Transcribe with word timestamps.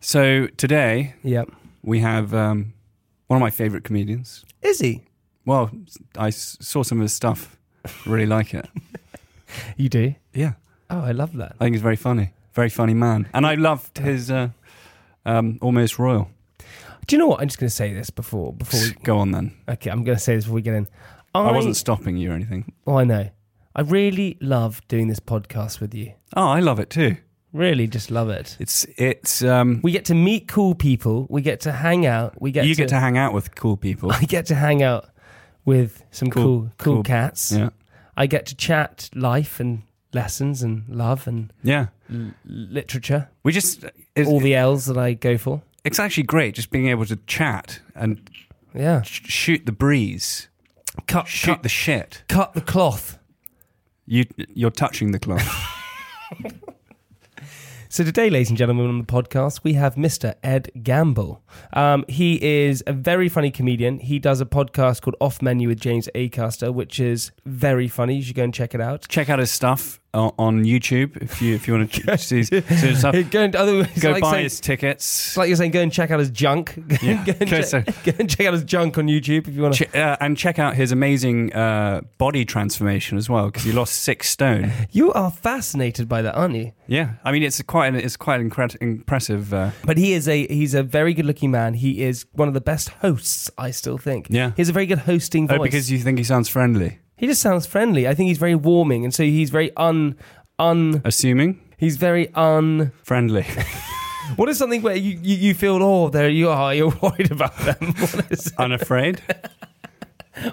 So 0.00 0.46
today 0.56 1.14
Yep. 1.22 1.50
we 1.82 2.00
have 2.00 2.32
um, 2.34 2.72
one 3.28 3.36
of 3.38 3.40
my 3.40 3.50
favourite 3.50 3.84
comedians. 3.84 4.44
Is 4.62 4.80
he? 4.80 5.02
Well, 5.44 5.70
I 6.18 6.28
s- 6.28 6.56
saw 6.60 6.82
some 6.82 6.98
of 6.98 7.02
his 7.02 7.12
stuff. 7.12 7.56
Really 8.06 8.26
like 8.26 8.54
it. 8.54 8.66
You 9.76 9.88
do? 9.88 10.14
Yeah, 10.34 10.54
Oh, 10.90 11.00
I 11.00 11.12
love 11.12 11.32
that. 11.36 11.52
I 11.60 11.64
think 11.64 11.74
he's 11.74 11.82
very 11.82 11.96
funny. 11.96 12.32
Very 12.52 12.68
funny 12.68 12.94
man. 12.94 13.28
And 13.32 13.46
I 13.46 13.54
loved 13.54 13.98
his 13.98 14.28
uh, 14.30 14.48
um, 15.24 15.58
Almost 15.62 15.98
Royal. 15.98 16.28
Do 17.06 17.14
you 17.14 17.18
know 17.18 17.28
what? 17.28 17.40
I'm 17.40 17.46
just 17.48 17.58
going 17.58 17.68
to 17.70 17.74
say 17.74 17.94
this 17.94 18.10
before 18.10 18.52
before 18.52 18.80
we. 18.80 18.90
Go 19.04 19.18
on 19.18 19.30
then. 19.30 19.56
Okay, 19.68 19.88
I'm 19.90 20.02
going 20.04 20.18
to 20.18 20.22
say 20.22 20.34
this 20.34 20.44
before 20.44 20.56
we 20.56 20.62
get 20.62 20.74
in. 20.74 20.88
I 21.34 21.52
wasn't 21.52 21.76
stopping 21.76 22.16
you 22.16 22.32
or 22.32 22.34
anything. 22.34 22.72
Oh, 22.86 22.96
I 22.98 23.04
know. 23.04 23.30
I 23.76 23.82
really 23.82 24.36
love 24.40 24.80
doing 24.88 25.06
this 25.08 25.20
podcast 25.20 25.80
with 25.80 25.94
you. 25.94 26.12
Oh, 26.36 26.48
I 26.48 26.58
love 26.60 26.80
it 26.80 26.90
too. 26.90 27.16
Really, 27.56 27.86
just 27.86 28.10
love 28.10 28.28
it. 28.28 28.56
It's 28.60 28.86
it's 28.96 29.42
um, 29.42 29.80
We 29.82 29.92
get 29.92 30.04
to 30.06 30.14
meet 30.14 30.46
cool 30.48 30.74
people. 30.74 31.26
We 31.30 31.40
get 31.42 31.60
to 31.60 31.72
hang 31.72 32.04
out. 32.06 32.40
We 32.40 32.52
get 32.52 32.66
you 32.66 32.74
to, 32.74 32.82
get 32.82 32.88
to 32.90 33.00
hang 33.00 33.16
out 33.18 33.32
with 33.32 33.54
cool 33.54 33.76
people. 33.76 34.12
I 34.20 34.24
get 34.24 34.46
to 34.46 34.54
hang 34.54 34.82
out 34.82 35.08
with 35.64 36.02
some 36.10 36.30
Cool- 36.30 36.42
cool, 36.42 36.70
cool, 36.78 36.94
cool- 36.96 37.02
cats. 37.02 37.52
Yeah, 37.52 37.70
I 38.16 38.26
get 38.26 38.46
to 38.46 38.54
chat 38.56 39.08
life 39.14 39.58
and 39.60 39.82
lessons 40.12 40.62
and 40.62 40.84
love 40.88 41.26
and 41.26 41.52
yeah. 41.62 41.86
l- 42.12 42.32
literature. 42.46 43.28
We 43.42 43.52
just 43.52 43.84
it's, 44.14 44.28
All 44.28 44.40
the 44.40 44.54
L's 44.54 44.86
that 44.86 44.98
I 44.98 45.14
go 45.14 45.36
for. 45.38 45.62
it's 45.84 45.98
actually 45.98 46.22
great 46.24 46.54
just 46.54 46.70
being 46.70 46.88
able 46.88 47.04
to 47.06 47.16
chat 47.26 47.80
and 47.94 48.28
Yeah. 48.74 49.02
sh- 49.02 49.22
shoot 49.28 49.66
the 49.66 49.72
breeze, 49.72 50.48
Cut, 51.06 51.26
shoot 51.26 51.52
cut, 51.54 51.62
the 51.62 51.68
shit. 51.68 52.22
cut 52.28 52.52
the 52.54 52.60
cloth. 52.60 53.18
You 54.06 54.24
you're 54.54 54.70
touching 54.70 55.12
the 55.12 55.18
cloth. 55.18 55.48
So 57.96 58.04
today, 58.04 58.28
ladies 58.28 58.50
and 58.50 58.58
gentlemen, 58.58 58.88
on 58.88 58.98
the 58.98 59.04
podcast, 59.06 59.60
we 59.64 59.72
have 59.72 59.94
Mr. 59.94 60.34
Ed 60.42 60.70
Gamble. 60.82 61.42
Um, 61.72 62.04
he 62.08 62.38
is 62.44 62.84
a 62.86 62.92
very 62.92 63.30
funny 63.30 63.50
comedian. 63.50 64.00
He 64.00 64.18
does 64.18 64.38
a 64.42 64.44
podcast 64.44 65.00
called 65.00 65.16
Off 65.18 65.40
Menu 65.40 65.68
with 65.68 65.80
James 65.80 66.06
Acaster, 66.14 66.74
which 66.74 67.00
is 67.00 67.32
very 67.46 67.88
funny. 67.88 68.16
You 68.16 68.22
should 68.22 68.36
go 68.36 68.44
and 68.44 68.52
check 68.52 68.74
it 68.74 68.82
out. 68.82 69.08
Check 69.08 69.30
out 69.30 69.38
his 69.38 69.50
stuff 69.50 69.98
on, 70.14 70.32
on 70.38 70.64
YouTube 70.64 71.16
if 71.22 71.42
you 71.42 71.54
if 71.54 71.66
you 71.68 71.74
want 71.74 71.92
to 71.92 72.10
his 72.12 72.98
stuff. 72.98 73.14
Go 73.30 73.40
and, 73.42 73.54
otherwise, 73.56 73.88
Go 73.98 74.12
like 74.12 74.22
buy 74.22 74.30
saying- 74.32 74.42
his 74.44 74.60
tickets. 74.60 75.04
It's 75.28 75.36
like 75.36 75.48
you're 75.48 75.56
saying, 75.56 75.72
go 75.72 75.80
and 75.80 75.92
check 75.92 76.10
out 76.10 76.18
his 76.18 76.30
junk. 76.30 76.74
Yeah. 77.02 77.24
go, 77.24 77.32
and 77.32 77.42
Okay, 77.42 77.46
check, 77.46 77.64
so- 77.66 77.82
go 78.04 78.12
and 78.18 78.30
check 78.30 78.46
out 78.46 78.54
his 78.54 78.64
junk 78.64 78.96
on 78.98 79.06
YouTube 79.06 79.46
if 79.48 79.54
you 79.54 79.62
want 79.62 79.74
to. 79.74 79.84
Che- 79.84 80.00
uh, 80.00 80.16
and 80.20 80.36
check 80.36 80.58
out 80.58 80.74
his 80.74 80.92
amazing 80.92 81.52
uh, 81.52 82.00
body 82.18 82.44
transformation 82.44 83.18
as 83.18 83.28
well 83.28 83.46
because 83.46 83.64
he 83.64 83.72
lost 83.72 83.94
six 83.94 84.28
stone. 84.30 84.72
You 84.92 85.12
are 85.12 85.30
fascinated 85.30 86.08
by 86.08 86.22
that, 86.22 86.34
aren't 86.34 86.54
you? 86.54 86.72
Yeah, 86.86 87.14
I 87.24 87.32
mean 87.32 87.42
it's 87.42 87.60
quite 87.62 87.88
an, 87.88 87.96
it's 87.96 88.16
quite 88.16 88.40
incre- 88.40 88.76
impressive. 88.80 89.52
Uh, 89.52 89.70
But 89.84 89.98
he 89.98 90.12
is 90.14 90.26
a 90.28 90.46
he's 90.46 90.74
a 90.74 90.82
very 90.82 91.12
good 91.14 91.26
looking 91.26 91.50
man. 91.50 91.74
He 91.74 92.02
is 92.02 92.24
one 92.32 92.48
of 92.48 92.54
the 92.54 92.60
best 92.60 92.88
hosts, 93.02 93.50
I 93.58 93.70
still 93.72 93.98
think. 93.98 94.28
Yeah. 94.30 94.52
He 94.56 94.62
has 94.62 94.68
a 94.68 94.72
very 94.72 94.86
good 94.86 95.00
hosting 95.00 95.46
voice. 95.48 95.58
oh, 95.60 95.62
because 95.62 95.90
you 95.90 95.98
think 95.98 96.18
he 96.18 96.24
sounds 96.24 96.48
friendly, 96.48 96.98
he 97.16 97.26
just 97.26 97.40
sounds 97.40 97.66
friendly. 97.66 98.06
I 98.08 98.14
think 98.14 98.28
he's 98.28 98.38
very 98.38 98.54
warming 98.54 99.04
and 99.04 99.14
so 99.14 99.22
he's 99.22 99.50
very 99.50 99.70
un 99.76 100.16
un 100.58 101.00
assuming 101.04 101.60
he's 101.78 101.96
very 101.96 102.32
un 102.34 102.92
friendly. 103.02 103.46
what 104.36 104.48
is 104.48 104.58
something 104.58 104.82
where 104.82 104.96
you, 104.96 105.18
you, 105.22 105.36
you 105.36 105.54
feel 105.54 105.82
oh 105.82 106.08
there 106.08 106.28
you 106.28 106.48
are, 106.50 106.74
you're 106.74 106.94
worried 107.02 107.30
about 107.30 107.56
them. 107.58 107.76
What 107.98 108.30
is 108.32 108.52
Unafraid. 108.58 109.22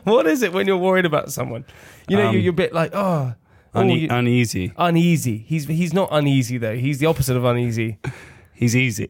what 0.04 0.28
is 0.28 0.42
it 0.44 0.54
when 0.54 0.68
you're 0.68 0.78
worried 0.78 1.06
about 1.06 1.32
someone? 1.32 1.66
You 2.08 2.18
know, 2.18 2.28
Um, 2.28 2.34
you're, 2.34 2.42
you're 2.44 2.54
a 2.54 2.62
bit 2.66 2.74
like, 2.74 2.92
oh, 2.94 3.34
oh, 3.76 3.82
Une- 3.82 3.90
you- 3.90 4.08
uneasy. 4.10 4.72
uneasy. 4.78 5.38
He's 5.48 5.66
he's 5.66 5.94
not 5.94 6.10
uneasy 6.12 6.58
though. 6.58 6.76
He's 6.76 7.00
the 7.00 7.08
opposite 7.08 7.36
of 7.36 7.44
uneasy. 7.44 7.98
He's 8.54 8.76
easy. 8.76 9.08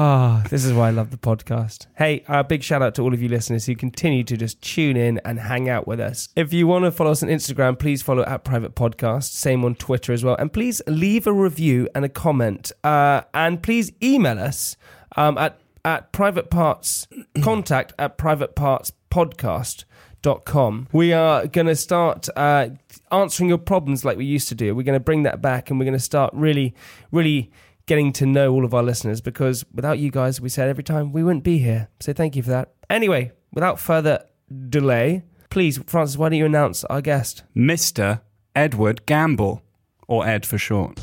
Ah, 0.00 0.44
this 0.48 0.64
is 0.64 0.72
why 0.72 0.86
I 0.86 0.90
love 0.92 1.10
the 1.10 1.16
podcast. 1.16 1.88
Hey, 1.96 2.22
a 2.28 2.44
big 2.44 2.62
shout 2.62 2.82
out 2.82 2.94
to 2.94 3.02
all 3.02 3.12
of 3.12 3.20
you 3.20 3.28
listeners 3.28 3.66
who 3.66 3.74
continue 3.74 4.22
to 4.22 4.36
just 4.36 4.62
tune 4.62 4.96
in 4.96 5.20
and 5.24 5.40
hang 5.40 5.68
out 5.68 5.88
with 5.88 5.98
us. 5.98 6.28
If 6.36 6.52
you 6.52 6.68
want 6.68 6.84
to 6.84 6.92
follow 6.92 7.10
us 7.10 7.20
on 7.24 7.28
Instagram, 7.28 7.76
please 7.76 8.00
follow 8.00 8.22
at 8.22 8.44
Private 8.44 8.76
Podcast. 8.76 9.32
Same 9.32 9.64
on 9.64 9.74
Twitter 9.74 10.12
as 10.12 10.22
well. 10.22 10.36
And 10.36 10.52
please 10.52 10.80
leave 10.86 11.26
a 11.26 11.32
review 11.32 11.88
and 11.96 12.04
a 12.04 12.08
comment. 12.08 12.70
Uh, 12.84 13.22
and 13.34 13.60
please 13.60 13.90
email 14.00 14.38
us 14.38 14.76
um, 15.16 15.36
at 15.36 15.58
at 15.84 16.12
private 16.12 16.48
parts 16.48 17.08
contact 17.42 17.92
at 17.98 18.18
private 18.18 18.54
parts 18.54 18.92
podcast 19.10 19.84
dot 20.22 20.44
com. 20.44 20.86
We 20.92 21.12
are 21.12 21.48
going 21.48 21.66
to 21.66 21.76
start 21.76 22.28
uh, 22.36 22.68
answering 23.10 23.48
your 23.48 23.58
problems 23.58 24.04
like 24.04 24.16
we 24.16 24.26
used 24.26 24.48
to 24.50 24.54
do. 24.54 24.76
We're 24.76 24.82
going 24.84 24.98
to 24.98 25.04
bring 25.04 25.24
that 25.24 25.42
back 25.42 25.70
and 25.70 25.78
we're 25.78 25.86
going 25.86 25.98
to 25.98 25.98
start 25.98 26.32
really, 26.34 26.74
really 27.10 27.50
getting 27.88 28.12
to 28.12 28.26
know 28.26 28.52
all 28.52 28.64
of 28.64 28.72
our 28.74 28.82
listeners 28.84 29.20
because 29.20 29.64
without 29.74 29.98
you 29.98 30.10
guys, 30.12 30.40
we 30.40 30.48
said 30.48 30.68
every 30.68 30.84
time, 30.84 31.10
we 31.12 31.24
wouldn't 31.24 31.42
be 31.42 31.58
here. 31.58 31.88
So 31.98 32.12
thank 32.12 32.36
you 32.36 32.42
for 32.44 32.50
that. 32.50 32.72
Anyway, 32.88 33.32
without 33.52 33.80
further 33.80 34.24
delay, 34.68 35.24
please, 35.50 35.78
Francis, 35.86 36.16
why 36.16 36.28
don't 36.28 36.38
you 36.38 36.46
announce 36.46 36.84
our 36.84 37.00
guest? 37.00 37.42
Mr. 37.56 38.20
Edward 38.54 39.04
Gamble, 39.06 39.62
or 40.06 40.24
Ed 40.26 40.46
for 40.46 40.58
short. 40.58 41.00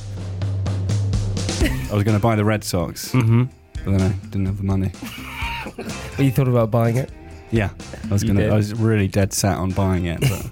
I 1.91 1.93
was 1.93 2.03
going 2.03 2.17
to 2.17 2.21
buy 2.21 2.35
the 2.35 2.45
Red 2.45 2.63
Sox, 2.63 3.11
Mm-hmm. 3.11 3.43
but 3.85 3.97
then 3.97 4.01
I 4.01 4.09
didn't 4.27 4.45
have 4.47 4.57
the 4.57 4.63
money. 4.63 4.91
You 6.19 6.31
thought 6.31 6.47
about 6.47 6.69
buying 6.71 6.95
it? 6.97 7.11
Yeah, 7.51 7.71
I 8.05 8.13
was 8.13 8.21
You 8.23 8.27
going 8.29 8.37
to. 8.37 8.43
did? 8.43 8.53
I 8.53 8.55
was 8.55 8.73
really 8.75 9.07
dead 9.07 9.33
set 9.33 9.57
on 9.57 9.71
buying 9.71 10.05
it, 10.05 10.21
but 10.21 10.45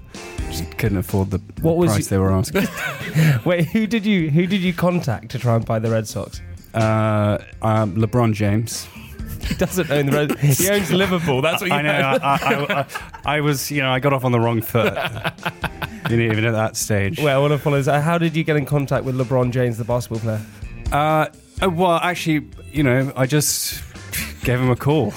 just 0.58 0.78
couldn't 0.78 0.98
afford 0.98 1.30
the, 1.30 1.38
What 1.62 1.76
was 1.76 1.90
price 1.92 2.04
you- 2.06 2.10
they 2.10 2.18
were 2.18 2.32
asking. 2.40 2.66
Wait, 3.44 3.66
who 3.68 3.86
did 3.86 4.04
you 4.06 4.30
who 4.30 4.46
did 4.46 4.60
you 4.60 4.72
contact 4.72 5.30
to 5.32 5.38
try 5.38 5.56
and 5.56 5.64
buy 5.64 5.78
the 5.78 5.90
Red 5.90 6.06
Sox? 6.08 6.40
uh, 6.74 7.38
um, 7.62 7.94
LeBron 7.96 8.32
James. 8.34 8.86
He 9.46 9.54
doesn't 9.56 9.90
own 9.90 10.06
the 10.06 10.12
Red. 10.12 10.38
he 10.38 10.68
owns 10.70 10.90
Liverpool. 10.90 11.42
That's 11.42 11.60
what 11.60 11.68
you 11.70 11.76
I 11.76 11.82
know. 11.82 11.90
I, 11.90 12.16
I, 12.22 12.38
I, 12.80 12.86
I 13.36 13.40
was, 13.40 13.70
you 13.70 13.82
know, 13.82 13.90
I 13.90 13.98
got 14.00 14.12
off 14.14 14.24
on 14.24 14.32
the 14.32 14.40
wrong 14.40 14.62
foot. 14.62 14.94
you 16.10 16.16
know, 16.16 16.32
even 16.32 16.44
at 16.46 16.52
that 16.52 16.76
stage. 16.76 17.18
Well, 17.20 17.36
I 17.36 17.40
want 17.40 17.52
to 17.52 17.58
follow 17.58 17.76
this. 17.80 17.86
How 17.86 18.16
did 18.18 18.34
you 18.34 18.42
get 18.42 18.56
in 18.56 18.64
contact 18.64 19.04
with 19.04 19.16
LeBron 19.16 19.50
James, 19.52 19.76
the 19.78 19.84
basketball 19.84 20.20
player? 20.20 20.40
Uh, 20.90 21.26
oh, 21.62 21.68
well, 21.68 21.92
actually, 22.02 22.48
you 22.72 22.82
know, 22.82 23.12
I 23.16 23.26
just 23.26 23.82
gave 24.44 24.58
him 24.60 24.70
a 24.70 24.76
call. 24.76 25.12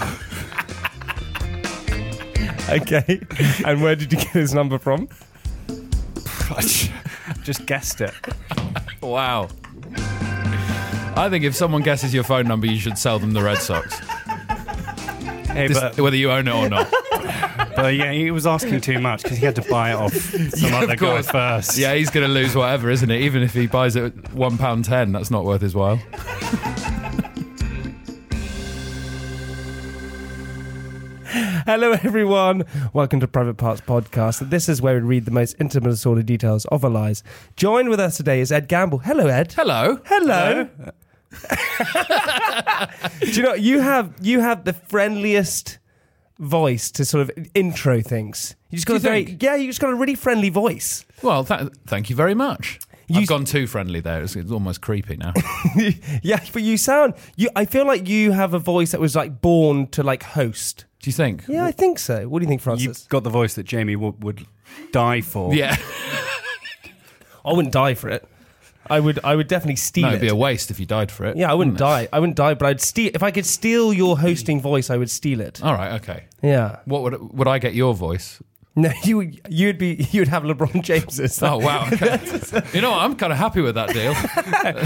Okay. 2.70 3.22
and 3.66 3.82
where 3.82 3.96
did 3.96 4.12
you 4.12 4.20
get 4.20 4.28
his 4.30 4.54
number 4.54 4.78
from? 4.78 5.08
I 6.50 6.62
just 7.44 7.66
guessed 7.66 8.02
it. 8.02 8.14
Wow. 9.02 9.50
I 11.16 11.28
think 11.30 11.44
if 11.46 11.56
someone 11.56 11.82
guesses 11.82 12.14
your 12.14 12.24
phone 12.24 12.48
number, 12.48 12.68
you 12.68 12.80
should 12.80 12.98
sell 12.98 13.18
them 13.20 13.34
the 13.34 13.42
Red 13.42 13.58
Sox, 13.58 13.98
Hey, 15.50 15.68
This- 15.68 15.80
but, 15.80 16.00
whether 16.00 16.16
you 16.16 16.32
own 16.32 16.48
it 16.48 16.54
or 16.54 16.70
not. 16.70 16.92
but 17.76 17.96
yeah, 17.96 18.12
he 18.12 18.30
was 18.32 18.46
asking 18.46 18.82
too 18.82 19.00
much 19.00 19.24
because 19.24 19.38
he 19.38 19.46
had 19.46 19.56
to 19.56 19.64
buy 19.64 19.92
it 19.92 19.96
off 19.96 20.14
some 20.14 20.70
Yeah, 20.70 20.78
of 20.78 20.84
other 20.84 20.96
guy 20.96 20.96
course. 20.96 21.30
first. 21.32 21.78
Yeah, 21.78 21.96
he's 21.96 22.10
going 22.12 22.26
to 22.28 22.32
lose 22.32 22.56
whatever, 22.56 22.90
isn't 22.92 23.10
it? 23.10 23.22
Even 23.22 23.42
if 23.42 23.54
he 23.54 23.66
buys 23.68 23.96
it 23.96 24.04
at 24.18 24.34
one 24.34 24.58
pound 24.58 24.86
ten, 24.86 25.12
that's 25.12 25.32
not 25.32 25.44
worth 25.46 25.62
his 25.62 25.74
while. 25.76 26.00
Hello, 31.68 31.92
everyone. 31.92 32.64
Welcome 32.94 33.20
to 33.20 33.28
Private 33.28 33.56
Parts 33.58 33.82
Podcast. 33.82 34.50
This 34.50 34.70
is 34.70 34.82
where 34.82 34.96
we 34.96 35.02
read 35.02 35.26
the 35.26 35.32
most 35.32 35.56
intimate 35.60 35.90
and 35.90 36.00
sordid 36.00 36.26
details 36.26 36.64
of 36.66 36.84
our 36.86 36.90
lives. 36.90 37.24
Joined 37.58 37.90
with 37.90 38.00
us 38.00 38.16
today 38.18 38.40
is 38.40 38.52
Ed 38.54 38.68
Gamble. 38.70 39.00
Hello, 39.00 39.28
Ed. 39.28 39.52
Hello. 39.54 40.00
Hello. 40.06 40.70
Do 43.20 43.32
you 43.32 43.44
know 43.44 43.54
you 43.54 43.82
have 43.82 44.14
you 44.22 44.40
have 44.40 44.64
the 44.64 44.72
friendliest 44.72 45.78
voice 46.40 46.90
to 46.92 47.04
sort 47.04 47.30
of 47.30 47.48
intro 47.54 48.02
things. 48.02 48.56
You 48.70 48.78
just 48.78 48.88
got 48.88 48.94
Do 48.94 48.98
a 48.98 49.00
very 49.02 49.26
think? 49.26 49.44
yeah. 49.44 49.56
You 49.56 49.68
just 49.68 49.82
got 49.82 49.90
a 49.92 49.96
really 49.96 50.16
friendly 50.16 50.50
voice. 50.50 51.04
Well, 51.22 51.44
th- 51.44 51.70
thank 51.86 52.10
you 52.10 52.16
very 52.16 52.34
much. 52.34 52.80
You- 53.08 53.22
I've 53.22 53.28
gone 53.28 53.44
too 53.46 53.68
friendly 53.68 54.00
there. 54.00 54.22
It's, 54.24 54.36
it's 54.38 54.52
almost 54.52 54.82
creepy 54.82 55.18
now. 55.18 55.34
yeah, 56.24 56.40
but 56.54 56.62
you 56.62 56.78
sound 56.78 57.14
you. 57.36 57.50
I 57.56 57.66
feel 57.66 57.86
like 57.86 58.08
you 58.08 58.32
have 58.32 58.54
a 58.54 58.60
voice 58.60 58.92
that 58.92 59.02
was 59.02 59.16
like 59.18 59.42
born 59.42 59.88
to 59.88 60.02
like 60.04 60.24
host. 60.24 60.86
Do 61.08 61.12
you 61.12 61.16
think? 61.16 61.46
Yeah, 61.48 61.64
I 61.64 61.72
think 61.72 62.00
so. 62.00 62.28
What 62.28 62.40
do 62.40 62.44
you 62.44 62.50
think, 62.50 62.60
Francis? 62.60 62.86
You've 62.86 63.08
got 63.08 63.24
the 63.24 63.30
voice 63.30 63.54
that 63.54 63.64
Jamie 63.64 63.96
would, 63.96 64.22
would 64.26 64.46
die 64.92 65.22
for. 65.22 65.56
Yeah. 65.56 65.78
I 67.46 67.54
wouldn't 67.54 67.74
die 67.74 67.94
for 67.94 68.10
it. 68.10 68.28
I 68.90 69.00
would. 69.00 69.18
I 69.24 69.34
would 69.38 69.48
definitely 69.48 69.78
steal 69.78 70.02
No, 70.02 70.10
it. 70.10 70.12
it'd 70.16 70.22
be 70.22 70.28
a 70.28 70.36
waste 70.36 70.70
if 70.70 70.82
you 70.82 70.86
died 70.86 71.10
for 71.10 71.24
it. 71.26 71.38
yeah, 71.38 71.50
I 71.50 71.54
wouldn't 71.54 71.76
wouldn't 71.76 71.80
die. 71.80 72.10
I 72.12 72.20
wouldn't 72.20 72.36
die, 72.36 72.56
but 72.56 72.66
I'd 72.66 72.82
steal. 72.82 73.10
If 73.14 73.24
I 73.24 73.32
could 73.32 73.46
steal 73.46 73.94
your 73.94 74.20
hosting 74.20 74.60
voice, 74.60 74.90
I 74.90 74.98
would 74.98 75.10
steal 75.10 75.40
it. 75.40 75.64
All 75.64 75.74
right, 75.74 75.94
okay. 76.02 76.26
Yeah. 76.42 76.80
What 76.84 77.04
would 77.04 77.34
would 77.38 77.48
I 77.48 77.58
get 77.60 77.74
your 77.74 77.94
voice? 77.94 78.42
No, 78.82 78.92
you 79.04 79.18
would. 79.18 79.42
You'd 79.50 79.80
be. 79.80 80.08
You'd 80.12 80.28
have 80.28 80.44
LeBron 80.44 80.84
James's. 80.84 81.42
Oh 81.42 81.58
wow. 81.58 81.90
Okay. 81.92 82.62
you 82.74 82.82
know 82.82 82.92
what? 82.92 83.02
I'm 83.02 83.16
kind 83.16 83.34
of 83.34 83.40
happy 83.40 83.60
with 83.60 83.74
that 83.74 83.90
deal. 83.90 84.14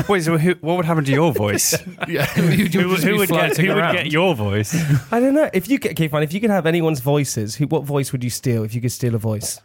Wait, 0.09 0.23
so 0.23 0.37
who, 0.37 0.51
what 0.61 0.77
would 0.77 0.85
happen 0.85 1.03
to 1.03 1.11
your 1.11 1.33
voice? 1.33 1.77
Yeah, 2.07 2.25
you'd 2.39 2.73
who 2.73 2.87
just 2.87 3.03
who 3.03 3.11
be 3.11 3.17
would, 3.17 3.27
get, 3.29 3.55
floating 3.55 3.65
who 3.65 3.75
would 3.75 3.91
get 3.91 4.09
your 4.09 4.33
voice? 4.33 4.73
I 5.11 5.19
don't 5.19 5.33
know. 5.33 5.49
If 5.53 5.67
you 5.67 5.77
get 5.77 5.91
okay, 5.91 6.07
fine. 6.07 6.23
If 6.23 6.31
you 6.31 6.39
could 6.39 6.51
have 6.51 6.65
anyone's 6.65 7.01
voices, 7.01 7.55
who, 7.55 7.67
what 7.67 7.83
voice 7.83 8.13
would 8.13 8.23
you 8.23 8.29
steal? 8.29 8.63
If 8.63 8.73
you 8.73 8.79
could 8.79 8.93
steal 8.93 9.13
a 9.13 9.17
voice. 9.17 9.59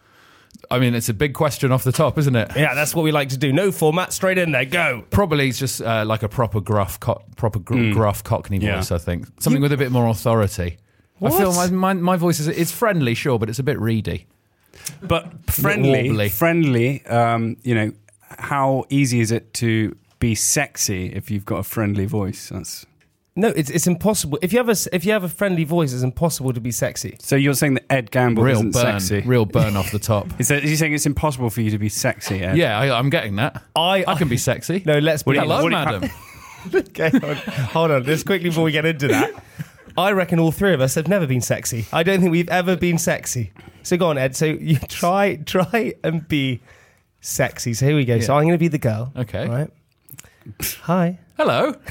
I 0.72 0.80
mean, 0.80 0.94
it's 0.96 1.08
a 1.08 1.14
big 1.14 1.34
question 1.34 1.70
off 1.70 1.84
the 1.84 1.92
top, 1.92 2.18
isn't 2.18 2.34
it? 2.34 2.50
Yeah, 2.56 2.74
that's 2.74 2.94
what 2.96 3.02
we 3.02 3.12
like 3.12 3.28
to 3.28 3.36
do. 3.36 3.52
No 3.52 3.70
format, 3.70 4.12
straight 4.12 4.38
in 4.38 4.50
there, 4.52 4.64
go. 4.64 5.04
Probably 5.10 5.48
it's 5.48 5.58
just 5.58 5.80
uh, 5.82 6.04
like 6.04 6.24
a 6.24 6.28
proper 6.28 6.60
gruff, 6.60 6.98
co- 6.98 7.22
proper 7.36 7.60
gr- 7.60 7.92
gruff 7.92 8.24
Cockney 8.24 8.58
Yeah. 8.58 8.76
voice. 8.76 8.90
I 8.90 8.98
think 8.98 9.26
something 9.38 9.62
with 9.62 9.72
a 9.72 9.76
bit 9.76 9.92
more 9.92 10.08
authority. 10.08 10.78
I 11.22 11.30
feel 11.30 11.52
my, 11.54 11.68
my 11.70 11.94
my 11.94 12.16
voice 12.16 12.40
is 12.40 12.48
it's 12.48 12.72
friendly, 12.72 13.14
sure, 13.14 13.38
but 13.38 13.48
it's 13.48 13.58
a 13.58 13.62
bit 13.62 13.78
reedy. 13.80 14.26
But 15.02 15.32
friendly, 15.50 16.28
friendly. 16.28 17.04
Um, 17.06 17.56
you 17.62 17.74
know, 17.74 17.92
how 18.38 18.84
easy 18.90 19.20
is 19.20 19.30
it 19.32 19.52
to 19.54 19.96
be 20.18 20.34
sexy 20.34 21.06
if 21.12 21.30
you've 21.30 21.44
got 21.44 21.56
a 21.58 21.62
friendly 21.62 22.04
voice? 22.06 22.50
That's 22.50 22.84
No, 23.34 23.48
it's 23.48 23.70
it's 23.70 23.86
impossible. 23.86 24.38
If 24.42 24.52
you 24.52 24.58
have 24.58 24.68
a 24.68 24.76
if 24.94 25.04
you 25.04 25.12
have 25.12 25.24
a 25.24 25.28
friendly 25.28 25.64
voice, 25.64 25.92
it's 25.92 26.02
impossible 26.02 26.52
to 26.52 26.60
be 26.60 26.70
sexy. 26.70 27.16
so 27.20 27.36
you're 27.36 27.54
saying 27.54 27.74
that 27.74 27.84
Ed 27.90 28.10
Gamble 28.10 28.42
Real 28.42 28.56
isn't 28.56 28.72
burn, 28.72 29.00
sexy? 29.00 29.26
real 29.26 29.46
burn 29.46 29.76
off 29.76 29.90
the 29.92 29.98
top. 29.98 30.26
Is, 30.40 30.48
that, 30.48 30.62
is 30.64 30.70
he 30.70 30.76
saying 30.76 30.92
it's 30.94 31.06
impossible 31.06 31.50
for 31.50 31.62
you 31.62 31.70
to 31.70 31.78
be 31.78 31.88
sexy? 31.88 32.42
Ed? 32.42 32.56
Yeah, 32.56 32.78
I, 32.78 32.96
I'm 32.98 33.10
getting 33.10 33.36
that. 33.36 33.62
I 33.74 34.04
I 34.06 34.14
can 34.16 34.28
be 34.28 34.36
sexy. 34.36 34.82
no. 34.84 34.98
Let's 34.98 35.22
be 35.22 35.28
What 35.30 35.34
do 35.34 35.40
you- 35.40 35.46
Hello, 35.46 35.64
you- 35.64 35.70
madam. 35.70 36.10
Okay, 36.74 37.10
hold 37.10 37.24
on. 37.24 37.36
hold 37.36 37.90
on. 37.92 38.04
Just 38.04 38.26
quickly 38.26 38.48
before 38.48 38.64
we 38.64 38.72
get 38.72 38.84
into 38.84 39.06
that, 39.08 39.30
I 39.98 40.12
reckon 40.12 40.38
all 40.38 40.52
three 40.52 40.74
of 40.74 40.80
us 40.80 40.94
have 40.94 41.08
never 41.08 41.26
been 41.26 41.40
sexy. 41.40 41.86
I 41.92 42.02
don't 42.02 42.20
think 42.20 42.30
we've 42.30 42.48
ever 42.48 42.76
been 42.76 42.98
sexy. 42.98 43.52
So 43.82 43.96
go 43.96 44.08
on, 44.08 44.18
Ed. 44.18 44.36
So 44.36 44.44
you 44.46 44.78
try 44.88 45.36
try 45.36 45.94
and 46.04 46.26
be 46.28 46.60
sexy. 47.20 47.72
So 47.74 47.86
here 47.86 47.96
we 47.96 48.04
go. 48.04 48.20
So 48.20 48.34
I'm 48.34 48.42
going 48.42 48.52
to 48.52 48.58
be 48.58 48.68
the 48.68 48.78
girl. 48.78 49.12
Okay. 49.16 49.48
Right. 49.48 49.70
Hi. 50.82 51.18
Hello. 51.36 51.74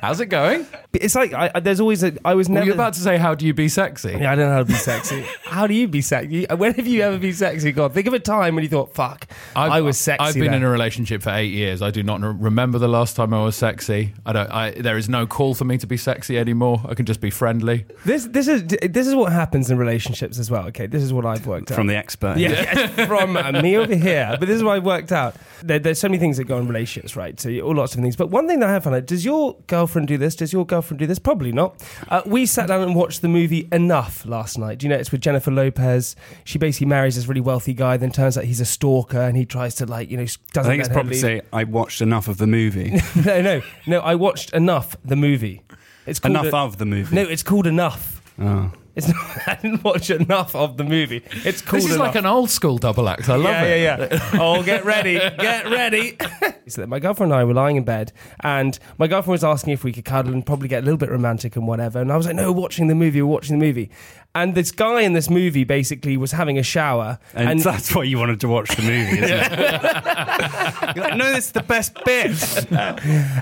How's 0.00 0.20
it 0.20 0.26
going? 0.26 0.66
It's 0.94 1.14
like 1.14 1.34
I, 1.34 1.50
I- 1.54 1.60
there's 1.60 1.80
always 1.80 2.02
a. 2.02 2.14
I 2.24 2.34
was 2.34 2.48
Were 2.48 2.54
never. 2.54 2.66
You're 2.66 2.74
about 2.74 2.94
to 2.94 3.00
say, 3.00 3.18
how 3.18 3.34
do 3.34 3.46
you 3.46 3.52
be 3.52 3.68
sexy? 3.68 4.16
Yeah, 4.18 4.32
I 4.32 4.34
don't 4.34 4.48
know 4.48 4.52
how 4.54 4.58
to 4.60 4.64
be 4.64 4.72
sexy. 4.72 5.22
how 5.44 5.66
do 5.66 5.74
you 5.74 5.86
be 5.86 6.00
sexy? 6.00 6.46
When 6.46 6.72
have 6.72 6.86
you 6.86 7.02
ever 7.02 7.18
been 7.18 7.34
sexy? 7.34 7.72
God, 7.72 7.92
think 7.92 8.06
of 8.06 8.14
a 8.14 8.18
time 8.18 8.54
when 8.54 8.64
you 8.64 8.70
thought, 8.70 8.94
"Fuck, 8.94 9.26
i 9.54 9.82
was 9.82 9.98
sexy." 9.98 10.24
I've 10.24 10.34
been 10.34 10.44
then. 10.44 10.54
in 10.54 10.62
a 10.62 10.70
relationship 10.70 11.22
for 11.22 11.30
eight 11.30 11.52
years. 11.52 11.82
I 11.82 11.90
do 11.90 12.02
not 12.02 12.24
n- 12.24 12.40
remember 12.40 12.78
the 12.78 12.88
last 12.88 13.16
time 13.16 13.34
I 13.34 13.44
was 13.44 13.54
sexy. 13.54 14.14
I 14.24 14.32
don't. 14.32 14.50
I, 14.50 14.70
there 14.70 14.96
is 14.96 15.10
no 15.10 15.26
call 15.26 15.54
for 15.54 15.66
me 15.66 15.76
to 15.76 15.86
be 15.86 15.98
sexy 15.98 16.38
anymore. 16.38 16.80
I 16.88 16.94
can 16.94 17.04
just 17.04 17.20
be 17.20 17.28
friendly. 17.28 17.84
This 18.06 18.24
this 18.24 18.48
is 18.48 18.64
this 18.64 19.06
is 19.06 19.14
what 19.14 19.30
happens 19.30 19.70
in 19.70 19.76
relationships 19.76 20.38
as 20.38 20.50
well. 20.50 20.68
Okay, 20.68 20.86
this 20.86 21.02
is 21.02 21.12
what 21.12 21.26
I've 21.26 21.46
worked 21.46 21.70
out 21.70 21.74
From 21.74 21.88
the 21.88 21.96
expert. 21.96 22.38
Yeah, 22.38 22.50
yeah, 22.50 23.06
from 23.06 23.36
uh, 23.36 23.52
me 23.60 23.76
over 23.76 23.94
here. 23.94 24.36
But 24.40 24.48
this 24.48 24.56
is 24.56 24.64
what 24.64 24.76
I've 24.76 24.86
worked 24.86 25.12
out. 25.12 25.36
There, 25.62 25.78
there's 25.78 26.00
so 26.00 26.08
many 26.08 26.18
things 26.18 26.38
that 26.38 26.44
go 26.44 26.56
in 26.56 26.66
relationships, 26.66 27.14
right? 27.14 27.38
So 27.38 27.50
all 27.60 27.74
lots 27.74 27.94
of 27.94 28.00
things. 28.00 28.16
But 28.16 28.30
one 28.30 28.48
thing 28.48 28.60
that 28.60 28.70
I 28.70 28.72
have 28.72 28.84
found 28.84 28.96
out: 28.96 29.04
does 29.04 29.22
your 29.22 29.54
girlfriend 29.66 30.08
do 30.08 30.16
this? 30.16 30.34
Does 30.34 30.50
your 30.50 30.64
girlfriend 30.64 30.77
do 30.82 31.06
this? 31.06 31.18
Probably 31.18 31.52
not. 31.52 31.82
Uh, 32.08 32.22
we 32.26 32.46
sat 32.46 32.68
down 32.68 32.82
and 32.82 32.94
watched 32.94 33.22
the 33.22 33.28
movie 33.28 33.68
Enough 33.72 34.24
last 34.26 34.58
night. 34.58 34.78
Do 34.78 34.86
you 34.86 34.90
know 34.90 34.96
it's 34.96 35.10
with 35.12 35.20
Jennifer 35.20 35.50
Lopez? 35.50 36.14
She 36.44 36.58
basically 36.58 36.86
marries 36.86 37.16
this 37.16 37.26
really 37.26 37.40
wealthy 37.40 37.74
guy. 37.74 37.96
Then 37.96 38.10
turns 38.12 38.38
out 38.38 38.44
he's 38.44 38.60
a 38.60 38.64
stalker, 38.64 39.20
and 39.20 39.36
he 39.36 39.44
tries 39.44 39.74
to 39.76 39.86
like 39.86 40.10
you 40.10 40.16
know 40.16 40.22
I 40.22 40.26
doesn't. 40.52 40.70
think 40.70 40.80
it's 40.80 40.88
probably 40.92 41.12
leave. 41.12 41.20
say 41.20 41.40
I 41.52 41.64
watched 41.64 42.00
enough 42.00 42.28
of 42.28 42.38
the 42.38 42.46
movie. 42.46 43.00
no, 43.24 43.40
no, 43.42 43.62
no. 43.86 44.00
I 44.00 44.14
watched 44.14 44.52
Enough 44.52 44.96
the 45.04 45.16
movie. 45.16 45.62
It's 46.06 46.18
called 46.20 46.30
enough 46.36 46.52
a- 46.52 46.56
of 46.56 46.78
the 46.78 46.86
movie. 46.86 47.14
No, 47.14 47.22
it's 47.22 47.42
called 47.42 47.66
Enough. 47.66 48.22
Oh. 48.40 48.72
It's 48.98 49.08
not, 49.08 49.16
I 49.48 49.54
didn't 49.54 49.84
watch 49.84 50.10
enough 50.10 50.56
of 50.56 50.76
the 50.76 50.84
movie. 50.84 51.22
It's 51.44 51.62
cool. 51.62 51.78
This 51.78 51.86
is 51.86 51.94
enough. 51.94 52.08
like 52.08 52.16
an 52.16 52.26
old 52.26 52.50
school 52.50 52.78
double 52.78 53.08
act. 53.08 53.28
I 53.28 53.36
love 53.36 53.44
yeah, 53.44 53.62
it. 53.62 53.82
yeah, 53.82 53.98
yeah. 54.00 54.08
yeah. 54.10 54.40
Oh, 54.42 54.62
get 54.62 54.84
ready, 54.84 55.14
get 55.14 55.66
ready. 55.66 56.18
so 56.66 56.84
my 56.86 56.98
girlfriend 56.98 57.32
and 57.32 57.40
I 57.40 57.44
were 57.44 57.54
lying 57.54 57.76
in 57.76 57.84
bed, 57.84 58.12
and 58.40 58.76
my 58.98 59.06
girlfriend 59.06 59.32
was 59.32 59.44
asking 59.44 59.72
if 59.72 59.84
we 59.84 59.92
could 59.92 60.04
cuddle 60.04 60.32
and 60.32 60.44
probably 60.44 60.66
get 60.66 60.82
a 60.82 60.84
little 60.84 60.98
bit 60.98 61.10
romantic 61.10 61.54
and 61.54 61.66
whatever. 61.68 62.00
And 62.00 62.12
I 62.12 62.16
was 62.16 62.26
like, 62.26 62.34
"No, 62.34 62.52
we're 62.52 62.60
watching 62.60 62.88
the 62.88 62.96
movie. 62.96 63.22
We're 63.22 63.32
watching 63.32 63.58
the 63.58 63.64
movie." 63.64 63.90
And 64.34 64.54
this 64.54 64.70
guy 64.70 65.00
in 65.00 65.14
this 65.14 65.28
movie 65.28 65.64
basically 65.64 66.16
was 66.16 66.30
having 66.30 66.58
a 66.58 66.62
shower, 66.62 67.18
And, 67.34 67.48
and, 67.48 67.60
that's 67.60 67.92
why 67.92 68.04
you 68.04 68.18
wanted 68.18 68.38
to 68.40 68.48
watch 68.48 68.68
the 68.76 68.82
movie, 68.82 69.18
isn't 69.18 69.24
it? 69.24 69.52
You're 70.96 71.04
like, 71.04 71.16
no, 71.16 71.32
this 71.32 71.46
is 71.46 71.52
the 71.52 71.62
best 71.62 71.94
bit. 72.04 72.66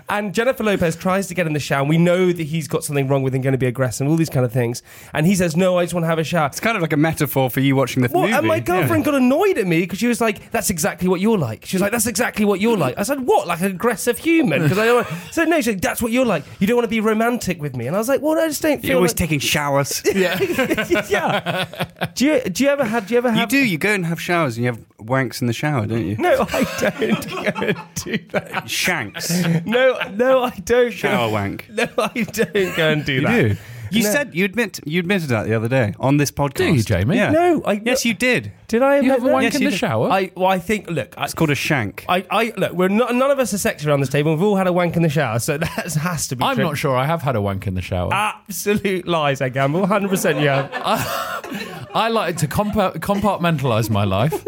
and 0.08 0.32
Jennifer 0.32 0.64
Lopez 0.64 0.96
tries 0.96 1.26
to 1.26 1.34
get 1.34 1.46
in 1.46 1.52
the 1.52 1.60
shower. 1.60 1.80
And 1.80 1.90
we 1.90 1.98
know 1.98 2.32
that 2.32 2.42
he's 2.42 2.66
got 2.66 2.82
something 2.82 3.08
wrong 3.08 3.22
with 3.22 3.34
him, 3.34 3.42
going 3.42 3.52
to 3.52 3.58
be 3.58 3.66
aggressive, 3.66 4.06
and 4.06 4.10
all 4.10 4.16
these 4.16 4.30
kind 4.30 4.46
of 4.46 4.52
things. 4.52 4.82
And 5.12 5.26
he 5.26 5.34
says, 5.34 5.45
"No, 5.54 5.78
I 5.78 5.84
just 5.84 5.92
want 5.92 6.04
to 6.04 6.08
have 6.08 6.18
a 6.18 6.24
shower." 6.24 6.46
It's 6.46 6.60
kind 6.60 6.76
of 6.76 6.82
like 6.82 6.94
a 6.94 6.96
metaphor 6.96 7.50
for 7.50 7.60
you 7.60 7.76
watching 7.76 8.02
the 8.02 8.08
Well, 8.10 8.22
movie. 8.22 8.32
and 8.34 8.46
my 8.46 8.54
Yeah. 8.56 8.60
girlfriend 8.60 9.04
got 9.04 9.14
annoyed 9.14 9.58
at 9.58 9.66
me 9.66 9.80
because 9.80 9.98
she 9.98 10.06
was 10.06 10.20
like, 10.22 10.50
"That's 10.50 10.70
exactly 10.70 11.06
what 11.08 11.20
you're 11.20 11.36
like." 11.38 11.66
She 11.66 11.76
was 11.76 11.82
like, 11.82 11.92
"That's 11.92 12.06
exactly 12.06 12.46
what 12.46 12.60
you're 12.60 12.76
like." 12.78 12.94
I 12.98 13.02
said, 13.02 13.20
"What? 13.20 13.46
Like 13.46 13.60
an 13.60 13.66
aggressive 13.66 14.16
human?" 14.18 14.62
Because 14.62 14.78
I 14.78 15.04
said 15.30 15.48
no. 15.50 15.56
She 15.58 15.64
said, 15.72 15.82
"That's 15.82 16.00
what 16.00 16.10
you're 16.12 16.24
like. 16.24 16.42
You 16.58 16.66
don't 16.66 16.76
want 16.76 16.86
to 16.86 16.90
be 16.90 17.00
romantic 17.00 17.60
with 17.60 17.76
me." 17.76 17.86
And 17.86 17.94
I 17.94 17.98
was 17.98 18.08
like, 18.08 18.22
"Well, 18.22 18.38
I 18.38 18.48
just 18.48 18.62
don't 18.62 18.80
feel." 18.80 18.88
You're 18.88 18.96
always 18.96 19.10
like- 19.12 19.18
taking 19.18 19.38
showers. 19.40 20.02
yeah. 20.14 20.38
yeah. 21.10 21.74
Do 22.14 22.24
you 22.24 22.40
do 22.40 22.64
you 22.64 22.70
ever 22.70 22.84
have? 22.84 23.06
Do 23.06 23.14
you 23.14 23.18
ever 23.18 23.30
have? 23.30 23.52
You 23.52 23.60
do. 23.60 23.64
You 23.66 23.76
go 23.78 23.90
and 23.90 24.06
have 24.06 24.20
showers 24.20 24.56
and 24.56 24.64
you 24.64 24.70
have 24.72 24.80
wanks 24.98 25.40
in 25.42 25.46
the 25.46 25.52
shower, 25.52 25.86
don't 25.86 26.06
you? 26.06 26.16
No, 26.16 26.46
I 26.50 26.64
don't 26.80 27.28
go 27.28 27.66
and 27.66 27.76
do 27.94 28.18
that. 28.30 28.68
Shanks. 28.70 29.30
No, 29.66 29.98
no, 30.14 30.42
I 30.44 30.50
don't. 30.64 30.90
Shower 30.92 31.30
wank. 31.30 31.66
No, 31.70 31.86
I 31.98 32.08
don't 32.32 32.76
go 32.76 32.88
and 32.88 33.04
do 33.04 33.12
You 33.14 33.20
that. 33.22 33.48
do. 33.48 33.56
You 33.90 34.02
No. 34.02 34.10
said 34.12 34.34
you 34.34 34.44
admit 34.44 34.80
you 34.84 35.00
admitted 35.00 35.28
that 35.30 35.46
the 35.46 35.54
other 35.54 35.68
day 35.68 35.94
on 36.00 36.16
this 36.16 36.30
podcast. 36.30 36.54
Do 36.54 36.74
you, 36.74 36.82
Jamie? 36.82 37.16
Yeah. 37.16 37.30
No, 37.30 37.62
I 37.64 37.80
Yes, 37.84 38.04
you 38.04 38.14
did. 38.14 38.52
did. 38.68 38.82
I 38.82 38.94
You 38.94 38.98
admit 39.00 39.10
have 39.12 39.22
a 39.22 39.26
that? 39.26 39.32
wank 39.32 39.42
Yes, 39.44 39.54
in 39.56 39.62
you 39.62 39.66
the 39.68 39.70
did. 39.72 39.78
shower. 39.78 40.10
I 40.10 40.30
well, 40.36 40.46
I 40.48 40.58
think. 40.58 40.90
Look, 40.90 41.14
I, 41.16 41.24
It's 41.24 41.34
called 41.34 41.50
a 41.50 41.54
shank. 41.54 42.04
I, 42.08 42.24
I 42.30 42.52
look. 42.56 42.72
We're 42.72 42.88
not. 42.88 43.14
None 43.14 43.30
of 43.30 43.38
us 43.38 43.52
are 43.54 43.58
sexy 43.58 43.88
around 43.88 44.00
this 44.00 44.08
table. 44.08 44.32
We've 44.32 44.42
all 44.42 44.56
had 44.56 44.66
a 44.66 44.72
wank 44.72 44.96
in 44.96 45.02
the 45.02 45.08
shower, 45.08 45.38
so 45.38 45.58
that 45.58 45.68
has 45.94 46.28
to 46.28 46.36
be. 46.36 46.44
I'm 46.44 46.56
true. 46.56 46.64
not 46.64 46.78
sure 46.78 46.96
I 46.96 47.04
have 47.06 47.22
had 47.22 47.36
a 47.36 47.40
wank 47.42 47.66
in 47.66 47.74
the 47.74 47.82
shower. 47.82 48.12
Absolute 48.12 49.06
lies, 49.06 49.40
I 49.40 49.48
gamble. 49.48 49.86
100% 49.86 50.42
yeah. 50.42 50.68
I 51.94 52.08
like 52.08 52.36
to 52.38 52.48
compa- 52.48 52.96
compartmentalize 52.98 53.88
my 53.90 54.04
life. 54.04 54.44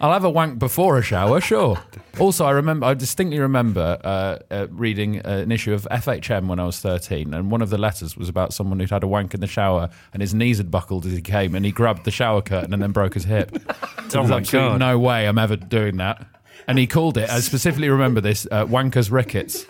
I'll 0.00 0.12
have 0.12 0.24
a 0.24 0.30
wank 0.30 0.58
before 0.58 0.96
a 0.98 1.02
shower, 1.02 1.40
sure. 1.40 1.78
Also, 2.20 2.44
I 2.44 2.52
remember, 2.52 2.86
I 2.86 2.94
distinctly 2.94 3.38
remember 3.40 3.98
uh, 4.04 4.38
uh, 4.52 4.66
reading 4.70 5.18
uh, 5.20 5.42
an 5.42 5.50
issue 5.52 5.72
of 5.74 5.88
FHM 5.90 6.46
when 6.46 6.60
I 6.60 6.66
was 6.66 6.78
13, 6.80 7.34
and 7.34 7.50
one 7.50 7.62
of 7.62 7.70
the 7.70 7.78
letters 7.78 8.16
was 8.16 8.28
about 8.28 8.52
someone 8.52 8.78
who'd 8.78 8.90
had 8.90 9.02
a 9.02 9.08
wank 9.08 9.34
in 9.34 9.40
the 9.40 9.46
shower, 9.48 9.90
and 10.12 10.20
his 10.22 10.34
knees 10.34 10.58
had 10.58 10.70
buckled 10.70 11.04
as 11.06 11.12
he 11.12 11.20
came, 11.20 11.54
and 11.54 11.64
he 11.64 11.72
grabbed 11.72 12.04
the 12.04 12.10
shower 12.12 12.42
curtain 12.42 12.72
and 12.72 12.82
then 12.82 12.92
broke 12.92 13.14
his 13.14 13.24
hip. 13.24 13.50
So 14.08 14.20
Oh 14.20 14.22
there's 14.22 14.30
absolutely 14.40 14.70
God. 14.70 14.78
no 14.78 14.98
way 14.98 15.28
I'm 15.28 15.36
ever 15.36 15.54
doing 15.56 15.98
that. 15.98 16.26
And 16.66 16.78
he 16.78 16.86
called 16.86 17.18
it, 17.18 17.28
I 17.28 17.40
specifically 17.40 17.90
remember 17.90 18.22
this, 18.22 18.46
uh, 18.50 18.64
Wanker's 18.64 19.10
Rickets. 19.10 19.66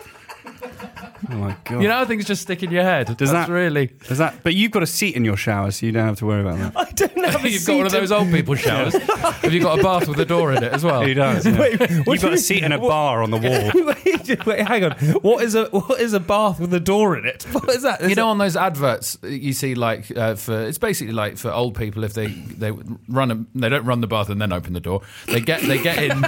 Oh 1.31 1.35
my 1.35 1.55
god. 1.65 1.81
You 1.81 1.87
know 1.87 1.95
how 1.95 2.05
things 2.05 2.25
just 2.25 2.41
stick 2.41 2.63
in 2.63 2.71
your 2.71 2.83
head? 2.83 3.07
Does 3.17 3.31
That's 3.31 3.47
that- 3.47 3.53
really. 3.53 3.87
Does 4.07 4.17
that? 4.19 4.41
But 4.43 4.55
you've 4.55 4.71
got 4.71 4.83
a 4.83 4.87
seat 4.87 5.15
in 5.15 5.25
your 5.25 5.37
shower, 5.37 5.71
so 5.71 5.85
you 5.85 5.91
don't 5.91 6.05
have 6.05 6.17
to 6.19 6.25
worry 6.25 6.41
about 6.41 6.57
that. 6.59 6.77
I 6.77 6.91
don't 6.91 7.25
have 7.25 7.43
a 7.45 7.49
You've 7.49 7.65
got 7.65 7.77
one 7.77 7.85
of 7.87 7.91
seat 7.91 7.99
those 7.99 8.11
old 8.11 8.31
people 8.31 8.55
showers. 8.55 8.93
Have 8.95 9.53
you 9.53 9.61
got 9.61 9.79
a 9.79 9.83
bath 9.83 10.07
with 10.07 10.19
a 10.19 10.25
door 10.25 10.53
in 10.53 10.63
it 10.63 10.71
as 10.73 10.83
well? 10.83 11.01
He 11.01 11.13
does. 11.13 11.45
yeah. 11.45 11.59
Wait, 11.59 11.79
what 11.79 11.89
you've 11.89 12.05
do 12.05 12.15
got 12.15 12.23
you- 12.23 12.31
a 12.33 12.37
seat 12.37 12.63
in 12.63 12.71
a 12.71 12.79
what- 12.79 12.89
bar 12.89 13.21
on 13.23 13.31
the 13.31 13.37
wall. 13.37 13.71
wait, 14.05 14.45
wait, 14.45 14.67
hang 14.67 14.83
on. 14.85 14.91
What 15.21 15.43
is 15.43 15.55
a 15.55 15.65
what 15.65 15.99
is 15.99 16.13
a 16.13 16.19
bath 16.19 16.59
with 16.59 16.73
a 16.73 16.79
door 16.79 17.17
in 17.17 17.25
it? 17.25 17.43
What 17.51 17.69
is 17.69 17.81
that? 17.83 18.07
You 18.07 18.15
know, 18.15 18.27
on 18.29 18.37
those 18.37 18.55
adverts, 18.55 19.17
you 19.23 19.53
see 19.53 19.75
like 19.75 20.15
uh, 20.15 20.35
for 20.35 20.61
it's 20.61 20.77
basically 20.77 21.13
like 21.13 21.37
for 21.37 21.51
old 21.51 21.75
people 21.75 22.03
if 22.03 22.13
they 22.13 22.27
they 22.27 22.71
run 23.07 23.31
a, 23.31 23.45
they 23.59 23.69
don't 23.69 23.85
run 23.85 24.01
the 24.01 24.07
bath 24.07 24.29
and 24.29 24.41
then 24.41 24.53
open 24.53 24.73
the 24.73 24.79
door. 24.79 25.01
They 25.27 25.41
get 25.41 25.61
they 25.61 25.81
get 25.81 25.97
in 26.03 26.21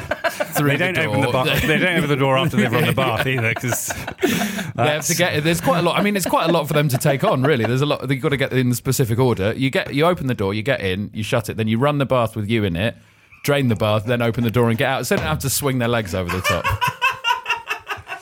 through 0.54 0.70
They 0.78 0.78
don't 0.78 0.94
the 0.94 1.06
open 1.06 1.22
the 1.22 1.32
bar. 1.32 1.46
They 1.46 1.78
don't 1.78 1.98
open 1.98 2.10
the 2.10 2.16
door 2.16 2.38
after 2.38 2.58
they've 2.58 2.72
run 2.72 2.86
the 2.86 2.94
bath 3.06 3.26
either, 3.28 3.54
because 3.54 3.88
They 3.88 4.88
have 4.88 5.06
to 5.06 5.16
get. 5.16 5.44
There's 5.44 5.62
quite 5.62 5.80
a 5.80 5.82
lot. 5.82 5.98
I 6.00 6.04
mean, 6.04 6.16
it's 6.16 6.26
quite 6.26 6.50
a 6.50 6.52
lot 6.52 6.68
for 6.68 6.74
them 6.74 6.88
to 6.90 6.98
take 6.98 7.24
on. 7.24 7.44
Really, 7.44 7.66
there's 7.66 7.82
a 7.82 7.86
lot. 7.86 8.10
You've 8.10 8.22
got 8.22 8.30
to 8.30 8.38
get 8.38 8.54
in 8.54 8.70
the 8.70 8.76
specific 8.76 9.20
order. 9.20 9.54
You 9.54 9.70
get 9.70 9.94
you 9.94 10.06
open 10.06 10.28
the 10.28 10.36
door, 10.36 10.54
you 10.54 10.64
get 10.64 10.82
in, 10.82 11.10
you 11.14 11.24
shut 11.24 11.50
it, 11.50 11.58
then 11.58 11.68
you 11.68 11.78
run 11.78 11.98
the 11.98 12.06
bath 12.06 12.36
with 12.36 12.50
you 12.50 12.64
in 12.64 12.76
it, 12.76 12.96
drain 13.44 13.68
the 13.68 13.76
bath, 13.76 14.06
then 14.06 14.22
open 14.22 14.44
the 14.44 14.52
door 14.52 14.70
and 14.70 14.78
get 14.78 14.90
out. 14.90 15.06
So 15.06 15.16
they 15.16 15.22
don't 15.22 15.30
have 15.30 15.40
to 15.40 15.50
swing 15.50 15.80
their 15.80 15.88
legs 15.88 16.14
over 16.16 16.30
the 16.30 16.42
top. 16.42 16.66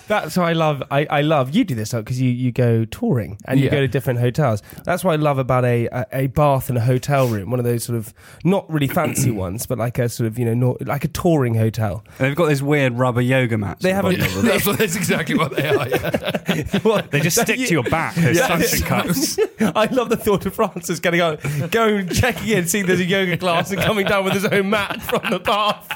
That's 0.10 0.36
why 0.36 0.50
I 0.50 0.54
love. 0.54 0.84
I, 0.92 1.06
I 1.10 1.22
love 1.22 1.56
you 1.56 1.64
do 1.64 1.76
this 1.76 1.94
because 1.94 2.20
you, 2.20 2.30
you 2.30 2.52
go 2.52 2.84
touring 2.86 3.38
and 3.46 3.60
you 3.60 3.66
Yeah. 3.68 3.72
go 3.72 3.80
to 3.82 3.88
different 3.88 4.20
hotels. 4.20 4.62
That's 4.84 5.04
what 5.04 5.14
I 5.14 5.16
love 5.16 5.38
about 5.38 5.64
a, 5.64 5.88
a 5.88 6.06
a 6.12 6.28
bath 6.28 6.70
in 6.70 6.76
a 6.78 6.82
hotel 6.82 7.28
room. 7.28 7.52
One 7.52 7.60
of 7.60 7.66
those 7.66 7.84
sort 7.84 7.98
of 7.98 8.14
not 8.44 8.70
really 8.70 8.88
fancy 8.88 9.32
ones, 9.46 9.66
but 9.66 9.78
like 9.78 9.98
a 10.00 10.10
sort 10.10 10.28
of 10.28 10.38
you 10.38 10.46
know 10.46 10.54
not, 10.54 10.86
like 10.88 11.06
a 11.06 11.08
touring 11.10 11.56
hotel. 11.56 12.04
And 12.18 12.28
They've 12.28 12.36
got 12.36 12.48
those 12.48 12.62
weird 12.64 12.94
rubber 12.98 13.22
yoga 13.22 13.58
mats. 13.58 13.84
They 13.84 13.94
have 13.94 14.06
a- 14.06 14.16
that's, 14.16 14.66
what- 14.66 14.80
that's 14.80 14.96
exactly 14.96 15.36
what 15.38 15.56
they 15.56 15.68
are. 15.70 15.88
Yeah. 15.88 17.06
They 17.12 17.20
just 17.22 17.40
stick 17.40 17.58
to 17.58 17.72
your 17.72 17.84
back. 17.84 18.16
Those 18.16 18.36
Yeah. 18.38 18.48
suction 18.60 18.86
cups. 18.88 19.40
I 19.62 19.86
love 19.92 20.10
the 20.10 20.18
thought 20.18 20.46
of 20.46 20.54
Francis 20.56 21.00
getting 21.00 21.22
out, 21.22 21.40
going 21.72 22.10
checking 22.10 22.50
in, 22.50 22.68
seeing 22.68 22.86
there's 22.88 23.00
a 23.00 23.06
yoga 23.06 23.38
class, 23.38 23.72
and 23.72 23.80
coming 23.80 24.06
down 24.08 24.24
with 24.26 24.34
his 24.34 24.46
own 24.46 24.70
mat 24.72 25.02
from 25.02 25.30
the 25.30 25.40
bath 25.40 25.88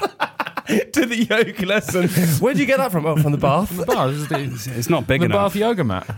to 0.92 1.06
the 1.06 1.26
yoga 1.28 1.66
lesson. 1.66 2.08
Where'd 2.42 2.58
you 2.58 2.66
get 2.66 2.78
that 2.78 2.90
from? 2.92 3.06
Oh, 3.06 3.16
from 3.16 3.32
the 3.32 3.38
bath. 3.38 3.76
The 3.76 3.84
bath. 3.86 4.32
is 4.32 4.66
It's 4.66 4.88
not 4.90 5.06
big 5.06 5.20
the 5.20 5.26
enough. 5.26 5.52
bath 5.52 5.56
yoga 5.56 5.84
mat. 5.84 6.08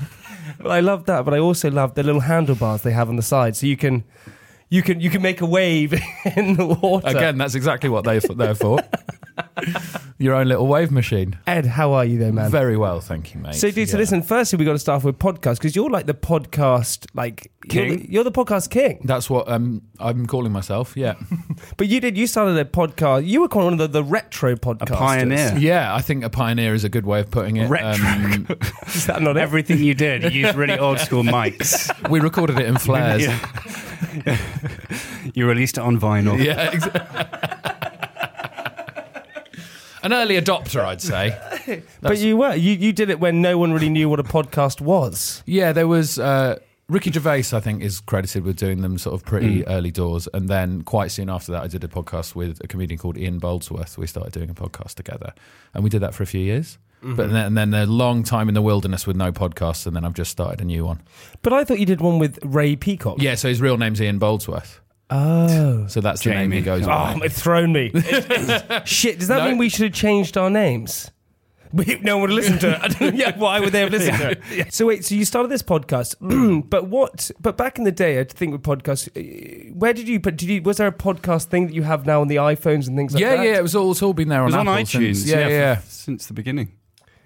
But 0.59 0.71
I 0.71 0.81
love 0.81 1.05
that. 1.07 1.25
But 1.25 1.35
I 1.35 1.39
also 1.39 1.71
love 1.71 1.95
the 1.95 2.03
little 2.03 2.21
handlebars 2.23 2.83
they 2.83 2.93
have 2.93 3.09
on 3.09 3.17
the 3.17 3.23
side, 3.23 3.57
so 3.57 3.67
you 3.67 3.77
can. 3.77 4.05
You 4.69 4.83
can 4.83 4.99
you 5.01 5.11
can 5.11 5.23
make 5.23 5.41
a 5.41 5.47
wave 5.47 5.93
in 6.37 6.57
the 6.57 6.67
water. 6.67 7.07
Again, 7.07 7.39
that's 7.39 7.55
exactly 7.55 7.89
what 7.89 8.05
they're 8.05 8.21
for. 8.57 8.81
Your 10.19 10.35
own 10.35 10.49
little 10.49 10.67
wave 10.67 10.91
machine. 10.91 11.39
Ed, 11.47 11.67
how 11.67 11.93
are 11.93 12.05
you 12.05 12.19
though, 12.19 12.33
man? 12.33 12.51
Very 12.51 12.77
well, 12.77 13.01
thank 13.01 13.35
you, 13.35 13.41
mate. 13.41 13.55
So, 13.55 13.71
dude, 13.71 13.89
so 13.89 13.97
Yeah. 13.97 14.01
listen. 14.01 14.23
Firstly, 14.23 14.59
we 14.59 14.65
got 14.65 14.73
to 14.73 14.79
start 14.79 14.97
off 14.99 15.05
with 15.05 15.19
podcast 15.19 15.55
because 15.59 15.77
you're 15.77 15.91
like 15.91 16.07
the 16.07 16.15
podcast, 16.15 17.07
like 17.15 17.51
You're, 17.71 17.85
King? 17.87 17.99
the, 17.99 18.11
you're 18.13 18.25
the 18.25 18.33
podcast 18.33 18.71
king. 18.71 19.01
That's 19.05 19.29
what 19.29 19.49
um, 19.49 19.83
I'm 20.01 20.27
calling 20.27 20.53
myself. 20.53 20.97
Yeah, 20.97 21.15
But 21.77 21.89
you 21.89 22.01
did. 22.01 22.17
You 22.17 22.27
started 22.27 22.57
a 22.57 22.65
podcast. 22.65 23.27
You 23.27 23.41
were 23.43 23.49
called 23.49 23.65
one 23.65 23.73
of 23.75 23.79
the, 23.79 23.89
the 23.89 24.05
retro 24.05 24.55
podcasters. 24.57 24.97
pioneer. 24.97 25.55
yeah. 25.59 25.95
I 25.95 26.01
think 26.01 26.25
a 26.25 26.31
pioneer 26.31 26.75
is 26.75 26.85
a 26.85 26.89
good 26.89 27.05
way 27.07 27.21
of 27.21 27.31
putting 27.31 27.57
it. 27.57 27.69
Retro. 27.69 28.07
Um, 28.07 28.47
Is 28.87 29.07
that 29.07 29.21
not 29.21 29.37
it? 29.37 29.41
Everything 29.41 29.79
you 29.81 29.95
did, 29.95 30.23
you 30.33 30.43
used 30.47 30.55
really 30.57 30.79
old 30.79 30.99
school 31.01 31.23
mics. 31.25 31.91
we 32.09 32.21
recorded 32.21 32.59
it 32.59 32.67
in 32.67 32.79
flares. 32.79 33.23
Yeah. 33.27 34.39
you 35.35 35.47
released 35.47 35.77
it 35.79 35.83
on 35.83 35.99
vinyl. 36.01 36.43
Yeah, 36.43 36.71
exactly. 36.71 37.73
An 40.07 40.13
early 40.13 40.41
adopter, 40.41 40.85
I'd 40.85 41.03
say. 41.03 41.83
But 42.01 42.19
you 42.19 42.37
were. 42.37 42.55
You 42.55 42.73
you 42.75 42.93
did 42.93 43.11
it 43.11 43.19
when 43.19 43.43
no 43.43 43.59
one 43.59 43.73
really 43.73 43.89
knew 43.91 44.09
what 44.09 44.21
a 44.21 44.25
podcast 44.25 44.81
was. 44.81 45.43
Yeah, 45.47 45.73
there 45.73 45.89
was 45.89 46.19
uh, 46.19 46.59
Ricky 46.89 47.11
Gervais. 47.11 47.47
I 47.53 47.61
think 47.61 47.83
is 47.83 48.01
credited 48.01 48.45
with 48.45 48.57
doing 48.57 48.83
them 48.83 48.99
sort 48.99 49.15
of 49.15 49.25
pretty 49.25 49.63
Mm. 49.63 49.65
early 49.67 49.91
doors, 49.91 50.29
and 50.33 50.49
then 50.49 50.83
quite 50.83 51.11
soon 51.11 51.29
after 51.29 51.51
that, 51.53 51.63
I 51.65 51.67
did 51.67 51.83
a 51.83 51.89
podcast 51.89 52.37
with 52.37 52.61
a 52.63 52.69
comedian 52.69 52.99
called 52.99 53.19
Ian 53.19 53.41
Boldsworth. 53.41 53.99
We 53.99 54.07
started 54.07 54.33
doing 54.33 54.49
a 54.51 54.55
podcast 54.55 54.95
together, 54.95 55.33
and 55.75 55.83
we 55.83 55.91
did 55.91 56.03
that 56.03 56.15
for 56.15 56.23
a 56.23 56.27
few 56.27 56.41
years. 56.41 56.79
Mm-hmm. 57.03 57.15
But 57.17 57.33
then, 57.33 57.45
and 57.47 57.57
then 57.59 57.75
a 57.75 57.85
long 57.87 58.23
time 58.23 58.49
in 58.49 58.55
the 58.55 58.63
wilderness 58.63 59.07
with 59.09 59.17
no 59.17 59.33
podcasts, 59.33 59.87
and 59.87 59.95
then 59.97 60.05
I've 60.05 60.15
just 60.15 60.31
started 60.31 60.61
a 60.61 60.65
new 60.65 60.85
one. 60.85 61.01
But 61.43 61.53
I 61.53 61.65
thought 61.65 61.79
you 61.81 61.87
did 61.87 62.01
one 62.01 62.19
with 62.21 62.39
Ray 62.45 62.77
Peacock. 62.77 63.17
Yeah, 63.21 63.35
so 63.35 63.49
his 63.49 63.61
real 63.61 63.77
name's 63.77 64.01
Ian 64.01 64.19
Boldsworth. 64.21 64.79
Oh. 65.11 65.87
So 65.89 66.01
that's 66.01 66.23
the 66.23 66.31
name 66.31 66.51
he 66.51 66.61
Jamie. 66.61 66.65
goes 66.65 66.83
Oh, 66.85 66.87
by. 66.89 67.21
it's 67.25 67.41
thrown 67.41 67.73
me. 67.73 67.91
Shit. 68.85 69.19
Does 69.21 69.29
that 69.29 69.39
No. 69.39 69.49
mean 69.49 69.59
we 69.59 69.69
should 69.69 69.85
have 69.85 69.93
changed 69.95 70.37
our 70.37 70.51
names? 70.51 71.11
We- 71.73 71.99
No 72.03 72.19
one 72.19 72.31
would 72.31 72.35
listen 72.37 72.59
to 72.61 72.81
it. 73.01 73.15
Yeah, 73.15 73.37
why 73.37 73.61
would 73.61 73.73
they 73.73 73.81
have 73.81 73.91
listened 73.93 74.19
to 74.19 74.31
it? 74.59 74.73
So 74.75 74.87
wait, 74.87 75.05
so 75.05 75.15
you 75.15 75.25
started 75.25 75.49
this 75.51 75.63
podcast, 75.63 76.15
but 76.71 76.89
what? 76.89 77.31
But 77.41 77.57
back 77.57 77.79
in 77.79 77.85
the 77.85 77.93
day, 77.93 78.19
I 78.21 78.25
think 78.25 78.53
with 78.53 78.63
podcasts, 78.63 79.09
uh, 79.17 79.73
where 79.75 79.93
did 79.93 80.09
you? 80.09 80.19
But 80.21 80.37
did 80.37 80.49
you? 80.49 80.63
Was 80.63 80.79
there 80.79 80.87
a 80.89 80.93
podcast 80.93 81.45
thing 81.47 81.67
that 81.67 81.75
you 81.75 81.83
have 81.83 82.07
now 82.07 82.21
on 82.21 82.29
the 82.29 82.37
iPhones 82.37 82.87
and 82.89 82.97
things 82.97 83.13
like 83.15 83.21
yeah, 83.21 83.37
that? 83.37 83.45
yeah, 83.45 83.59
it 83.59 83.63
was 83.63 83.75
all, 83.77 83.91
it's 83.93 84.03
all 84.03 84.15
been 84.15 84.29
there 84.29 84.41
It 84.41 84.43
on 84.43 84.47
was 84.47 84.55
on 84.55 84.69
Apple 84.69 84.83
iTunes. 84.85 85.17
Since, 85.17 85.27
yeah, 85.27 85.49
yeah, 85.49 85.73
f- 85.79 85.89
since 85.91 86.27
the 86.27 86.35
beginning. 86.35 86.73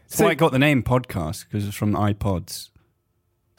That's 0.08 0.16
So- 0.18 0.24
why 0.24 0.30
I 0.32 0.34
got 0.34 0.52
the 0.52 0.58
name 0.58 0.82
podcast 0.82 1.44
because 1.46 1.66
it's 1.66 1.76
from 1.76 1.92
the 1.92 1.98
iPods. 1.98 2.70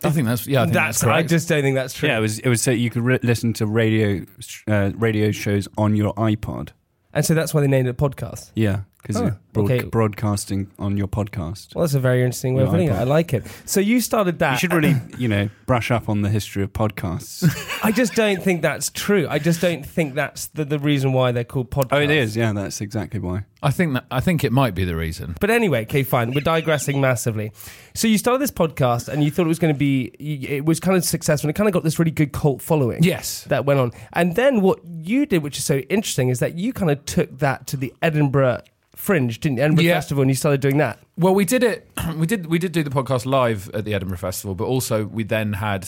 I 0.03 0.09
think 0.09 0.27
that's 0.27 0.47
yeah. 0.47 0.61
I 0.61 0.65
think 0.65 0.73
that's, 0.73 1.01
That's. 1.01 1.11
I 1.11 1.23
just 1.23 1.49
don't 1.49 1.61
think 1.61 1.75
that's 1.75 1.93
true. 1.93 2.09
Yeah, 2.09 2.17
it 2.17 2.21
was. 2.21 2.39
It 2.39 2.49
was 2.49 2.61
so 2.61 2.71
you 2.71 2.89
could 2.89 3.03
re- 3.03 3.19
listen 3.23 3.53
to 3.53 3.65
radio 3.65 4.25
uh, 4.67 4.91
radio 4.95 5.31
shows 5.31 5.67
on 5.77 5.95
your 5.95 6.13
iPod. 6.15 6.69
And 7.13 7.25
so 7.25 7.33
that's 7.33 7.53
why 7.53 7.61
they 7.61 7.67
named 7.67 7.87
it 7.87 7.97
podcast. 7.97 8.51
Yeah, 8.55 8.81
because 9.01 9.17
Oh, 9.17 9.23
you're 9.23 9.39
broad- 9.53 9.71
okay. 9.71 9.83
broadcasting 9.85 10.69
on 10.79 10.97
your 10.97 11.07
podcast. 11.07 11.75
Well, 11.75 11.83
that's 11.83 11.93
a 11.93 11.99
very 11.99 12.21
interesting 12.21 12.53
way 12.55 12.63
of 12.63 12.67
Yeah, 12.67 12.71
putting 12.71 12.87
it. 12.89 12.93
I 12.93 13.03
like 13.03 13.33
it. 13.33 13.43
So 13.65 13.79
you 13.79 13.99
started 14.01 14.39
that. 14.39 14.53
You 14.53 14.57
should 14.59 14.73
really, 14.73 14.95
you 15.17 15.27
know, 15.27 15.49
brush 15.65 15.91
up 15.91 16.07
on 16.09 16.21
the 16.21 16.29
history 16.29 16.63
of 16.63 16.71
podcasts. 16.73 17.43
I 17.83 17.91
just 17.91 18.13
don't 18.13 18.41
think 18.43 18.61
that's 18.61 18.89
true. 18.89 19.27
I 19.29 19.39
just 19.39 19.61
don't 19.61 19.85
think 19.85 20.15
that's 20.15 20.47
the, 20.47 20.65
the 20.65 20.79
reason 20.79 21.13
why 21.13 21.31
they're 21.31 21.43
called 21.43 21.71
podcasts. 21.71 21.89
oh, 21.93 21.99
it 22.01 22.11
is. 22.11 22.35
Yeah, 22.35 22.53
that's 22.53 22.81
exactly 22.81 23.19
why. 23.19 23.45
I 23.63 23.69
think 23.69 23.93
that 23.93 24.05
I 24.09 24.21
think 24.21 24.43
it 24.43 24.51
might 24.51 24.73
be 24.73 24.85
the 24.85 24.95
reason. 24.95 25.35
But 25.39 25.51
anyway, 25.51 25.83
okay, 25.83 26.01
fine. 26.01 26.31
We're 26.31 26.41
digressing 26.41 26.99
massively. 26.99 27.51
So 27.93 28.07
you 28.07 28.17
started 28.17 28.39
this 28.41 28.49
podcast, 28.49 29.07
and 29.07 29.23
you 29.23 29.29
thought 29.29 29.45
it 29.45 29.49
was 29.49 29.59
going 29.59 29.73
to 29.73 29.77
be, 29.77 30.05
it 30.19 30.65
was 30.65 30.79
kind 30.79 30.97
of 30.97 31.03
successful. 31.05 31.47
and 31.47 31.55
It 31.55 31.57
kind 31.57 31.67
of 31.67 31.73
got 31.73 31.83
this 31.83 31.99
really 31.99 32.09
good 32.11 32.31
cult 32.31 32.61
following. 32.61 33.03
Yes. 33.03 33.43
That 33.45 33.65
went 33.65 33.79
on. 33.79 33.91
And 34.13 34.35
then 34.35 34.61
what 34.61 34.79
you 34.85 35.27
did, 35.27 35.43
which 35.43 35.57
is 35.59 35.63
so 35.65 35.77
interesting, 35.89 36.29
is 36.29 36.39
that 36.39 36.57
you 36.57 36.73
kind 36.73 36.89
of 36.89 37.05
took 37.05 37.37
that 37.37 37.67
to 37.67 37.77
the 37.77 37.93
Edinburgh 38.01 38.61
Fringe, 38.95 39.39
didn't 39.39 39.57
you? 39.57 39.63
Edinburgh 39.63 39.85
Yeah. 39.85 39.93
Festival, 39.95 40.21
and 40.21 40.29
you 40.29 40.35
started 40.35 40.61
doing 40.61 40.77
that. 40.77 40.99
Well, 41.17 41.33
we 41.33 41.45
did 41.45 41.63
it. 41.63 41.89
We 42.17 42.27
did. 42.27 42.47
We 42.47 42.59
did 42.59 42.71
do 42.71 42.83
the 42.83 42.89
podcast 42.89 43.25
live 43.25 43.69
at 43.73 43.85
the 43.85 43.93
Edinburgh 43.93 44.17
Festival, 44.17 44.53
but 44.55 44.65
also 44.65 45.05
we 45.05 45.23
then 45.23 45.53
had 45.53 45.87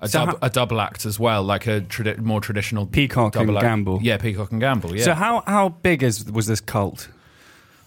a, 0.00 0.08
So 0.08 0.20
dub, 0.20 0.28
how- 0.30 0.38
a 0.42 0.50
double 0.50 0.80
act 0.80 1.04
as 1.06 1.18
well, 1.20 1.42
like 1.42 1.66
a 1.66 1.80
tradi- 1.82 2.18
more 2.18 2.40
traditional 2.40 2.86
Peacock 2.86 3.36
and 3.36 3.46
double 3.46 3.58
act. 3.58 3.64
Gamble. 3.64 3.98
Yeah, 4.02 4.16
Peacock 4.16 4.50
and 4.52 4.60
Gamble. 4.60 4.96
Yeah. 4.96 5.04
So 5.04 5.14
how 5.14 5.42
how 5.46 5.68
big 5.70 6.02
is 6.02 6.30
was 6.30 6.46
this 6.46 6.60
cult? 6.60 7.08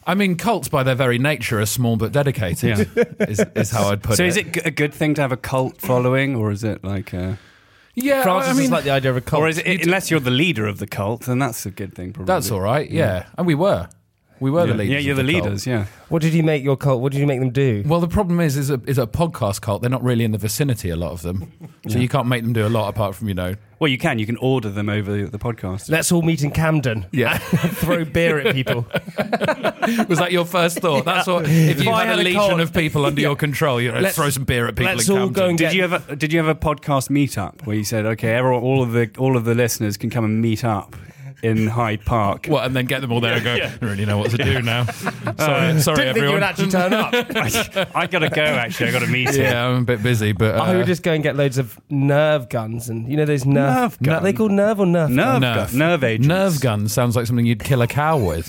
I 0.08 0.14
mean, 0.14 0.36
cults 0.38 0.68
by 0.68 0.84
their 0.84 0.94
very 0.94 1.18
nature 1.18 1.60
are 1.60 1.66
small 1.66 1.96
but 1.98 2.12
dedicated. 2.12 2.88
is, 3.28 3.40
is 3.56 3.72
how 3.72 3.90
I'd 3.90 4.04
put 4.04 4.14
it. 4.14 4.18
so 4.18 4.24
it. 4.24 4.28
is 4.28 4.38
it 4.38 4.54
g- 4.54 4.62
a 4.64 4.70
good 4.72 4.94
thing 4.94 5.16
to 5.16 5.22
have 5.22 5.32
a 5.32 5.38
cult 5.38 5.82
following, 5.82 6.36
or 6.36 6.52
is 6.52 6.64
it 6.64 6.84
like, 6.84 7.12
a, 7.14 7.40
Yeah, 7.96 8.22
Francis 8.22 8.52
I 8.52 8.54
mean, 8.54 8.66
is 8.66 8.72
like 8.72 8.84
the 8.84 8.92
idea 8.92 9.10
of 9.10 9.18
a 9.18 9.22
cult. 9.22 9.42
or 9.42 9.48
is 9.48 9.58
it 9.58 9.84
unless 9.84 10.12
you're 10.12 10.20
the 10.20 10.30
leader 10.30 10.68
of 10.68 10.78
the 10.78 10.86
cult, 10.86 11.22
then 11.25 11.40
that's 11.40 11.66
a 11.66 11.72
good 11.72 11.96
thing. 11.96 12.14
Probably. 12.14 12.32
that's 12.32 12.52
all 12.52 12.62
right. 12.62 12.88
Yeah, 12.90 13.25
and 13.36 13.48
we 13.48 13.56
were. 13.56 13.90
We 14.39 14.51
were 14.51 14.62
Yeah, 14.62 14.74
the 14.74 14.77
leaders. 14.80 14.94
yeah, 14.94 15.00
you're 15.00 15.12
of 15.20 15.25
the, 15.25 15.32
cult. 15.34 15.44
leaders. 15.46 15.68
Yeah. 15.68 15.86
what 16.10 16.22
did 16.22 16.34
you 16.34 16.44
make 16.44 16.63
your 16.63 16.75
cult? 16.75 17.01
What 17.01 17.12
did 17.13 17.20
you 17.20 17.27
make 17.27 17.39
them 17.39 17.51
do? 17.51 17.84
Well, 17.86 18.01
the 18.01 18.08
problem 18.08 18.39
is, 18.42 18.58
is 18.58 18.70
a, 18.70 18.82
is 18.86 18.98
a 18.98 19.08
podcast 19.08 19.62
cult. 19.62 19.82
They're 19.82 19.89
not 19.89 20.04
really 20.04 20.25
in 20.25 20.32
the 20.32 20.38
vicinity. 20.38 20.89
A 20.89 20.96
lot 20.98 21.12
of 21.13 21.22
them, 21.22 21.51
so 21.88 21.98
you 22.00 22.10
can't 22.10 22.27
make 22.27 22.44
them 22.44 22.51
do 22.54 22.68
a 22.68 22.70
lot 22.70 22.89
apart 22.89 23.15
from 23.15 23.27
you 23.30 23.34
know. 23.34 23.56
Well, 23.80 23.89
you 23.89 23.98
can. 23.98 24.20
You 24.20 24.25
can 24.25 24.38
order 24.38 24.70
them 24.70 24.88
over 24.89 25.12
the, 25.15 25.30
the 25.30 25.38
podcast. 25.39 25.89
Let's 25.89 26.10
all 26.12 26.22
meet 26.22 26.44
in 26.44 26.51
Camden. 26.51 27.06
Yeah, 27.12 27.38
Throw 27.38 28.06
beer 28.06 28.39
at 28.39 28.54
people. 28.56 28.86
was 30.08 30.20
that 30.20 30.30
your 30.32 30.46
first 30.46 30.80
thought? 30.80 31.06
That's 31.06 31.27
what. 31.27 31.46
If 31.46 31.50
you 31.84 31.84
If 31.84 31.88
I 31.88 32.06
had, 32.06 32.18
had 32.18 32.18
a 32.20 32.22
a 32.22 32.24
legion 32.24 32.42
cult- 32.42 32.60
of 32.62 32.74
people 32.74 33.06
under 33.06 33.22
your 33.22 33.36
control, 33.36 33.80
you 33.82 33.92
know, 33.92 34.00
Let's- 34.00 34.15
throw 34.15 34.30
some 34.30 34.44
beer 34.46 34.68
at 34.68 34.75
people. 34.75 34.94
let's 34.94 35.08
in 35.10 35.13
all 35.18 35.25
Camden. 35.27 35.34
go 35.34 35.46
and 35.50 35.58
Did 35.58 35.63
get- 35.65 35.75
you 35.75 35.84
ever? 35.84 36.15
Did 36.15 36.32
you 36.34 36.39
have 36.39 36.48
a 36.48 36.56
podcast 36.56 37.10
meetup 37.10 37.65
where 37.65 37.75
you 37.75 37.84
said, 37.84 38.06
okay, 38.06 38.34
everyone, 38.34 38.63
all 38.63 38.82
of 38.84 38.92
the 38.94 39.10
all 39.18 39.36
of 39.38 39.46
the 39.46 39.56
listeners 39.56 39.98
can 39.98 40.10
come 40.10 40.24
and 40.25 40.42
meet 40.42 40.63
up 40.63 40.96
in 41.46 41.68
Hyde 41.68 42.04
Park? 42.06 42.48
What, 42.48 42.66
and 42.66 42.75
then 42.75 42.86
get 42.86 43.02
them 43.02 43.12
all 43.12 43.22
there 43.22 43.34
and 43.36 43.44
go, 43.44 43.54
I 43.54 43.58
don't 43.60 43.82
really 43.82 44.06
know 44.06 44.18
what 44.18 44.32
to 44.32 44.38
do 44.38 44.62
now. 44.62 44.86
sorry, 45.38 45.80
sorry 45.80 45.80
Didn't 45.80 45.82
think 45.82 45.98
you 45.98 46.08
everyone. 46.08 46.34
would 46.36 46.44
actually 46.44 46.70
turn 46.72 46.94
up. 46.94 47.14
I 47.96 48.08
gotta 48.08 48.30
go. 48.30 48.42
Actually, 48.44 48.90
I 48.90 48.92
got 48.92 49.04
a 49.04 49.08
meeting. 49.08 49.42
yeah, 49.42 49.66
I'm 49.68 49.82
a 49.82 49.86
bit 49.86 50.04
busy, 50.04 50.32
but 50.32 50.56
uh, 50.56 50.64
I 50.64 50.75
would 50.75 50.86
just 50.86 51.04
go 51.04 51.14
and 51.14 51.24
get 51.24 51.36
loads 51.36 51.58
of 51.58 51.80
nerve 51.90 52.50
guns 52.50 52.90
and 52.90 53.10
you 53.10 53.18
know 53.18 53.25
those 53.25 53.46
nerve, 53.46 53.56
Nerve 53.56 54.02
Ner- 54.02 54.12
gun? 54.16 54.24
they 54.24 54.34
called 54.34 54.52
nerve 54.52 54.80
or 54.80 54.86
nerf? 54.86 55.10
Nerve, 55.10 55.42
Nerve. 55.42 55.72
gu- 55.72 55.78
nerve 55.78 56.04
agents. 56.04 56.28
nerve 56.28 56.62
gun 56.62 56.88
sounds 56.88 57.16
like 57.16 57.25
something 57.28 57.46
you'd 57.46 57.64
kill 57.64 57.82
a 57.82 57.88
cow 57.88 58.18
with. 58.18 58.48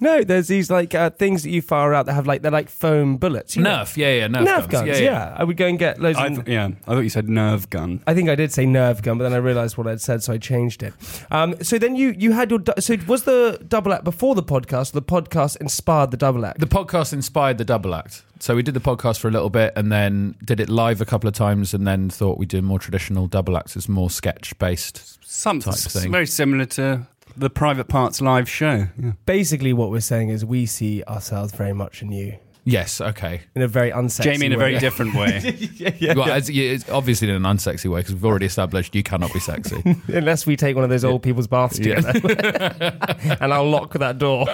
No, 0.00 0.22
there's 0.22 0.46
these 0.48 0.70
like 0.70 0.94
uh, 0.94 1.10
things 1.10 1.42
that 1.42 1.50
you 1.50 1.60
fire 1.60 1.92
out 1.92 2.06
that 2.06 2.12
have 2.12 2.26
like 2.26 2.42
they're 2.42 2.50
like 2.52 2.68
foam 2.68 3.16
bullets. 3.16 3.56
you 3.56 3.62
know? 3.62 3.70
Nerf, 3.70 3.96
yeah, 3.96 4.14
yeah, 4.14 4.28
nerf, 4.28 4.44
nerve 4.44 4.68
guns. 4.68 5.00
Yeah, 5.00 5.34
I 5.36 5.44
would 5.44 5.56
go 5.56 5.66
and 5.66 5.78
get 5.78 6.00
loads. 6.00 6.18
I 6.18 6.26
of, 6.26 6.34
th- 6.44 6.48
yeah, 6.48 6.68
I 6.86 6.94
thought 6.94 7.00
you 7.00 7.08
said 7.08 7.28
nerve 7.28 7.68
gun. 7.70 8.02
I 8.06 8.14
think 8.14 8.28
I 8.28 8.34
did 8.36 8.52
say 8.52 8.64
nerve 8.64 9.02
gun, 9.02 9.18
but 9.18 9.24
then 9.24 9.32
I 9.32 9.38
realised 9.38 9.76
what 9.76 9.86
I'd 9.88 10.00
said, 10.00 10.22
so 10.22 10.32
I 10.32 10.38
changed 10.38 10.82
it. 10.82 10.94
Um, 11.30 11.56
so 11.62 11.78
then 11.78 11.96
you 11.96 12.14
you 12.16 12.32
had 12.32 12.50
your 12.50 12.60
du- 12.60 12.80
so 12.80 12.96
was 13.06 13.24
the 13.24 13.62
double 13.66 13.92
act 13.92 14.04
before 14.04 14.34
the 14.34 14.42
podcast? 14.42 14.90
Or 14.90 15.00
the 15.00 15.02
podcast 15.02 15.56
inspired 15.56 16.10
the 16.12 16.16
double 16.16 16.46
act. 16.46 16.60
The 16.60 16.66
podcast 16.66 17.12
inspired 17.12 17.58
the 17.58 17.64
double 17.64 17.94
act. 17.94 18.22
So 18.40 18.54
we 18.54 18.62
did 18.62 18.74
the 18.74 18.80
podcast 18.80 19.18
for 19.18 19.26
a 19.26 19.32
little 19.32 19.50
bit 19.50 19.72
and 19.74 19.90
then 19.90 20.36
did 20.44 20.60
it 20.60 20.68
live 20.68 21.00
a 21.00 21.04
couple 21.04 21.26
of 21.26 21.34
times 21.34 21.74
and 21.74 21.84
then 21.88 22.08
thought 22.08 22.38
we'd 22.38 22.48
do 22.48 22.62
more 22.62 22.78
traditional 22.78 23.26
double 23.26 23.56
acts 23.56 23.76
as 23.76 23.88
more 23.88 24.10
sketch 24.10 24.56
based. 24.60 25.18
Some 25.24 25.58
Type 25.58 25.74
s- 25.74 25.92
thing. 25.92 26.12
very 26.12 26.26
similar 26.28 26.64
to 26.66 27.04
the 27.38 27.50
Private 27.50 27.88
Parts 27.88 28.20
live 28.20 28.48
show. 28.48 28.88
Yeah. 29.00 29.12
Basically, 29.26 29.72
what 29.72 29.90
we're 29.90 30.00
saying 30.00 30.28
is 30.30 30.44
we 30.44 30.66
see 30.66 31.02
ourselves 31.04 31.52
very 31.52 31.72
much 31.72 32.02
in 32.02 32.12
you 32.12 32.38
Yes, 32.64 33.00
okay. 33.00 33.40
in 33.54 33.62
a 33.62 33.68
very 33.68 33.90
unsexy 33.90 34.24
Jamie 34.24 34.44
in 34.46 34.52
a 34.52 34.58
very 34.58 34.74
way. 34.74 34.78
different 34.78 35.14
way. 35.14 35.40
yeah, 35.76 35.90
yeah, 35.98 36.12
Well, 36.14 36.28
yeah. 36.28 36.36
it's, 36.36 36.50
it's 36.50 36.90
obviously 36.90 37.30
in 37.30 37.34
an 37.36 37.42
unsexy 37.44 37.90
way 37.90 38.00
because 38.00 38.12
we've 38.14 38.26
already 38.26 38.44
established 38.44 38.94
you 38.94 39.02
cannot 39.02 39.32
be 39.32 39.40
sexy. 39.40 39.82
Unless 40.08 40.44
we 40.44 40.54
take 40.54 40.74
one 40.74 40.84
of 40.84 40.90
those 40.90 41.02
old 41.02 41.22
people's 41.22 41.46
baths 41.46 41.78
Yeah. 41.78 42.00
together, 42.12 42.98
and 43.40 43.54
I'll 43.54 43.70
lock 43.70 43.94
that 43.94 44.18
door. 44.18 44.46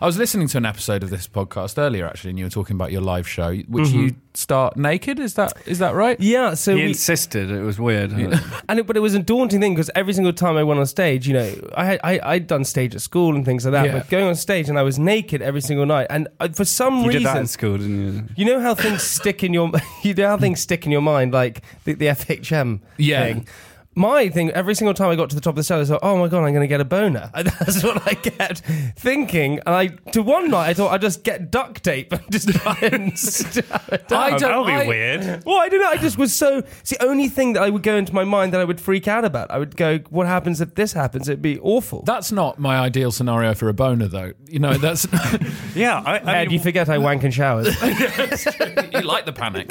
I 0.00 0.06
was 0.06 0.16
listening 0.16 0.48
to 0.48 0.56
an 0.56 0.64
episode 0.64 1.02
of 1.02 1.10
this 1.10 1.28
podcast 1.28 1.76
earlier, 1.76 2.06
actually, 2.06 2.30
and 2.30 2.38
you 2.38 2.46
were 2.46 2.50
talking 2.50 2.76
about 2.76 2.92
your 2.92 3.02
live 3.02 3.28
show, 3.28 3.54
which 3.54 3.88
Mm-hmm. 3.88 3.98
you 4.00 4.16
start 4.36 4.76
naked. 4.76 5.18
Is 5.18 5.34
that 5.34 5.52
is 5.66 5.78
that 5.78 5.94
right? 5.94 6.18
Yeah, 6.20 6.54
so 6.54 6.74
he 6.74 6.82
we, 6.82 6.88
insisted. 6.88 7.50
It 7.50 7.62
was 7.62 7.78
weird. 7.78 8.12
and 8.68 8.78
it, 8.80 8.86
but 8.86 8.96
it 8.96 9.00
was 9.00 9.14
a 9.14 9.18
daunting 9.20 9.60
thing 9.60 9.74
because 9.74 9.90
every 9.94 10.12
single 10.12 10.32
time 10.32 10.56
I 10.56 10.64
went 10.64 10.80
on 10.80 10.86
stage, 10.86 11.26
you 11.26 11.34
know, 11.34 11.70
I 11.76 11.84
had 11.84 12.00
I, 12.04 12.20
I'd 12.22 12.46
done 12.46 12.64
stage 12.64 12.94
at 12.94 13.00
school 13.00 13.34
and 13.34 13.44
things 13.44 13.64
like 13.64 13.72
that. 13.72 13.86
Yeah. 13.86 13.92
But 13.98 14.10
going 14.10 14.26
on 14.26 14.34
stage 14.34 14.68
and 14.68 14.78
I 14.78 14.82
was 14.82 14.98
naked 14.98 15.42
every 15.42 15.60
single 15.60 15.86
night, 15.86 16.06
and 16.10 16.28
uh, 16.40 16.48
for 16.48 16.64
some 16.64 16.98
you 16.98 17.08
reason, 17.08 17.22
did 17.22 17.28
that 17.28 17.36
in 17.38 17.46
school, 17.46 17.78
didn't 17.78 18.14
you? 18.14 18.24
You 18.36 18.44
know 18.44 18.60
how 18.60 18.74
things 18.74 19.02
stick 19.02 19.42
in 19.44 19.54
your 19.54 19.70
you 20.02 20.14
know 20.14 20.28
how 20.28 20.36
things 20.36 20.60
stick 20.60 20.84
in 20.86 20.92
your 20.92 21.02
mind, 21.02 21.32
like 21.32 21.62
the, 21.84 21.94
the 21.94 22.06
FHM 22.06 22.80
Yeah. 22.98 23.24
thing. 23.24 23.48
My 23.96 24.28
thing, 24.28 24.50
every 24.50 24.74
single 24.74 24.92
time 24.94 25.10
I 25.10 25.14
got 25.16 25.30
to 25.30 25.34
the 25.36 25.40
top 25.40 25.52
of 25.52 25.56
the 25.56 25.62
stairs, 25.64 25.76
I 25.76 25.80
was 25.80 25.90
like, 25.90 26.00
"Oh 26.02 26.16
my 26.18 26.28
god, 26.28 26.38
I'm 26.44 26.52
going 26.52 26.60
to 26.62 26.66
get 26.66 26.80
a 26.80 26.84
boner." 26.84 27.30
And 27.34 27.46
that's 27.60 27.82
what 27.84 28.06
I 28.06 28.14
kept 28.14 28.60
thinking. 28.96 29.60
And 29.66 29.74
I, 29.74 29.86
to 30.12 30.22
one 30.22 30.50
night, 30.50 30.68
I 30.70 30.74
thought 30.74 30.92
I'd 30.92 31.00
just 31.00 31.22
get 31.22 31.50
duct 31.50 31.82
tape 31.84 32.12
and 32.12 32.22
just 32.30 32.48
try 32.48 32.76
and 32.82 33.16
stab 33.18 33.80
it 33.92 34.08
down. 34.08 34.20
I 34.22 34.30
don't- 34.30 34.40
That'll 34.40 34.64
be 34.64 34.72
I- 34.72 34.86
weird. 34.88 35.44
Well, 35.44 35.58
I 35.58 35.68
don't 35.68 35.80
know. 35.80 35.88
I 35.90 35.96
just 35.96 36.18
was 36.18 36.34
so. 36.34 36.58
It's 36.80 36.90
the 36.90 37.02
only 37.04 37.28
thing 37.28 37.52
that 37.54 37.62
I 37.62 37.70
would 37.70 37.82
go 37.82 37.96
into 37.96 38.12
my 38.12 38.24
mind 38.24 38.52
that 38.52 38.60
I 38.60 38.64
would 38.64 38.80
freak 38.80 39.06
out 39.06 39.24
about. 39.24 39.50
I 39.50 39.58
would 39.58 39.76
go, 39.76 39.98
"What 40.10 40.26
happens 40.26 40.60
if 40.60 40.74
this 40.74 40.92
happens?" 40.92 41.28
It'd 41.28 41.40
be 41.42 41.58
awful. 41.60 42.02
That's 42.02 42.32
not 42.32 42.58
my 42.58 42.78
ideal 42.78 43.12
scenario 43.12 43.54
for 43.54 43.68
a 43.68 43.74
boner, 43.74 44.08
though. 44.08 44.32
You 44.48 44.58
know, 44.58 44.74
that's 44.74 45.06
Yeah, 45.74 46.02
I, 46.04 46.18
I 46.18 46.34
Ed, 46.38 46.44
mean, 46.48 46.50
you 46.50 46.58
forget 46.60 46.88
I 46.88 46.98
wank 46.98 47.22
in 47.24 47.30
showers. 47.30 47.66
you 47.80 49.00
like 49.02 49.24
the 49.24 49.32
panic. 49.34 49.70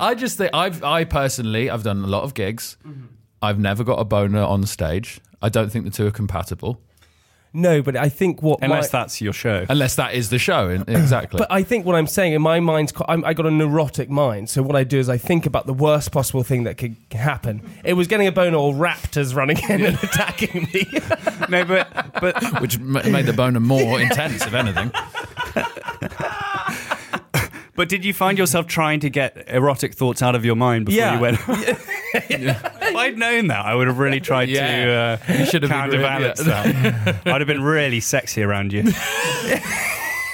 I 0.00 0.14
just 0.16 0.36
think 0.38 0.50
I've 0.52 0.82
I 0.82 1.04
personally 1.04 1.70
I've 1.70 1.82
done 1.84 2.02
a 2.02 2.06
lot 2.08 2.24
of 2.24 2.34
gigs. 2.34 2.76
Mm-hmm. 2.86 3.06
I've 3.42 3.58
never 3.58 3.84
got 3.84 3.98
a 3.98 4.04
boner 4.04 4.42
on 4.42 4.64
stage. 4.66 5.20
I 5.42 5.48
don't 5.48 5.70
think 5.70 5.84
the 5.84 5.90
two 5.90 6.06
are 6.06 6.10
compatible 6.10 6.80
no, 7.52 7.82
but 7.82 7.96
I 7.96 8.08
think 8.08 8.42
what 8.42 8.60
unless 8.62 8.92
my, 8.92 9.00
that's 9.00 9.20
your 9.20 9.32
show. 9.32 9.66
unless 9.68 9.96
that 9.96 10.14
is 10.14 10.30
the 10.30 10.38
show. 10.38 10.84
Exactly. 11.00 11.38
But 11.38 11.50
I 11.50 11.62
think 11.62 11.86
what 11.86 11.96
I'm 11.96 12.06
saying 12.06 12.32
in 12.34 12.42
my 12.42 12.60
mind's 12.60 12.92
I'm, 13.08 13.24
I 13.24 13.32
got 13.34 13.46
a 13.46 13.50
neurotic 13.50 14.08
mind. 14.10 14.48
So 14.50 14.62
what 14.62 14.76
I 14.76 14.84
do 14.84 14.98
is 14.98 15.08
I 15.08 15.18
think 15.18 15.46
about 15.46 15.66
the 15.66 15.74
worst 15.74 16.12
possible 16.12 16.42
thing 16.44 16.64
that 16.64 16.78
could 16.78 16.96
happen. 17.10 17.62
It 17.84 17.94
was 17.94 18.06
getting 18.06 18.26
a 18.26 18.32
boner 18.32 18.56
or 18.56 18.72
raptors 18.72 19.34
running 19.34 19.58
in 19.68 19.84
and 19.84 19.96
attacking 19.96 20.68
me. 20.72 20.86
no, 21.48 21.64
but 21.64 22.20
but 22.20 22.42
which 22.60 22.78
ma- 22.78 23.02
made 23.04 23.26
the 23.26 23.32
boner 23.32 23.60
more 23.60 24.00
intense, 24.00 24.46
if 24.46 24.54
anything. 24.54 24.92
but 27.74 27.88
did 27.88 28.04
you 28.04 28.12
find 28.12 28.38
yourself 28.38 28.66
trying 28.66 29.00
to 29.00 29.10
get 29.10 29.44
erotic 29.48 29.94
thoughts 29.94 30.22
out 30.22 30.34
of 30.34 30.44
your 30.44 30.56
mind 30.56 30.86
before 30.86 30.98
Yeah. 30.98 31.14
you 31.14 31.20
went? 31.20 31.38
If 32.14 32.96
I'd 32.96 33.18
known 33.18 33.46
that, 33.48 33.64
I 33.64 33.74
would 33.74 33.86
have 33.88 33.98
really 33.98 34.20
tried 34.20 34.48
Yeah. 34.48 34.84
to 34.84 35.32
uh, 35.32 35.38
You 35.38 35.46
should 35.46 35.62
have 35.62 35.70
been 35.70 35.90
really- 35.90 36.02
counterbalance 36.04 36.40
that. 36.40 37.20
I'd 37.26 37.40
have 37.40 37.46
been 37.48 37.62
really 37.62 38.00
sexy 38.00 38.42
around 38.42 38.72
you. 38.72 38.84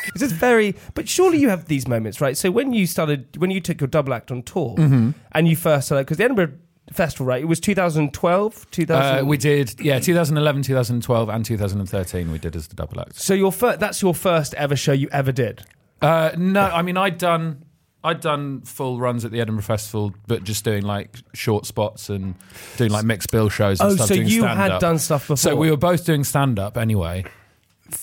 It's 0.08 0.20
just 0.22 0.34
very. 0.34 0.74
But 0.94 1.08
surely 1.10 1.36
you 1.38 1.50
have 1.50 1.66
these 1.66 1.86
moments, 1.86 2.20
right? 2.22 2.36
So 2.38 2.50
when 2.50 2.72
you 2.72 2.86
started, 2.86 3.36
when 3.36 3.50
you 3.50 3.60
took 3.60 3.80
your 3.82 3.88
double 3.88 4.14
act 4.14 4.30
on 4.30 4.42
tour, 4.42 4.74
Mm-hmm. 4.76 5.10
and 5.32 5.46
you 5.48 5.56
first 5.56 5.88
started, 5.88 6.04
because 6.06 6.16
the 6.16 6.24
Edinburgh 6.24 6.52
Festival, 6.90 7.26
right? 7.26 7.42
It 7.42 7.46
was 7.46 7.60
2012, 7.60 8.70
2000. 8.70 9.18
Uh, 9.18 9.24
we 9.26 9.36
did, 9.36 9.78
yeah, 9.78 9.98
2011, 9.98 10.62
2012, 10.62 11.28
and 11.28 11.44
2013. 11.44 12.30
We 12.32 12.38
did 12.38 12.56
as 12.56 12.68
the 12.68 12.76
double 12.76 12.98
act. 13.00 13.16
so 13.16 13.34
your 13.34 13.52
fir- 13.52 13.76
that's 13.76 14.00
your 14.00 14.14
first 14.14 14.54
ever 14.54 14.74
show 14.76 14.92
you 14.92 15.08
ever 15.12 15.32
did. 15.32 15.64
Uh, 16.00 16.30
no, 16.38 16.62
I 16.62 16.80
mean 16.82 16.96
I'd 16.96 17.18
done 17.18 17.64
I'd 18.06 18.20
done 18.20 18.60
full 18.62 18.98
runs 18.98 19.24
at 19.24 19.30
the 19.32 19.40
Edinburgh 19.40 19.64
Festival, 19.64 20.14
but 20.26 20.44
just 20.44 20.64
doing 20.64 20.82
like 20.84 21.16
short 21.34 21.66
spots 21.66 22.08
and 22.08 22.34
doing 22.76 22.90
like 22.90 23.04
mixed 23.04 23.30
bill 23.30 23.48
shows. 23.48 23.80
And 23.80 23.90
Oh, 23.90 23.94
stuff, 23.96 24.08
so 24.08 24.14
doing 24.14 24.28
you 24.28 24.44
had 24.44 24.54
stand-up. 24.54 24.80
done 24.80 24.98
stuff 24.98 25.22
before. 25.24 25.36
So 25.36 25.56
we 25.56 25.70
were 25.70 25.76
both 25.76 26.04
doing 26.06 26.24
stand 26.24 26.58
up 26.58 26.76
anyway. 26.76 27.24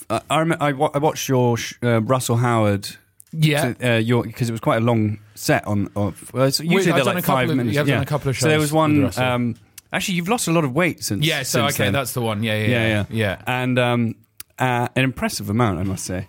Uh, 0.09 0.19
I, 0.29 0.39
rem- 0.39 0.57
I, 0.61 0.69
I 0.69 0.97
watched 0.97 1.27
your 1.29 1.57
sh- 1.57 1.73
uh, 1.83 2.01
Russell 2.01 2.37
Howard. 2.37 2.87
Yeah. 3.31 3.73
uh, 3.83 3.89
your 3.95 4.23
because 4.23 4.47
it 4.49 4.51
was 4.51 4.61
quite 4.61 4.77
a 4.77 4.85
long 4.85 5.19
set 5.35 5.65
on. 5.65 5.89
Of, 5.95 6.31
well, 6.33 6.45
it's 6.45 6.59
usually 6.59 6.79
I've 6.79 6.85
they're 6.97 7.03
done 7.05 7.15
like 7.15 7.23
a 7.23 7.25
couple 7.25 7.35
five 7.41 7.49
of- 7.49 7.55
minutes. 7.57 7.75
yeah, 7.75 7.81
I've 7.81 7.87
done 7.87 8.01
a 8.03 8.05
couple 8.05 8.29
of 8.29 8.35
shows. 8.35 8.41
So 8.43 8.49
there 8.49 8.59
was 8.59 8.71
one. 8.71 9.11
Um, 9.17 9.55
actually, 9.91 10.15
you've 10.15 10.29
lost 10.29 10.47
a 10.47 10.51
lot 10.51 10.63
of 10.65 10.73
weight 10.75 11.03
since. 11.03 11.25
Yeah, 11.25 11.43
so 11.43 11.61
since 11.65 11.75
okay, 11.75 11.85
then. 11.85 11.93
that's 11.93 12.13
the 12.13 12.21
one. 12.21 12.43
Yeah, 12.43 12.57
yeah, 12.59 12.67
yeah, 12.67 12.87
yeah, 12.87 13.05
yeah, 13.09 13.41
and 13.47 13.79
um, 13.79 14.15
uh, 14.59 14.87
an 14.95 15.03
impressive 15.03 15.49
amount, 15.49 15.79
I 15.79 15.83
must 15.83 16.05
say. 16.05 16.27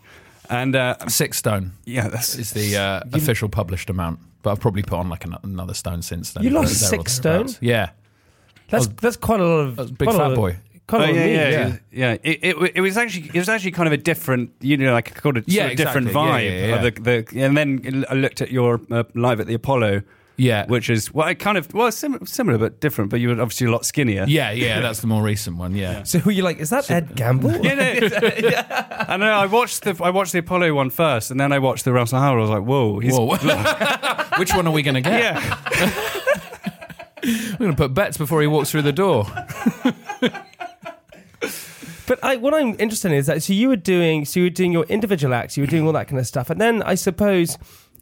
And 0.51 0.77
uh, 0.77 0.97
Six 1.09 1.39
stone 1.39 1.73
yeah, 1.85 2.09
that's 2.09 2.35
is 2.37 2.51
the 2.53 2.77
uh, 2.77 3.01
official 3.13 3.49
published 3.49 3.89
amount, 3.91 4.21
but 4.43 4.51
I've 4.51 4.61
probably 4.61 4.83
put 4.83 4.99
on 4.99 5.09
like 5.09 5.25
an, 5.25 5.37
another 5.43 5.75
stone 5.75 6.03
since 6.03 6.33
then. 6.33 6.45
You 6.45 6.51
lost 6.51 6.79
there 6.81 6.89
six 6.91 7.13
stone? 7.13 7.49
Yeah, 7.61 7.91
that's 8.69 8.87
that's 8.89 9.17
quite 9.17 9.41
a 9.41 9.45
lot 9.45 9.61
of 9.61 9.79
was 9.79 9.91
a 9.91 9.95
big 9.95 10.11
fat 10.11 10.21
of- 10.21 10.35
boy. 10.37 10.57
Quite 10.87 11.01
a 11.01 11.05
Oh, 11.05 11.15
yeah, 11.15 11.21
of 11.21 11.27
meat, 11.27 11.33
yeah, 11.35 11.49
yeah. 11.49 11.67
yeah, 11.69 11.77
yeah. 11.93 12.13
It, 12.23 12.39
it, 12.43 12.73
it 12.75 12.81
was 12.83 12.99
actually 12.99 13.31
it 13.33 13.39
was 13.39 13.49
actually 13.49 13.71
kind 13.71 13.87
of 13.87 13.95
a 13.95 13.97
different, 13.97 14.51
you 14.61 14.77
know, 14.77 14.93
like 14.93 15.15
called 15.15 15.39
a 15.39 15.43
Yeah, 15.47 15.63
sort 15.63 15.71
of 15.73 15.77
different 15.79 16.07
exactly. 16.09 16.45
Yeah, 16.45 16.51
vibe. 16.53 16.61
yeah, 16.61 16.67
yeah. 16.67 16.85
of 16.85 16.95
The, 17.05 17.25
the, 17.33 17.41
and 17.43 17.57
then 17.57 18.05
I 18.11 18.15
looked 18.15 18.43
at 18.43 18.51
your 18.51 18.81
uh, 18.91 19.05
live 19.15 19.41
at 19.41 19.47
the 19.47 19.55
Apollo, 19.55 20.03
yeah, 20.37 20.67
which 20.67 20.91
is 20.91 21.13
well, 21.15 21.27
I 21.27 21.35
kind 21.35 21.57
of 21.57 21.73
well 21.73 21.91
sim- 21.93 22.27
similar 22.27 22.59
but 22.59 22.81
different, 22.81 23.11
but 23.11 23.21
you 23.21 23.29
were 23.29 23.41
obviously 23.41 23.67
a 23.67 23.71
lot 23.71 23.85
skinnier. 23.87 24.25
yeah, 24.29 24.51
yeah. 24.51 24.81
That's 24.81 25.01
the 25.01 25.07
more 25.07 25.23
recent 25.23 25.57
one. 25.57 25.75
Yeah, 25.75 26.03
So 26.03 26.19
were 26.25 26.33
you 26.33 26.43
like, 26.43 26.59
is 26.59 26.71
that 26.71 26.91
Ed 26.91 27.15
Gamble? 27.15 27.53
Yeah, 27.65 27.75
no, 27.75 29.05
I 29.09 29.17
know. 29.17 29.27
I 29.33 29.47
watched 29.47 29.83
the 29.83 29.99
I 30.03 30.11
watched 30.11 30.33
the 30.33 30.39
Apollo 30.41 30.75
one 30.75 30.91
first, 30.91 31.31
and 31.31 31.39
then 31.39 31.53
I 31.53 31.59
watched 31.59 31.85
the 31.85 31.93
Russell 31.93 32.19
Howard. 32.19 32.39
I 32.39 32.43
was 32.43 32.51
like, 32.51 32.65
"Whoa, 32.65 32.99
he's 32.99 33.15
Whoa. 33.17 33.37
Which 34.39 34.53
one 34.55 34.67
are 34.67 34.73
we 34.73 34.83
going 34.83 34.95
to 34.95 35.01
get? 35.01 35.21
yeah." 35.21 35.91
We're 37.25 37.57
going 37.59 37.71
to 37.71 37.77
put 37.77 37.95
bets 37.95 38.19
before 38.19 38.43
he 38.43 38.47
walks 38.47 38.71
through 38.71 38.83
the 38.83 38.93
door. 38.93 39.27
But 42.07 42.23
I, 42.23 42.37
what 42.37 42.53
I'm 42.53 42.77
interested 42.79 43.13
in 43.13 43.17
is 43.19 43.27
that 43.29 43.43
so 43.43 43.55
you 43.55 43.69
were 43.69 43.77
doing 43.77 44.27
so 44.27 44.41
you 44.41 44.47
were 44.47 44.51
doing 44.51 44.73
your 44.73 44.85
individual 44.85 45.33
acts, 45.33 45.57
you 45.57 45.63
were 45.63 45.67
doing 45.67 45.87
all 45.87 45.93
that 45.95 46.07
kind 46.07 46.21
of 46.21 46.27
stuff, 46.27 46.51
and 46.51 46.61
then 46.61 46.83
I 46.83 46.97
suppose 46.97 47.57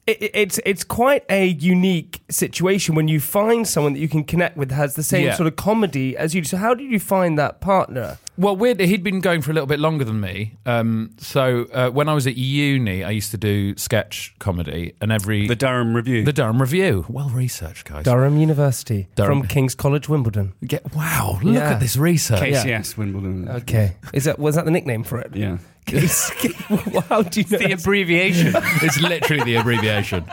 it, 0.06 0.22
it- 0.22 0.30
it's 0.34 0.60
it's 0.66 0.84
quite 0.84 1.24
a 1.30 1.46
unique 1.46 2.22
situation 2.30 2.94
when 2.94 3.08
you 3.08 3.20
find 3.20 3.66
someone 3.68 3.92
that 3.94 4.00
you 4.00 4.08
can 4.08 4.24
connect 4.24 4.56
with 4.56 4.68
that 4.70 4.74
has 4.76 4.94
the 4.94 5.02
same 5.02 5.26
Yeah. 5.26 5.34
sort 5.36 5.46
of 5.46 5.56
comedy 5.56 6.16
as 6.16 6.34
you. 6.34 6.42
So 6.44 6.56
how 6.56 6.74
did 6.74 6.90
you 6.90 6.98
find 6.98 7.38
that 7.38 7.60
partner? 7.60 8.18
Well, 8.38 8.56
weird. 8.56 8.80
He'd 8.80 9.04
been 9.04 9.20
going 9.20 9.42
for 9.42 9.50
a 9.50 9.54
little 9.54 9.66
bit 9.66 9.78
longer 9.78 10.04
than 10.04 10.18
me. 10.18 10.56
Um, 10.64 11.10
so 11.18 11.66
uh, 11.72 11.90
when 11.90 12.08
I 12.08 12.14
was 12.14 12.26
at 12.26 12.36
uni, 12.36 13.04
I 13.04 13.10
used 13.10 13.30
to 13.32 13.36
do 13.36 13.76
sketch 13.76 14.34
comedy, 14.38 14.94
and 15.02 15.12
every 15.12 15.46
the 15.46 15.54
Durham 15.54 15.94
Revue. 15.94 16.24
the 16.24 16.32
Durham 16.32 16.58
Revue. 16.60 17.04
Well 17.08 17.28
researched, 17.28 17.86
guys. 17.88 18.04
Durham 18.04 18.38
University 18.38 19.08
Durham. 19.16 19.40
from 19.40 19.48
King's 19.48 19.74
College, 19.74 20.08
Wimbledon. 20.08 20.54
Get, 20.66 20.94
wow, 20.94 21.38
look 21.42 21.54
Yeah. 21.54 21.72
at 21.72 21.80
this 21.80 21.96
research. 21.96 22.40
KCS 22.40 22.96
Wimbledon. 22.96 23.48
Okay, 23.50 23.96
is 24.14 24.24
that 24.24 24.38
was 24.38 24.54
that 24.56 24.64
the 24.64 24.70
nickname 24.70 25.04
for 25.04 25.18
it? 25.20 25.36
Yeah, 25.36 25.58
Case- 26.00 26.30
how 27.08 27.22
do 27.22 27.40
you 27.40 27.46
know? 27.50 27.58
the 27.58 27.72
abbreviation. 27.72 28.52
it's 28.82 29.00
literally 29.00 29.44
the 29.44 29.54
abbreviation. 29.56 30.24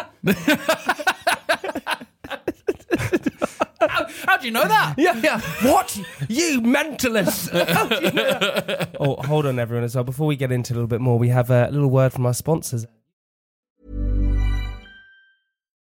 how, 3.81 4.07
how 4.25 4.37
do 4.37 4.45
you 4.45 4.51
know 4.51 4.67
that? 4.67 4.95
Yeah, 4.97 5.19
yeah. 5.23 5.39
What? 5.61 5.97
You 6.27 6.61
mentalist. 6.61 7.49
How 7.73 7.87
do 7.87 7.95
you 7.95 8.11
know 8.11 8.29
that? 8.29 8.95
oh, 8.99 9.15
hold 9.23 9.45
on, 9.45 9.59
everyone, 9.59 9.83
as 9.83 9.95
well. 9.95 10.03
Before 10.03 10.27
we 10.27 10.35
get 10.35 10.51
into 10.51 10.73
a 10.73 10.75
little 10.75 10.87
bit 10.87 11.01
more, 11.01 11.17
we 11.17 11.29
have 11.29 11.49
a 11.49 11.69
little 11.71 11.89
word 11.89 12.13
from 12.13 12.25
our 12.25 12.33
sponsors. 12.33 12.85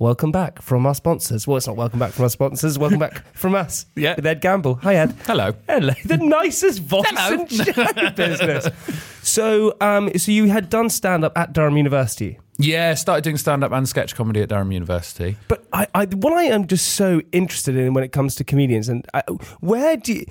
Welcome 0.00 0.32
back 0.32 0.62
from 0.62 0.86
our 0.86 0.94
sponsors. 0.94 1.46
Well, 1.46 1.58
it's 1.58 1.66
not 1.66 1.76
welcome 1.76 1.98
back 1.98 2.12
from 2.12 2.22
our 2.22 2.30
sponsors. 2.30 2.78
Welcome 2.78 3.00
back 3.00 3.22
from 3.34 3.54
us. 3.54 3.84
Yeah. 3.96 4.14
With 4.16 4.24
Ed 4.24 4.40
Gamble. 4.40 4.76
Hi, 4.76 4.94
Ed. 4.94 5.14
Hello. 5.26 5.52
Hello. 5.68 5.92
The 6.06 6.16
nicest 6.22 6.80
voice 6.80 7.04
Hello. 7.06 7.42
in 7.42 7.46
show 7.48 8.10
business. 8.16 8.66
So, 9.22 9.76
um, 9.82 10.10
so 10.16 10.32
you 10.32 10.48
had 10.48 10.70
done 10.70 10.88
stand 10.88 11.22
up 11.22 11.36
at 11.36 11.52
Durham 11.52 11.76
University. 11.76 12.38
Yeah, 12.56 12.94
started 12.94 13.24
doing 13.24 13.36
stand 13.36 13.62
up 13.62 13.72
and 13.72 13.86
sketch 13.86 14.14
comedy 14.14 14.40
at 14.40 14.48
Durham 14.48 14.72
University. 14.72 15.36
But 15.48 15.66
I, 15.70 15.86
I, 15.94 16.06
what 16.06 16.32
I 16.32 16.44
am 16.44 16.66
just 16.66 16.94
so 16.94 17.20
interested 17.32 17.76
in 17.76 17.92
when 17.92 18.02
it 18.02 18.12
comes 18.12 18.34
to 18.36 18.44
comedians, 18.44 18.88
and 18.88 19.06
I, 19.12 19.20
where 19.60 19.98
do 19.98 20.14
you, 20.14 20.24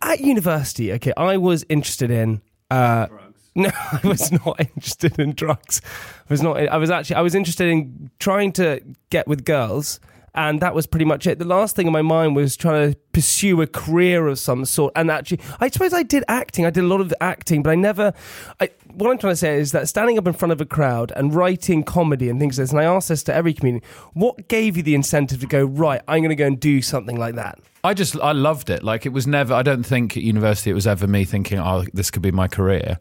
at 0.00 0.20
university? 0.20 0.92
Okay, 0.94 1.12
I 1.16 1.36
was 1.36 1.64
interested 1.68 2.10
in. 2.10 2.42
Uh, 2.72 3.06
no, 3.54 3.70
I 3.92 4.00
was 4.04 4.32
not 4.32 4.60
interested 4.60 5.18
in 5.18 5.32
drugs. 5.32 5.80
I 6.28 6.32
was 6.32 6.42
not. 6.42 6.56
I 6.56 6.76
was 6.76 6.90
actually. 6.90 7.16
I 7.16 7.22
was 7.22 7.34
interested 7.34 7.68
in 7.68 8.10
trying 8.18 8.52
to 8.52 8.80
get 9.10 9.28
with 9.28 9.44
girls 9.44 10.00
And 10.34 10.60
that 10.60 10.74
was 10.74 10.86
pretty 10.86 11.04
much 11.04 11.26
it. 11.26 11.38
The 11.38 11.44
last 11.44 11.76
thing 11.76 11.86
in 11.86 11.92
my 11.92 12.00
mind 12.00 12.34
was 12.34 12.56
trying 12.56 12.92
to 12.92 12.98
pursue 13.12 13.60
a 13.60 13.66
career 13.66 14.28
of 14.28 14.38
some 14.38 14.64
sort. 14.64 14.92
And 14.96 15.10
actually, 15.10 15.40
I 15.60 15.68
suppose 15.68 15.92
I 15.92 16.02
did 16.02 16.24
acting. 16.26 16.64
I 16.64 16.70
did 16.70 16.84
a 16.84 16.86
lot 16.86 17.02
of 17.02 17.12
acting, 17.20 17.62
but 17.62 17.70
I 17.70 17.74
never. 17.74 18.14
I, 18.58 18.70
what 18.94 19.10
I'm 19.10 19.18
trying 19.18 19.32
to 19.32 19.36
say 19.36 19.58
is 19.58 19.72
that 19.72 19.88
standing 19.88 20.16
up 20.16 20.26
in 20.26 20.32
front 20.32 20.52
of 20.52 20.60
a 20.60 20.64
crowd 20.64 21.12
and 21.16 21.34
writing 21.34 21.84
comedy 21.84 22.30
and 22.30 22.40
things 22.40 22.58
like 22.58 22.64
this, 22.64 22.70
and 22.70 22.80
I 22.80 22.84
ask 22.84 23.08
this 23.08 23.22
to 23.24 23.34
every 23.34 23.52
comedian, 23.52 23.82
what 24.14 24.48
gave 24.48 24.78
you 24.78 24.82
the 24.82 24.94
incentive 24.94 25.40
to 25.40 25.46
go, 25.46 25.64
right, 25.64 26.00
I'm 26.08 26.20
going 26.20 26.30
to 26.30 26.36
go 26.36 26.46
and 26.46 26.58
do 26.58 26.80
something 26.80 27.18
like 27.18 27.34
that? 27.34 27.58
I 27.84 27.92
just 27.92 28.18
I 28.18 28.32
loved 28.32 28.70
it. 28.70 28.82
Like 28.82 29.04
it 29.04 29.10
was 29.10 29.26
never. 29.26 29.52
I 29.52 29.62
don't 29.62 29.82
think 29.82 30.16
at 30.16 30.22
university 30.22 30.70
it 30.70 30.74
was 30.74 30.86
ever 30.86 31.06
me 31.06 31.26
thinking, 31.26 31.58
oh, 31.58 31.84
this 31.92 32.10
could 32.10 32.22
be 32.22 32.30
my 32.30 32.48
career. 32.48 32.98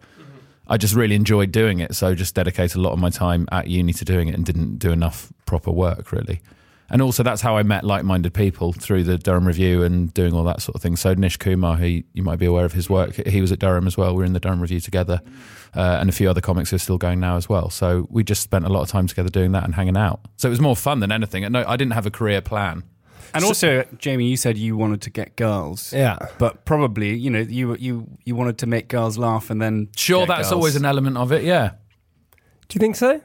I 0.71 0.77
just 0.77 0.95
really 0.95 1.15
enjoyed 1.15 1.51
doing 1.51 1.79
it, 1.79 1.93
so 1.95 2.15
just 2.15 2.33
dedicated 2.33 2.77
a 2.77 2.79
lot 2.79 2.93
of 2.93 2.99
my 2.99 3.09
time 3.09 3.45
at 3.51 3.67
uni 3.67 3.91
to 3.91 4.05
doing 4.05 4.29
it, 4.29 4.35
and 4.35 4.45
didn't 4.45 4.77
do 4.77 4.91
enough 4.91 5.31
proper 5.45 5.69
work 5.69 6.13
really. 6.13 6.39
And 6.89 7.01
also, 7.01 7.23
that's 7.23 7.41
how 7.41 7.57
I 7.57 7.63
met 7.63 7.83
like-minded 7.83 8.33
people 8.33 8.71
through 8.73 9.03
the 9.03 9.17
Durham 9.17 9.47
Revue 9.47 9.81
and 9.83 10.13
doing 10.13 10.33
all 10.33 10.43
that 10.43 10.61
sort 10.61 10.75
of 10.75 10.81
thing. 10.81 10.97
So 10.97 11.13
Nish 11.13 11.37
Kumar, 11.37 11.77
he 11.77 12.05
you 12.13 12.23
might 12.23 12.39
be 12.39 12.45
aware 12.45 12.65
of 12.65 12.71
his 12.71 12.89
work. 12.89 13.15
He 13.15 13.41
was 13.41 13.51
at 13.51 13.59
Durham 13.59 13.85
as 13.85 13.97
well. 13.97 14.15
We 14.15 14.23
are 14.23 14.25
in 14.25 14.33
the 14.33 14.39
Durham 14.39 14.61
Review 14.61 14.79
together, 14.79 15.21
uh, 15.75 15.97
and 15.99 16.07
a 16.09 16.13
few 16.13 16.29
other 16.29 16.41
comics 16.41 16.69
who 16.69 16.77
are 16.77 16.79
still 16.79 16.97
going 16.97 17.19
now 17.19 17.35
as 17.35 17.49
well. 17.49 17.69
So 17.69 18.07
we 18.09 18.23
just 18.23 18.41
spent 18.41 18.65
a 18.65 18.69
lot 18.69 18.81
of 18.81 18.87
time 18.87 19.07
together 19.07 19.29
doing 19.29 19.51
that 19.51 19.65
and 19.65 19.75
hanging 19.75 19.97
out. 19.97 20.21
So 20.37 20.47
it 20.47 20.51
was 20.51 20.61
more 20.61 20.77
fun 20.77 21.01
than 21.01 21.11
anything. 21.11 21.43
And 21.43 21.51
No, 21.51 21.65
I 21.67 21.75
didn't 21.75 21.93
have 21.93 22.05
a 22.05 22.11
career 22.11 22.41
plan. 22.41 22.83
And 23.33 23.43
also, 23.43 23.83
Jamie, 23.97 24.25
you 24.27 24.37
said 24.37 24.57
you 24.57 24.75
wanted 24.77 25.01
to 25.03 25.09
get 25.09 25.35
girls. 25.35 25.93
Yeah. 25.93 26.17
But 26.37 26.65
probably, 26.65 27.15
you 27.15 27.29
know, 27.29 27.39
you 27.39 27.75
you 27.77 28.07
you 28.25 28.35
wanted 28.35 28.57
to 28.59 28.67
make 28.67 28.87
girls 28.87 29.17
laugh 29.17 29.49
and 29.49 29.61
then 29.61 29.89
Sure, 29.95 30.21
get 30.21 30.27
that's 30.29 30.49
girls. 30.49 30.53
always 30.53 30.75
an 30.75 30.85
element 30.85 31.17
of 31.17 31.31
it. 31.31 31.43
Yeah. 31.43 31.71
Do 32.67 32.75
you 32.75 32.79
think 32.79 32.95
so? 32.95 33.21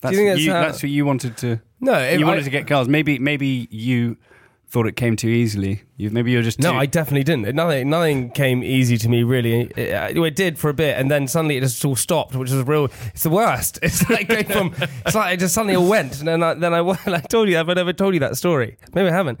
That's, 0.00 0.14
Do 0.16 0.20
you 0.22 0.26
think 0.26 0.28
what 0.28 0.32
that's 0.34 0.44
you, 0.46 0.52
how- 0.52 0.62
that's 0.62 0.82
what 0.82 0.90
you 0.90 1.04
wanted 1.04 1.36
to. 1.38 1.60
No, 1.80 1.94
if 1.98 2.18
you 2.20 2.26
wanted 2.26 2.44
to 2.44 2.50
get 2.50 2.66
girls. 2.66 2.88
Maybe 2.88 3.18
maybe 3.18 3.66
you 3.70 4.16
thought 4.70 4.86
it 4.86 4.94
came 4.94 5.16
too 5.16 5.28
easily. 5.28 5.82
You, 5.96 6.10
maybe 6.10 6.30
you're 6.30 6.42
just 6.42 6.60
No, 6.60 6.72
too, 6.72 6.78
I 6.78 6.86
definitely 6.86 7.24
didn't. 7.24 7.54
Nothing, 7.54 7.90
nothing 7.90 8.30
came 8.30 8.62
easy 8.62 8.96
to 8.98 9.08
me 9.08 9.24
really. 9.24 9.62
It, 9.76 10.16
it 10.16 10.36
did 10.36 10.58
for 10.58 10.70
a 10.70 10.74
bit, 10.74 10.96
and 10.96 11.10
then 11.10 11.26
suddenly 11.26 11.56
it 11.56 11.62
just 11.62 11.84
all 11.84 11.96
stopped, 11.96 12.36
which 12.36 12.50
is 12.50 12.62
real. 12.64 12.88
It's 13.06 13.24
the 13.24 13.30
worst. 13.30 13.78
It's 13.90 14.08
like 14.08 14.28
going 14.28 14.44
from. 14.44 14.74
It's 15.04 15.16
like 15.16 15.34
it 15.34 15.40
just 15.40 15.54
suddenly 15.54 15.74
all 15.74 15.88
went, 15.88 16.20
and 16.20 16.28
then 16.28 16.42
I, 16.42 16.54
then 16.54 16.72
I, 16.72 16.80
I 17.06 17.20
told 17.20 17.48
you. 17.48 17.58
I've 17.58 17.66
never 17.66 17.92
told 17.92 18.14
you 18.14 18.20
that 18.20 18.36
story. 18.36 18.76
Maybe 18.94 19.08
I 19.08 19.12
haven't. 19.12 19.40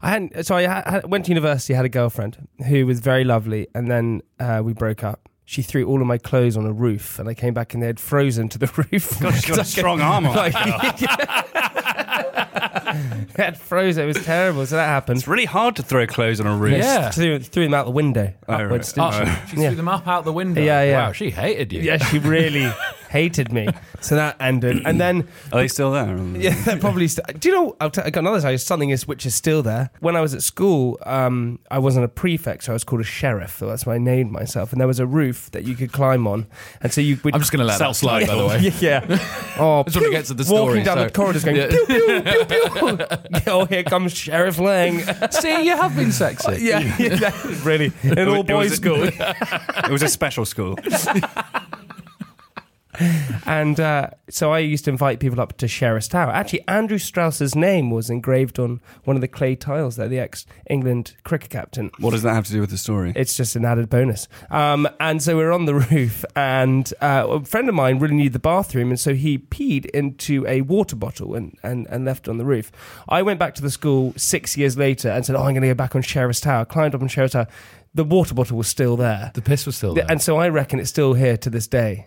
I 0.00 0.10
hadn't. 0.10 0.46
So 0.46 0.56
I 0.56 0.62
had, 0.62 1.10
went 1.10 1.26
to 1.26 1.30
university. 1.30 1.74
Had 1.74 1.84
a 1.84 1.90
girlfriend 1.90 2.48
who 2.66 2.86
was 2.86 3.00
very 3.00 3.24
lovely, 3.24 3.68
and 3.74 3.90
then 3.90 4.22
uh, 4.38 4.62
we 4.64 4.72
broke 4.72 5.04
up. 5.04 5.28
She 5.50 5.62
threw 5.62 5.84
all 5.84 6.00
of 6.00 6.06
my 6.06 6.16
clothes 6.16 6.56
on 6.56 6.64
a 6.64 6.72
roof, 6.72 7.18
and 7.18 7.28
I 7.28 7.34
came 7.34 7.52
back 7.54 7.74
and 7.74 7.82
they 7.82 7.88
had 7.88 7.98
frozen 7.98 8.48
to 8.50 8.58
the 8.58 8.66
roof. 8.92 9.18
God, 9.20 9.34
she's 9.34 9.46
got 9.46 9.58
a 9.58 9.64
strong 9.64 10.00
arm 10.00 10.24
on. 10.24 10.36
Like, 10.36 10.52
they 13.34 13.42
had 13.44 13.58
frozen. 13.58 14.04
It 14.04 14.06
was 14.06 14.24
terrible. 14.24 14.64
So 14.66 14.76
that 14.76 14.86
happened. 14.86 15.18
It's 15.18 15.26
really 15.26 15.46
hard 15.46 15.74
to 15.74 15.82
throw 15.82 16.06
clothes 16.06 16.40
on 16.40 16.46
a 16.46 16.56
roof. 16.56 16.78
Yeah. 16.78 17.10
Threw, 17.10 17.40
threw 17.40 17.64
them 17.64 17.74
out 17.74 17.86
the 17.86 17.90
window 17.90 18.32
Oh, 18.48 18.52
right. 18.54 18.64
upwards. 18.66 18.94
Oh, 18.96 19.10
didn't 19.10 19.34
she? 19.48 19.50
She 19.50 19.56
threw 19.56 19.74
them 19.74 19.88
up 19.88 20.06
out 20.06 20.24
the 20.24 20.32
window. 20.32 20.62
Yeah, 20.62 20.84
yeah. 20.84 21.06
Wow, 21.06 21.12
she 21.12 21.30
hated 21.30 21.72
you. 21.72 21.82
Yeah, 21.82 21.96
she 21.98 22.20
really 22.20 22.72
hated 23.10 23.52
me. 23.52 23.68
So 24.00 24.14
that 24.14 24.36
ended, 24.40 24.82
and 24.86 25.00
then 25.00 25.28
Are 25.52 25.60
they 25.60 25.68
still 25.68 25.90
there? 25.92 26.16
yeah, 26.36 26.54
that 26.64 26.80
probably. 26.80 27.08
St- 27.08 27.38
Do 27.40 27.48
you 27.48 27.54
know? 27.54 27.76
I'll 27.80 27.90
t- 27.90 28.00
I 28.02 28.10
got 28.10 28.20
another 28.20 28.40
side. 28.40 28.58
Something 28.60 28.90
is 28.90 29.06
which 29.06 29.26
is 29.26 29.34
still 29.34 29.62
there. 29.62 29.90
When 30.00 30.16
I 30.16 30.20
was 30.20 30.32
at 30.32 30.42
school, 30.42 30.98
um, 31.04 31.58
I 31.70 31.78
wasn't 31.78 32.04
a 32.04 32.08
prefect, 32.08 32.64
so 32.64 32.72
I 32.72 32.74
was 32.74 32.84
called 32.84 33.00
a 33.00 33.04
sheriff. 33.04 33.58
So 33.58 33.66
that's 33.66 33.84
why 33.84 33.96
I 33.96 33.98
named 33.98 34.30
myself. 34.30 34.72
And 34.72 34.80
there 34.80 34.88
was 34.88 35.00
a 35.00 35.06
roof 35.06 35.50
that 35.50 35.64
you 35.64 35.74
could 35.74 35.92
climb 35.92 36.26
on, 36.26 36.46
and 36.80 36.92
so 36.92 37.00
you 37.00 37.18
would. 37.24 37.34
I'm 37.34 37.40
just 37.40 37.52
going 37.52 37.60
to 37.60 37.66
let 37.66 37.78
that 37.80 37.96
slide, 37.96 38.26
by 38.26 38.34
the 38.36 38.46
way. 38.46 38.72
yeah. 38.80 39.00
Oh, 39.62 39.82
Just 39.84 39.96
want 39.96 40.06
to 40.06 40.10
get 40.12 40.24
to 40.26 40.34
the 40.34 40.44
story. 40.44 40.60
walking 40.78 40.84
down 40.84 40.96
so- 40.96 41.04
the 41.04 41.10
corridors, 41.10 41.44
going 41.44 41.56
Yeah. 41.56 41.68
pew 41.68 41.84
pew 41.86 42.22
pew 42.22 42.68
pew. 42.70 43.42
oh, 43.48 43.64
here 43.66 43.82
comes 43.82 44.12
Sheriff 44.16 44.58
Lang. 44.58 45.00
See, 45.32 45.64
you 45.66 45.76
have 45.76 45.94
been 45.94 46.12
sexy. 46.12 46.62
yeah, 46.62 46.96
yeah, 46.98 47.30
really 47.62 47.92
in 48.02 48.16
an 48.18 48.28
all 48.28 48.42
boys 48.42 48.72
school. 48.76 49.02
It 49.02 49.90
was 49.90 50.02
a 50.02 50.08
special 50.08 50.46
school. 50.46 50.76
And 53.46 53.80
uh, 53.80 54.10
so 54.28 54.52
I 54.52 54.60
used 54.60 54.84
to 54.84 54.90
invite 54.90 55.18
people 55.18 55.40
up 55.40 55.56
to 55.58 55.66
Sheriff's 55.66 56.06
Tower. 56.06 56.30
Actually, 56.30 56.66
Andrew 56.68 56.98
Strauss's 56.98 57.56
name 57.56 57.90
was 57.90 58.08
engraved 58.08 58.60
on 58.60 58.80
one 59.04 59.16
of 59.16 59.22
the 59.22 59.28
clay 59.28 59.56
tiles 59.56 59.96
there, 59.96 60.06
the 60.06 60.20
ex 60.20 60.46
England 60.68 61.16
cricket 61.24 61.50
captain. 61.50 61.90
What 61.98 62.12
does 62.12 62.22
that 62.22 62.34
have 62.34 62.46
to 62.46 62.52
do 62.52 62.60
with 62.60 62.70
the 62.70 62.78
story? 62.78 63.12
It's 63.16 63.36
just 63.36 63.56
an 63.56 63.64
added 63.64 63.90
bonus. 63.90 64.28
Um, 64.50 64.88
and 65.00 65.20
so 65.22 65.36
we 65.36 65.42
were 65.42 65.52
on 65.52 65.64
the 65.64 65.74
roof, 65.74 66.24
and 66.36 66.92
uh, 67.00 67.26
a 67.28 67.44
friend 67.44 67.68
of 67.68 67.74
mine 67.74 67.98
really 67.98 68.14
needed 68.14 68.34
the 68.34 68.38
bathroom, 68.38 68.90
and 68.90 69.00
so 69.00 69.14
he 69.14 69.38
peed 69.38 69.86
into 69.86 70.46
a 70.46 70.60
water 70.60 70.96
bottle 70.96 71.34
and, 71.34 71.58
and, 71.62 71.86
and 71.88 72.04
left 72.04 72.28
it 72.28 72.30
on 72.30 72.38
the 72.38 72.44
roof. 72.44 72.70
I 73.08 73.22
went 73.22 73.40
back 73.40 73.54
to 73.56 73.62
the 73.62 73.70
school 73.70 74.12
six 74.16 74.56
years 74.56 74.76
later 74.76 75.08
and 75.08 75.24
said, 75.26 75.34
Oh, 75.34 75.40
I'm 75.40 75.54
going 75.54 75.62
to 75.62 75.68
go 75.68 75.74
back 75.74 75.96
on 75.96 76.02
Sheriff's 76.02 76.40
Tower. 76.40 76.64
Climbed 76.64 76.94
up 76.94 77.02
on 77.02 77.08
Sheriff's 77.08 77.32
Tower. 77.32 77.48
The 77.92 78.04
water 78.04 78.34
bottle 78.34 78.56
was 78.56 78.68
still 78.68 78.96
there. 78.96 79.32
The 79.34 79.42
piss 79.42 79.66
was 79.66 79.76
still 79.76 79.94
there. 79.94 80.06
And 80.08 80.22
so 80.22 80.36
I 80.36 80.48
reckon 80.48 80.78
it's 80.78 80.90
still 80.90 81.14
here 81.14 81.36
to 81.38 81.50
this 81.50 81.66
day. 81.66 82.06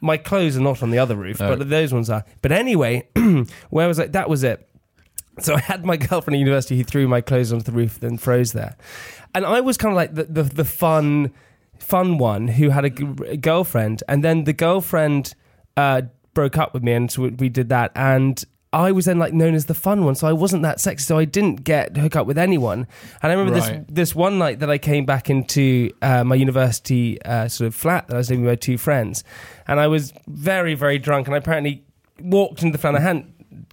My 0.00 0.16
clothes 0.16 0.56
are 0.56 0.60
not 0.60 0.82
on 0.82 0.90
the 0.90 0.98
other 0.98 1.16
roof, 1.16 1.40
Oh. 1.40 1.56
but 1.56 1.68
those 1.70 1.92
ones 1.92 2.10
are. 2.10 2.24
But 2.42 2.52
anyway, 2.52 3.08
where 3.70 3.88
was 3.88 3.98
it? 3.98 4.12
That 4.12 4.28
was 4.28 4.44
it. 4.44 4.68
So 5.40 5.54
I 5.54 5.60
had 5.60 5.84
my 5.84 5.96
girlfriend 6.08 6.36
at 6.36 6.38
university 6.40 6.76
who 6.78 6.84
threw 6.84 7.06
my 7.08 7.20
clothes 7.20 7.52
onto 7.52 7.64
the 7.64 7.72
roof, 7.72 8.00
then 8.00 8.16
froze 8.18 8.52
there. 8.52 8.76
And 9.34 9.44
I 9.44 9.60
was 9.60 9.76
kind 9.76 9.92
of 9.92 9.96
like 9.96 10.14
the, 10.14 10.24
the, 10.24 10.42
the 10.44 10.64
fun, 10.64 11.32
fun 11.78 12.18
one 12.18 12.48
who 12.48 12.70
had 12.70 12.84
a, 12.86 12.90
g- 12.90 13.06
a 13.26 13.36
girlfriend, 13.36 14.02
and 14.08 14.24
then 14.24 14.44
the 14.44 14.52
girlfriend 14.54 15.34
uh, 15.76 16.02
broke 16.32 16.56
up 16.56 16.72
with 16.72 16.82
me, 16.82 16.92
and 16.92 17.10
so 17.10 17.22
we 17.28 17.48
did 17.50 17.68
that. 17.68 17.92
And 17.94 18.42
I 18.76 18.92
was 18.92 19.06
then 19.06 19.18
like 19.18 19.32
known 19.32 19.54
as 19.54 19.64
the 19.66 19.74
fun 19.74 20.04
one, 20.04 20.14
so 20.14 20.26
I 20.28 20.32
wasn't 20.34 20.62
that 20.62 20.80
sexy, 20.80 21.04
so 21.04 21.16
I 21.18 21.24
didn't 21.24 21.64
get 21.64 21.96
hook 21.96 22.14
up 22.14 22.26
with 22.26 22.36
anyone. 22.36 22.86
And 23.22 23.32
I 23.32 23.34
remember 23.34 23.58
Right. 23.58 23.86
this 23.86 24.10
this 24.10 24.14
one 24.14 24.36
night 24.38 24.58
that 24.60 24.70
I 24.70 24.78
came 24.78 25.04
back 25.06 25.30
into 25.30 25.90
uh, 26.02 26.24
my 26.24 26.34
university 26.34 27.20
uh, 27.22 27.48
sort 27.48 27.66
of 27.68 27.74
flat 27.74 28.06
that 28.08 28.14
I 28.14 28.18
was 28.18 28.28
living 28.30 28.44
with 28.44 28.52
my 28.52 28.56
two 28.56 28.76
friends, 28.78 29.24
and 29.66 29.80
I 29.80 29.86
was 29.86 30.12
very 30.28 30.74
very 30.74 30.98
drunk, 30.98 31.26
and 31.26 31.34
I 31.34 31.38
apparently 31.38 31.82
walked 32.20 32.62
into 32.62 32.72
the 32.76 32.78
flat. 32.82 33.24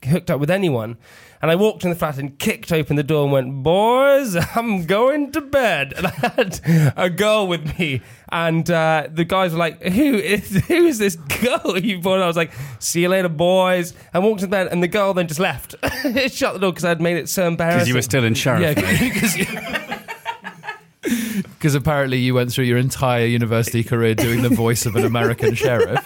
And 0.03 0.09
I 0.09 0.11
hadn't 0.11 0.11
hooked 0.11 0.29
up 0.31 0.39
with 0.39 0.49
anyone, 0.49 0.97
and 1.41 1.51
I 1.51 1.55
walked 1.55 1.83
in 1.83 1.89
the 1.89 1.95
flat 1.95 2.17
and 2.17 2.37
kicked 2.39 2.71
open 2.71 2.95
the 2.95 3.03
door 3.03 3.23
and 3.23 3.31
went, 3.31 3.63
"Boys, 3.63 4.35
I'm 4.55 4.85
going 4.85 5.31
to 5.31 5.41
bed." 5.41 5.93
And 5.97 6.07
I 6.07 6.09
had 6.09 6.93
a 6.95 7.09
girl 7.09 7.47
with 7.47 7.77
me, 7.77 8.01
and 8.31 8.69
uh, 8.69 9.07
the 9.11 9.25
guys 9.25 9.51
were 9.51 9.59
like, 9.59 9.81
"Who 9.81 10.15
is 10.15 10.65
who 10.67 10.85
is 10.85 10.97
this 10.99 11.15
girl 11.15 11.77
you 11.81 11.99
brought?" 11.99 12.21
I 12.21 12.27
was 12.27 12.37
like, 12.37 12.51
"See 12.79 13.01
you 13.01 13.09
later, 13.09 13.29
boys." 13.29 13.93
I 14.13 14.19
walked 14.19 14.41
to 14.41 14.47
bed, 14.47 14.67
and 14.67 14.83
the 14.83 14.87
girl 14.87 15.13
then 15.13 15.27
just 15.27 15.39
left, 15.39 15.75
It 15.83 16.31
shut 16.31 16.53
the 16.53 16.59
door 16.59 16.71
because 16.71 16.85
I'd 16.85 17.01
made 17.01 17.17
it 17.17 17.29
so 17.29 17.47
embarrassing. 17.47 17.79
Because 17.79 17.87
you 17.89 17.95
were 17.95 18.01
still 18.01 18.23
in 18.23 18.33
sheriff. 18.33 18.61
Yeah, 18.61 19.53
because 21.63 21.75
apparently 21.75 22.17
you 22.17 22.33
went 22.33 22.51
through 22.51 22.65
your 22.65 22.77
entire 22.77 23.25
university 23.25 23.83
career 23.83 24.15
doing 24.15 24.41
the 24.41 24.49
voice 24.49 24.85
of 24.85 24.95
an 24.95 25.05
American 25.05 25.53
sheriff. 25.55 26.05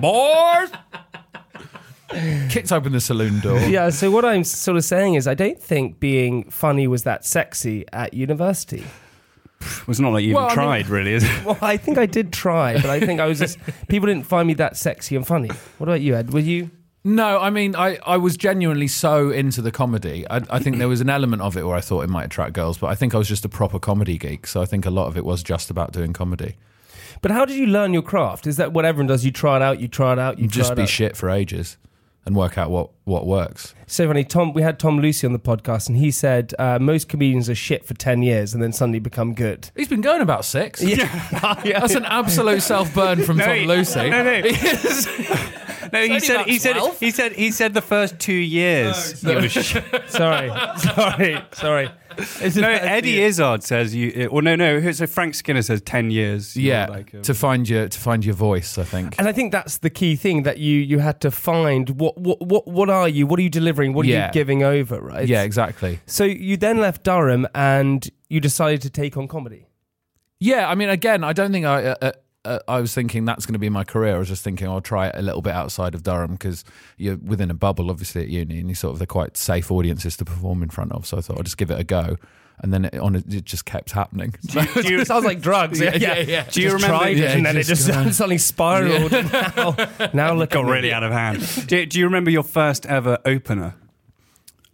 Boys! 0.00 0.70
Kicked 2.48 2.72
open 2.72 2.92
the 2.92 3.00
saloon 3.00 3.40
door. 3.40 3.58
yeah, 3.60 3.90
so 3.90 4.10
what 4.10 4.24
I'm 4.24 4.44
sort 4.44 4.76
of 4.76 4.84
saying 4.84 5.14
is, 5.14 5.26
I 5.28 5.34
don't 5.34 5.60
think 5.60 6.00
being 6.00 6.50
funny 6.50 6.86
was 6.86 7.04
that 7.04 7.24
sexy 7.24 7.84
at 7.92 8.14
university. 8.14 8.84
It's 9.86 10.00
not 10.00 10.12
like 10.14 10.24
you 10.24 10.34
Well, 10.34 10.46
even 10.46 10.58
I 10.58 10.62
mean- 10.62 10.68
tried, 10.84 10.88
really, 10.88 11.12
is 11.12 11.24
it? 11.24 11.30
Well, 11.44 11.58
I 11.60 11.76
think 11.76 11.98
I 11.98 12.06
did 12.06 12.32
try, 12.32 12.74
but 12.74 12.86
I 12.86 12.98
think 13.00 13.20
I 13.20 13.26
was 13.26 13.38
just 13.38 13.58
people 13.88 14.06
didn't 14.06 14.24
find 14.26 14.48
me 14.48 14.54
that 14.54 14.76
sexy 14.76 15.16
and 15.16 15.26
funny. 15.26 15.50
What 15.78 15.88
about 15.88 16.00
you, 16.00 16.16
Ed? 16.16 16.32
Were 16.32 16.40
you? 16.40 16.70
No, 17.04 17.38
I 17.40 17.48
mean, 17.50 17.74
I, 17.76 17.98
I 18.04 18.16
was 18.18 18.36
genuinely 18.36 18.88
so 18.88 19.30
into 19.30 19.62
the 19.62 19.70
comedy. 19.70 20.26
I, 20.30 20.42
I 20.50 20.58
think 20.58 20.76
there 20.78 20.88
was 20.88 21.00
an 21.00 21.08
element 21.08 21.40
of 21.42 21.56
it 21.56 21.64
where 21.66 21.74
I 21.76 21.80
thought 21.80 22.02
it 22.02 22.10
might 22.10 22.24
attract 22.24 22.52
girls, 22.54 22.76
but 22.78 22.88
I 22.88 22.94
think 22.94 23.14
I 23.14 23.18
was 23.18 23.28
just 23.28 23.44
a 23.44 23.48
proper 23.48 23.78
comedy 23.78 24.18
geek. 24.18 24.46
So 24.46 24.60
I 24.60 24.66
think 24.66 24.84
a 24.84 24.90
lot 24.90 25.06
of 25.06 25.16
it 25.16 25.24
was 25.24 25.42
just 25.42 25.70
about 25.70 25.92
doing 25.92 26.12
comedy. 26.12 26.56
But 27.22 27.30
how 27.30 27.44
did 27.46 27.56
you 27.56 27.66
learn 27.66 27.92
your 27.94 28.02
craft? 28.02 28.46
Is 28.46 28.56
that 28.58 28.72
what 28.72 28.84
everyone 28.84 29.06
does? 29.06 29.24
You 29.24 29.30
try 29.30 29.56
it 29.56 29.62
out, 29.62 29.80
you 29.80 29.88
try 29.88 30.12
it 30.12 30.18
out, 30.18 30.38
you 30.38 30.46
try 30.48 30.56
just 30.58 30.72
it 30.72 30.76
be 30.76 30.82
out. 30.82 30.88
shit 30.88 31.16
for 31.16 31.30
ages 31.30 31.76
and 32.30 32.36
work 32.36 32.56
out 32.56 32.70
what, 32.70 32.90
what 33.04 33.26
works. 33.26 33.74
So 33.88 34.06
funny. 34.06 34.22
Tom, 34.22 34.52
we 34.52 34.62
had 34.62 34.78
Tom 34.78 35.00
Lucy 35.00 35.26
on 35.26 35.32
the 35.32 35.40
podcast, 35.40 35.88
and 35.88 35.98
he 35.98 36.12
said 36.12 36.54
uh, 36.60 36.78
most 36.78 37.08
comedians 37.08 37.50
are 37.50 37.56
shit 37.56 37.84
for 37.84 37.94
ten 37.94 38.22
years 38.22 38.54
and 38.54 38.62
then 38.62 38.72
suddenly 38.72 39.00
become 39.00 39.34
good. 39.34 39.68
He's 39.76 39.88
been 39.88 40.00
going 40.00 40.22
about 40.22 40.44
six. 40.44 40.80
Yeah, 40.80 41.06
That's 41.64 41.96
an 41.96 42.04
absolute 42.04 42.62
self 42.62 42.94
burn 42.94 43.24
from 43.24 43.38
Tom 43.38 43.56
he- 43.56 43.66
Lucy. 43.66 44.08
no, 44.10 44.22
no. 44.22 44.42
It's- 45.92 46.08
No, 46.08 46.14
he 46.14 46.20
said 46.20 46.46
he 46.46 46.58
said 46.58 46.72
12. 46.76 47.00
he 47.00 47.10
said 47.10 47.32
he 47.32 47.50
said 47.50 47.74
the 47.74 47.82
first 47.82 48.18
two 48.18 48.32
years. 48.32 49.22
it 49.24 49.36
was 49.42 49.52
sh- 49.52 49.76
sorry, 50.08 50.50
sorry, 50.78 51.38
sorry. 51.52 51.90
It's 52.18 52.56
no, 52.56 52.68
about- 52.68 52.82
Eddie 52.82 53.22
Izzard 53.22 53.62
says 53.62 53.94
you. 53.94 54.28
Or 54.30 54.42
no, 54.42 54.56
no. 54.56 54.90
So 54.92 55.06
Frank 55.06 55.34
Skinner 55.34 55.62
says 55.62 55.80
ten 55.82 56.10
years. 56.10 56.56
You're 56.56 56.74
yeah, 56.74 56.86
like, 56.86 57.14
um, 57.14 57.22
to 57.22 57.34
find 57.34 57.68
your 57.68 57.88
to 57.88 57.98
find 58.00 58.24
your 58.24 58.34
voice. 58.34 58.78
I 58.78 58.84
think. 58.84 59.14
And 59.18 59.28
I 59.28 59.32
think 59.32 59.52
that's 59.52 59.78
the 59.78 59.90
key 59.90 60.16
thing 60.16 60.42
that 60.42 60.58
you 60.58 60.78
you 60.80 60.98
had 60.98 61.20
to 61.22 61.30
find 61.30 61.88
what 61.90 62.18
what 62.18 62.40
what 62.46 62.66
what 62.66 62.90
are 62.90 63.08
you? 63.08 63.26
What 63.26 63.38
are 63.38 63.42
you 63.42 63.50
delivering? 63.50 63.92
What 63.94 64.06
are 64.06 64.08
Yeah. 64.08 64.26
you 64.26 64.32
giving 64.32 64.62
over? 64.62 65.00
Right? 65.00 65.26
yeah, 65.28 65.42
exactly. 65.42 66.00
So 66.06 66.24
you 66.24 66.56
then 66.56 66.78
left 66.80 67.04
Durham 67.04 67.46
and 67.54 68.08
you 68.28 68.40
decided 68.40 68.82
to 68.82 68.90
take 68.90 69.16
on 69.16 69.28
comedy. 69.28 69.66
Yeah, 70.38 70.68
I 70.68 70.74
mean, 70.74 70.88
again, 70.88 71.22
I 71.22 71.32
don't 71.32 71.52
think 71.52 71.66
I. 71.66 71.84
Uh, 71.84 71.94
uh, 72.02 72.12
uh, 72.44 72.58
I 72.68 72.80
was 72.80 72.94
thinking 72.94 73.24
that's 73.24 73.44
going 73.46 73.52
to 73.54 73.58
be 73.58 73.68
my 73.68 73.84
career. 73.84 74.16
I 74.16 74.18
was 74.18 74.28
just 74.28 74.42
thinking 74.42 74.66
I'll 74.68 74.80
try 74.80 75.08
it 75.08 75.14
a 75.16 75.22
little 75.22 75.42
bit 75.42 75.52
outside 75.54 75.94
of 75.94 76.02
Durham 76.02 76.32
because 76.32 76.64
you're 76.96 77.16
within 77.16 77.50
a 77.50 77.54
bubble, 77.54 77.90
obviously 77.90 78.22
at 78.22 78.28
uni, 78.28 78.60
and 78.60 78.68
you 78.68 78.74
sort 78.74 78.92
of 78.92 78.98
they're 78.98 79.06
quite 79.06 79.36
safe 79.36 79.70
audiences 79.70 80.16
to 80.18 80.24
perform 80.24 80.62
in 80.62 80.70
front 80.70 80.92
of. 80.92 81.06
So 81.06 81.18
I 81.18 81.20
thought 81.20 81.38
I'd 81.38 81.44
just 81.44 81.58
give 81.58 81.70
it 81.70 81.78
a 81.78 81.84
go, 81.84 82.16
and 82.60 82.72
then 82.72 82.86
it, 82.86 82.94
on 82.96 83.14
it, 83.16 83.32
it 83.32 83.44
just 83.44 83.64
kept 83.66 83.92
happening. 83.92 84.34
it 84.44 85.06
sounds 85.06 85.24
like 85.24 85.40
drugs. 85.40 85.80
Yeah, 85.80 85.94
Yeah, 85.96 86.18
yeah. 86.18 86.44
Do 86.50 86.60
you 86.62 86.70
Just 86.70 86.82
remember? 86.82 86.86
tried 87.04 87.16
it, 87.18 87.24
it, 87.24 87.36
and 87.36 87.44
then 87.46 87.56
it 87.56 87.64
just 87.64 87.86
just 87.86 87.88
gone. 87.90 88.12
suddenly 88.12 88.38
spiraled. 88.38 89.12
Now, 89.56 90.10
now 90.14 90.34
look 90.34 90.50
Got 90.50 90.64
really 90.64 90.92
out 90.92 91.02
of 91.02 91.12
hand. 91.12 91.66
do, 91.68 91.84
do 91.86 91.98
you 91.98 92.06
remember 92.06 92.30
your 92.30 92.42
first 92.42 92.86
ever 92.86 93.18
opener? 93.24 93.74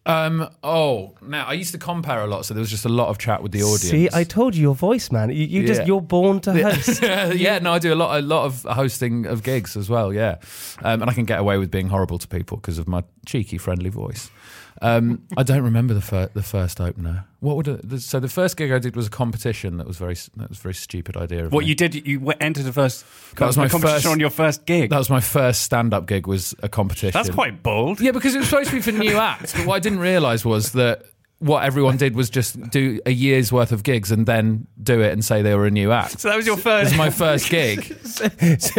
Um. 0.07 0.49
Oh, 0.63 1.15
now 1.21 1.47
I 1.47 1.55
used 1.55 1.73
to 1.73 1.79
compare 1.79 2.21
a 2.23 2.27
lot, 2.27 2.47
so 2.47 2.55
there 2.55 2.61
was 2.61 2.71
just 2.71 2.85
a 2.85 2.89
lot 2.89 3.09
of 3.09 3.19
chat 3.19 3.43
with 3.43 3.53
the 3.53 3.63
audience. 3.63 3.83
See, 3.83 4.09
I 4.13 4.23
told 4.25 4.55
you 4.55 4.63
your 4.63 4.75
voice, 4.75 5.11
man. 5.11 5.31
You, 5.31 5.45
you 5.45 5.67
just 5.67 5.81
Yeah. 5.81 5.87
you're 5.87 6.01
born 6.01 6.41
to 6.41 6.53
host. 6.71 7.03
yeah, 7.03 7.59
no, 7.59 7.73
I 7.73 7.79
do 7.81 7.93
a 7.93 7.97
lot, 7.97 8.19
a 8.19 8.23
lot 8.23 8.45
of 8.45 8.63
hosting 8.63 9.27
of 9.27 9.43
gigs 9.43 9.77
as 9.77 9.91
well. 9.91 10.13
Yeah, 10.13 10.37
um, 10.83 11.03
and 11.03 11.11
I 11.11 11.13
can 11.13 11.25
get 11.25 11.41
away 11.41 11.59
with 11.59 11.71
being 11.71 11.89
horrible 11.89 12.19
to 12.19 12.29
people 12.29 12.57
because 12.57 12.79
of 12.79 12.87
my 12.87 13.03
cheeky, 13.27 13.59
friendly 13.59 13.91
voice. 13.91 14.31
Um, 14.83 15.23
I 15.37 15.43
don't 15.43 15.63
remember 15.63 15.95
the 15.95 16.01
fir- 16.01 16.31
the 16.35 16.43
first 16.43 16.81
opener. 16.81 17.25
What 17.41 17.57
would 17.57 17.67
the, 17.67 18.01
so 18.01 18.21
the 18.21 18.29
first 18.29 18.57
gig 18.57 18.73
I 18.73 18.79
did 18.79 18.97
was 18.97 19.07
a 19.07 19.11
competition 19.11 19.77
that 19.79 19.87
was 19.87 19.97
very 19.97 20.15
that 20.37 20.49
was 20.49 20.59
a 20.59 20.63
very 20.63 20.75
stupid 20.75 21.17
idea. 21.17 21.47
Of 21.47 21.53
What 21.53 21.65
me. 21.65 21.69
you 21.71 21.75
did? 21.75 22.07
You 22.07 22.31
entered 22.41 22.65
the 22.65 22.73
first 22.73 23.05
That 23.37 23.47
was 23.47 23.57
my 23.57 23.69
competition 23.69 23.97
first- 24.03 24.07
on 24.07 24.21
your 24.21 24.31
first 24.31 24.67
gig. 24.67 24.91
That 24.91 24.99
was 24.99 25.11
my 25.11 25.21
first 25.21 25.63
stand 25.63 25.95
up 25.95 26.07
gig. 26.07 26.27
Was 26.27 26.55
a 26.63 26.69
competition. 26.69 27.13
That's 27.13 27.31
quite 27.31 27.63
bold. 27.63 28.01
Yeah, 28.01 28.11
because 28.13 28.35
it 28.35 28.39
was 28.39 28.49
supposed 28.49 28.71
to 28.71 28.77
be 28.77 28.83
for 28.83 28.93
new 28.93 29.17
acts, 29.17 29.55
but 29.55 29.67
what 29.67 29.75
I 29.77 29.79
didn't 29.81 30.01
realise 30.01 30.45
was 30.45 30.73
that 30.73 31.03
what 31.39 31.65
everyone 31.65 31.99
did 31.99 32.17
was 32.17 32.31
just 32.31 32.59
do 32.71 32.99
a 33.05 33.11
year's 33.11 33.53
worth 33.53 33.71
of 33.71 33.83
gigs 33.83 34.11
and 34.11 34.25
then 34.25 34.67
do 34.83 35.03
it 35.03 35.13
and 35.13 35.23
say 35.23 35.43
they 35.43 35.55
were 35.55 35.67
a 35.67 35.71
new 35.71 35.93
act. 35.93 36.19
So 36.21 36.29
that 36.31 36.37
was 36.37 36.47
your 36.47 36.57
first. 36.57 36.93
was 36.93 36.99
my 36.99 37.11
first 37.11 37.51
gig. 37.51 37.85
so 38.05 38.25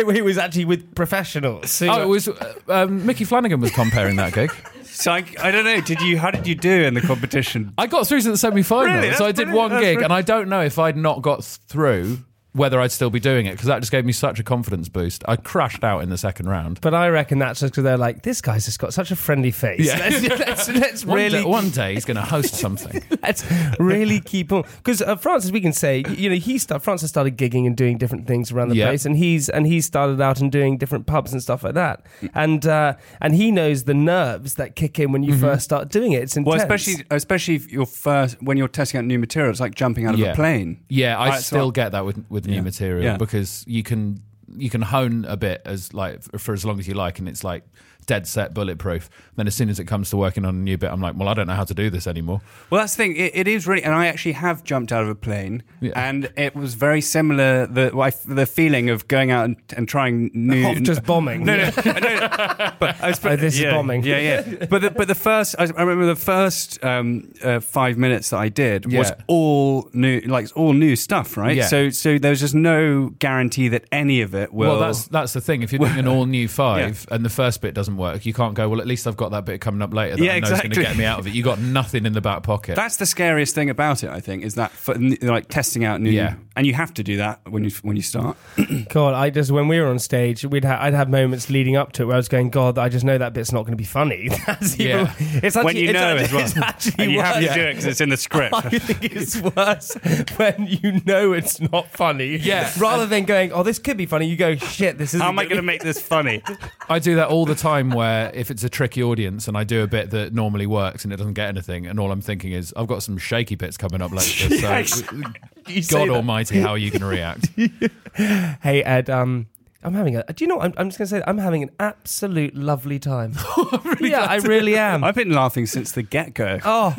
it 0.09 0.23
was 0.23 0.39
actually 0.39 0.65
with 0.65 0.95
professionals. 0.95 1.71
So 1.71 1.87
Oh, 1.87 2.01
it 2.01 2.07
was 2.07 2.27
uh, 2.27 2.53
um, 2.67 3.05
Micky 3.05 3.25
Flanagan 3.25 3.61
was 3.61 3.71
comparing 3.71 4.15
that 4.15 4.33
gig. 4.33 4.51
So 4.97 5.11
I, 5.11 5.23
I 5.39 5.51
don't 5.51 5.63
know. 5.63 5.79
Did 5.81 6.01
you? 6.01 6.17
How 6.17 6.31
did 6.31 6.47
you 6.47 6.55
do 6.55 6.83
in 6.83 6.93
the 6.95 7.01
competition? 7.01 7.73
I 7.77 7.85
got 7.87 8.07
through 8.07 8.21
to 8.21 8.31
the 8.31 8.37
semi 8.37 8.63
final, 8.63 8.95
Really? 8.95 9.13
so 9.13 9.25
I 9.25 9.31
did 9.31 9.45
brilliant. 9.47 9.57
one 9.57 9.69
That's 9.71 9.81
gig, 9.83 9.95
brilliant. 9.97 10.03
and 10.05 10.13
I 10.13 10.21
don't 10.23 10.49
know 10.49 10.61
if 10.61 10.79
I'd 10.79 10.97
not 10.97 11.21
got 11.21 11.43
through 11.43 12.19
whether 12.57 12.79
I'd 12.81 12.91
still 12.91 13.09
be 13.09 13.19
doing 13.19 13.45
it 13.45 13.51
because 13.51 13.67
that 13.67 13.79
just 13.79 13.91
gave 13.91 14.03
me 14.05 14.11
such 14.11 14.39
a 14.39 14.43
confidence 14.43 14.89
boost. 14.89 15.23
I 15.27 15.35
crashed 15.35 15.83
out 15.83 16.01
in 16.03 16.09
the 16.09 16.17
second 16.17 16.49
round. 16.49 16.81
But 16.81 16.93
I 16.93 17.07
reckon 17.09 17.39
that's 17.39 17.59
just 17.59 17.71
because 17.73 17.83
they're 17.83 17.97
like, 17.97 18.23
this 18.23 18.41
guy's 18.41 18.65
just 18.65 18.79
got 18.79 18.93
such 18.93 19.11
a 19.11 19.15
friendly 19.15 19.51
face. 19.51 19.85
Yeah. 19.85 19.97
Let's, 19.99 20.21
let's, 20.39 20.69
let's 20.69 21.05
One, 21.05 21.17
really, 21.17 21.39
day, 21.39 21.45
one 21.45 21.69
day 21.69 21.93
he's 21.93 22.05
going 22.05 22.17
to 22.17 22.23
host 22.23 22.55
something. 22.55 23.03
let's 23.23 23.45
really 23.79 24.19
keep 24.19 24.51
on. 24.51 24.63
Because 24.77 25.01
uh, 25.01 25.15
Francis, 25.15 25.51
we 25.51 25.61
can 25.61 25.73
say, 25.73 26.03
you 26.09 26.29
know, 26.29 26.35
he 26.35 26.57
start, 26.57 26.81
Francis 26.81 27.09
started 27.09 27.37
gigging 27.37 27.65
and 27.67 27.77
doing 27.77 27.97
different 27.97 28.27
things 28.27 28.51
around 28.51 28.69
the 28.69 28.75
Yeah. 28.75 28.87
place, 28.87 29.05
and 29.05 29.15
he's 29.15 29.49
and 29.49 29.65
he 29.67 29.79
started 29.81 30.19
out 30.21 30.41
and 30.41 30.51
doing 30.51 30.77
different 30.77 31.05
pubs 31.05 31.31
and 31.33 31.41
stuff 31.41 31.63
like 31.63 31.75
that, 31.75 32.05
and 32.33 32.65
uh, 32.65 32.93
and 33.21 33.35
he 33.35 33.51
knows 33.51 33.83
the 33.83 33.93
nerves 33.93 34.55
that 34.55 34.75
kick 34.75 34.99
in 34.99 35.11
when 35.11 35.23
you 35.23 35.37
first 35.37 35.63
start 35.63 35.89
doing 35.89 36.11
it. 36.13 36.23
It's 36.23 36.35
intense. 36.37 36.53
Well, 36.53 36.61
especially 36.61 37.05
especially 37.11 37.55
if 37.55 37.71
you're 37.71 37.85
first 37.85 38.41
when 38.41 38.57
you're 38.57 38.67
testing 38.67 38.97
out 38.99 39.05
new 39.05 39.19
material. 39.19 39.51
It's 39.51 39.59
like 39.59 39.75
jumping 39.75 40.05
out 40.07 40.13
of 40.15 40.19
Yeah. 40.19 40.31
a 40.31 40.35
plane. 40.35 40.79
Yeah, 40.89 41.17
I 41.19 41.29
Right, 41.29 41.35
so- 41.41 41.55
still 41.57 41.71
get 41.71 41.91
that 41.91 42.05
with 42.05 42.23
with 42.29 42.46
new 42.47 42.55
Yeah. 42.55 42.61
material 42.61 43.03
Yeah. 43.03 43.17
because 43.17 43.63
you 43.67 43.83
can 43.83 44.21
you 44.57 44.69
can 44.69 44.81
hone 44.81 45.25
a 45.25 45.35
bit 45.35 45.61
as 45.65 45.93
like 45.93 46.23
for 46.39 46.53
as 46.53 46.63
long 46.65 46.79
as 46.79 46.87
you 46.87 46.93
like, 46.95 47.19
and 47.19 47.27
it's 47.29 47.43
like 47.43 47.63
dead 48.07 48.25
set 48.27 48.53
bulletproof. 48.53 49.09
Then 49.35 49.45
as 49.45 49.53
soon 49.53 49.69
as 49.69 49.79
it 49.79 49.85
comes 49.85 50.09
to 50.09 50.17
working 50.17 50.43
on 50.45 50.55
a 50.55 50.57
new 50.57 50.77
bit, 50.77 50.89
I'm 50.91 50.99
like, 51.01 51.15
well, 51.15 51.27
I 51.29 51.35
don't 51.35 51.45
know 51.45 51.53
how 51.53 51.63
to 51.65 51.73
do 51.75 51.89
this 51.91 52.07
anymore. 52.07 52.41
Well, 52.71 52.81
that's 52.81 52.95
the 52.95 53.03
thing. 53.03 53.15
It, 53.15 53.31
it 53.35 53.47
is 53.47 53.67
really, 53.67 53.83
and 53.83 53.93
I 53.93 54.07
actually 54.07 54.31
have 54.31 54.63
jumped 54.63 54.91
out 54.91 55.03
of 55.03 55.09
a 55.09 55.15
plane, 55.15 55.61
Yeah. 55.79 55.91
and 55.95 56.31
it 56.35 56.55
was 56.55 56.73
very 56.73 57.01
similar. 57.01 57.67
The 57.67 57.91
well, 57.93 58.07
I- 58.07 58.33
the 58.33 58.45
feeling 58.47 58.89
of 58.89 59.07
going 59.07 59.29
out 59.29 59.45
and, 59.45 59.57
and 59.75 59.87
trying 59.87 60.31
new, 60.33 60.67
Of 60.71 60.81
just 60.83 61.03
bombing. 61.11 61.45
No, 61.45 61.55
no, 61.57 61.65
no. 61.85 62.71
But 62.79 63.01
I 63.01 63.09
was, 63.09 63.25
Oh, 63.25 63.35
this 63.35 63.59
is 63.59 63.65
bombing. 63.65 64.03
Yeah, 64.03 64.19
yeah. 64.19 64.65
But 64.69 64.81
the, 64.81 64.91
but 64.91 65.07
the 65.07 65.15
first, 65.15 65.55
I 65.59 65.63
I 65.63 65.81
remember 65.83 66.05
the 66.05 66.15
first 66.15 66.83
um, 66.83 67.31
uh, 67.43 67.59
five 67.59 67.97
minutes 67.97 68.29
that 68.29 68.37
I 68.37 68.49
did 68.49 68.91
was 68.91 69.11
all 69.27 69.89
new, 69.93 70.21
like 70.21 70.47
all 70.55 70.73
new 70.73 70.95
stuff, 70.95 71.35
right? 71.37 71.57
Yeah. 71.57 71.67
So 71.67 71.89
so 71.89 72.17
there's 72.17 72.39
just 72.39 72.55
no 72.55 73.09
guarantee 73.19 73.67
that 73.69 73.83
any 73.91 74.21
of 74.21 74.33
it 74.33 74.53
will. 74.53 74.69
Well, 74.69 74.79
that's 74.79 75.07
that's 75.07 75.33
the 75.33 75.41
thing. 75.41 75.61
If 75.63 75.71
you're 75.73 75.79
doing 75.79 75.97
an 75.99 76.07
all 76.13 76.25
new 76.25 76.47
five 76.47 77.05
and 77.11 77.25
the 77.25 77.29
first 77.29 77.61
bit 77.61 77.73
doesn't 77.73 77.96
work, 77.97 78.25
you 78.25 78.33
can't 78.33 78.53
go. 78.53 78.69
Well, 78.69 78.79
at 78.81 78.87
least 78.87 79.07
I've 79.07 79.17
got 79.17 79.31
that 79.31 79.45
bit 79.45 79.59
coming 79.61 79.81
up 79.81 79.93
later 79.93 80.15
that 80.17 80.23
Yeah, 80.23 80.33
I 80.33 80.39
know 80.39 80.45
is 80.45 80.49
going 80.51 80.65
exactly. 80.67 80.83
to 80.83 80.89
get 80.89 80.97
me 80.97 81.05
out 81.05 81.19
of 81.19 81.27
it. 81.27 81.33
You 81.33 81.43
got 81.43 81.59
nothing 81.59 82.05
in 82.05 82.13
the 82.13 82.21
back 82.21 82.43
pocket. 82.43 82.75
That's 82.75 82.97
the 82.97 83.05
scariest 83.05 83.53
thing 83.55 83.69
about 83.69 84.03
it, 84.03 84.09
I 84.09 84.19
think, 84.19 84.43
is 84.43 84.55
that 84.55 84.71
for, 84.71 84.95
like 84.95 85.47
testing 85.49 85.83
out 85.85 85.99
new, 86.01 86.09
Yeah. 86.11 86.35
and 86.55 86.65
you 86.67 86.73
have 86.73 86.93
to 86.95 87.03
do 87.03 87.17
that 87.17 87.41
when 87.49 87.63
you 87.63 87.71
when 87.81 87.95
you 87.95 88.01
start. 88.01 88.37
God, 88.89 89.13
I 89.13 89.29
just 89.29 89.51
when 89.51 89.67
we 89.67 89.79
were 89.79 89.87
on 89.87 89.99
stage, 89.99 90.45
we'd 90.45 90.65
ha- 90.65 90.79
I'd 90.81 90.93
have 90.93 91.09
moments 91.09 91.49
leading 91.49 91.75
up 91.75 91.91
to 91.93 92.03
it 92.03 92.05
where 92.05 92.15
I 92.15 92.17
was 92.17 92.29
going, 92.29 92.49
God, 92.49 92.77
I 92.77 92.89
just 92.89 93.03
know 93.05 93.17
that 93.17 93.33
bit's 93.33 93.51
not 93.51 93.61
going 93.63 93.73
to 93.73 93.77
be 93.77 93.83
funny. 93.83 94.29
That's 94.47 94.79
even- 94.79 94.87
Yeah. 95.05 95.13
it's 95.19 95.55
actually, 95.55 95.63
when 95.65 95.75
you 95.77 95.89
it's 95.89 95.93
know 95.93 96.17
actually, 96.17 96.23
as 96.23 96.31
well, 96.33 96.45
it's 96.45 96.57
actually 96.57 97.03
and 97.03 97.11
you 97.11 97.21
have 97.21 97.35
to 97.39 97.45
worse. 97.45 97.55
do 97.55 97.61
it 97.61 97.69
because 97.71 97.85
it's 97.85 98.01
in 98.01 98.09
the 98.09 98.17
script. 98.17 98.53
I 98.55 98.69
think 98.79 99.03
it's 99.15 99.37
worse 99.41 99.93
when 100.37 100.67
you 100.67 101.01
know 101.05 101.33
it's 101.33 101.59
not 101.59 101.89
funny. 101.91 102.37
Yeah. 102.37 102.71
Rather 102.77 103.05
than 103.05 103.25
going, 103.25 103.51
oh, 103.51 103.63
this 103.63 103.79
could 103.79 103.97
be 103.97 104.05
funny, 104.05 104.27
you 104.27 104.35
go, 104.35 104.55
shit, 104.55 104.97
this 104.97 105.13
is. 105.13 105.21
How 105.21 105.29
am 105.29 105.39
I 105.39 105.43
going 105.45 105.57
to 105.57 105.61
make 105.61 105.81
this 105.83 106.01
funny? 106.01 106.41
I 106.89 106.99
do 106.99 107.15
that 107.15 107.27
all 107.29 107.45
the 107.45 107.55
time. 107.55 107.86
Where 107.91 108.31
if 108.33 108.49
it's 108.51 108.63
a 108.63 108.69
tricky 108.69 109.01
audience 109.03 109.47
and 109.47 109.57
I 109.57 109.63
do 109.63 109.83
a 109.83 109.87
bit 109.87 110.11
that 110.11 110.33
normally 110.33 110.65
works 110.67 111.03
and 111.03 111.13
it 111.13 111.17
doesn't 111.17 111.33
get 111.33 111.47
anything, 111.49 111.85
and 111.87 111.99
all 111.99 112.11
I'm 112.11 112.21
thinking 112.21 112.51
is 112.51 112.73
I've 112.77 112.87
got 112.87 113.03
some 113.03 113.17
shaky 113.17 113.55
bits 113.55 113.77
coming 113.77 114.01
up 114.01 114.11
later. 114.11 114.47
Yes. 114.55 115.03
So, 115.05 115.21
You 115.67 115.81
say 115.81 115.97
God 115.99 116.09
that. 116.09 116.15
Almighty, 116.15 116.59
how 116.61 116.69
are 116.69 116.77
you 116.77 116.89
going 116.91 117.01
to 117.01 117.07
react? 117.07 117.49
Hey 118.63 118.83
Ed, 118.83 119.09
um, 119.11 119.45
I'm 119.83 119.93
having 119.93 120.15
a. 120.15 120.23
Do 120.23 120.43
you 120.43 120.47
know? 120.49 120.55
What? 120.55 120.65
I'm, 120.65 120.73
I'm 120.77 120.87
just 120.89 120.97
going 120.97 121.05
to 121.05 121.09
say 121.09 121.19
that 121.19 121.29
I'm 121.29 121.37
having 121.37 121.61
an 121.63 121.69
absolute 121.79 122.55
lovely 122.55 122.97
time. 122.97 123.33
yeah, 124.01 124.21
I 124.27 124.37
really 124.37 124.75
am. 124.75 125.03
I've 125.03 125.13
been 125.15 125.29
laughing 125.31 125.67
since 125.67 125.91
the 125.91 126.01
get 126.01 126.33
go. 126.33 126.57
Oh, 126.65 126.95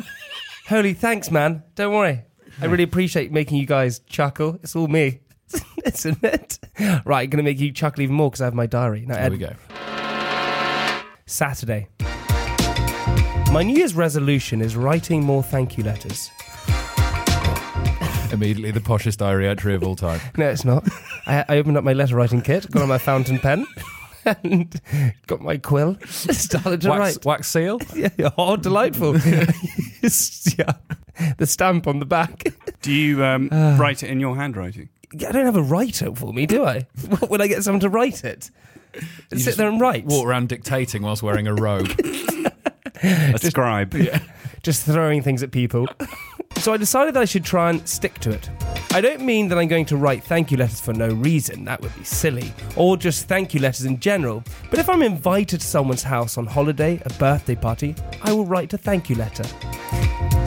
holy 0.69 0.93
thanks, 0.93 1.29
man. 1.29 1.63
Don't 1.75 1.93
worry. 1.93 2.23
I 2.61 2.65
really 2.65 2.83
appreciate 2.83 3.31
making 3.33 3.57
you 3.57 3.65
guys 3.65 3.99
chuckle. 3.99 4.59
It's 4.63 4.75
all 4.77 4.87
me, 4.87 5.19
isn't 5.85 6.23
it? 6.23 6.59
Right, 7.05 7.29
going 7.29 7.37
to 7.37 7.43
make 7.43 7.59
you 7.59 7.71
chuckle 7.73 8.01
even 8.01 8.15
more 8.15 8.29
because 8.29 8.41
I 8.41 8.45
have 8.45 8.53
my 8.53 8.65
diary. 8.65 9.05
Now, 9.05 9.15
There 9.15 9.23
Ed, 9.25 9.31
we 9.33 9.37
go. 9.37 9.53
Saturday. 11.29 11.87
My 13.51 13.63
New 13.63 13.75
Year's 13.75 13.95
resolution 13.95 14.61
is 14.61 14.75
writing 14.75 15.23
more 15.23 15.43
thank 15.43 15.77
you 15.77 15.83
letters. 15.83 16.29
Immediately 18.31 18.71
the 18.71 18.79
poshest 18.79 19.17
diary 19.17 19.47
entry 19.47 19.73
of 19.75 19.83
all 19.83 19.95
time. 19.95 20.19
No, 20.37 20.47
it's 20.49 20.63
not. 20.65 20.87
I, 21.25 21.45
I 21.49 21.57
opened 21.57 21.77
up 21.77 21.83
my 21.83 21.93
letter 21.93 22.15
writing 22.15 22.41
kit, 22.41 22.69
got 22.71 22.81
on 22.83 22.87
my 22.87 22.97
fountain 22.99 23.39
pen, 23.39 23.65
and 24.25 24.79
got 25.27 25.41
my 25.41 25.57
quill, 25.57 25.97
started 26.07 26.81
to 26.81 26.89
Wax, 26.89 26.99
write. 27.17 27.25
wax 27.25 27.47
seal. 27.51 27.79
Yeah, 27.95 28.09
oh, 28.37 28.55
delightful. 28.55 29.17
Yeah. 29.17 29.45
The 31.37 31.45
stamp 31.45 31.85
on 31.87 31.99
the 31.99 32.05
back. 32.05 32.53
Do 32.81 32.91
you 32.93 33.23
um, 33.25 33.49
Uh. 33.51 33.77
write 33.79 34.03
it 34.03 34.09
in 34.09 34.19
your 34.19 34.35
handwriting? 34.35 34.89
I 35.13 35.31
don't 35.31 35.45
have 35.45 35.57
a 35.57 35.63
writer 35.63 36.13
for 36.13 36.31
me, 36.33 36.45
do 36.45 36.65
I? 36.65 36.87
What, 37.09 37.29
would 37.31 37.41
I 37.41 37.47
get 37.47 37.63
someone 37.63 37.79
to 37.81 37.89
write 37.89 38.23
it? 38.23 38.51
Sit 38.93 39.39
just 39.39 39.57
there 39.57 39.69
and 39.69 39.79
write. 39.79 40.05
Walk 40.05 40.25
around 40.25 40.49
dictating 40.49 41.01
whilst 41.01 41.23
wearing 41.23 41.47
a 41.47 41.53
robe. 41.53 41.89
A 43.01 43.37
scribe. 43.39 43.95
just 44.61 44.85
throwing 44.85 45.21
things 45.21 45.41
at 45.41 45.51
people. 45.51 45.87
so 46.57 46.73
I 46.73 46.77
decided 46.77 47.13
that 47.13 47.21
I 47.21 47.25
should 47.25 47.45
try 47.45 47.69
and 47.69 47.87
stick 47.87 48.19
to 48.19 48.31
it. 48.31 48.49
I 48.91 48.99
don't 49.01 49.21
mean 49.21 49.47
that 49.49 49.57
I'm 49.57 49.67
going 49.67 49.85
to 49.85 49.97
write 49.97 50.23
thank 50.23 50.51
you 50.51 50.57
letters 50.57 50.81
for 50.81 50.93
no 50.93 51.07
reason, 51.07 51.63
that 51.65 51.79
would 51.81 51.95
be 51.95 52.03
silly, 52.03 52.51
or 52.75 52.97
just 52.97 53.27
thank 53.27 53.53
you 53.53 53.61
letters 53.61 53.85
in 53.85 53.99
general. 53.99 54.43
But 54.69 54.79
if 54.79 54.89
I'm 54.89 55.03
invited 55.03 55.61
to 55.61 55.65
someone's 55.65 56.03
house 56.03 56.37
on 56.37 56.45
holiday, 56.45 57.01
a 57.05 57.13
birthday 57.13 57.55
party, 57.55 57.95
I 58.23 58.33
will 58.33 58.45
write 58.45 58.73
a 58.73 58.77
thank 58.77 59.09
you 59.09 59.15
letter. 59.15 59.43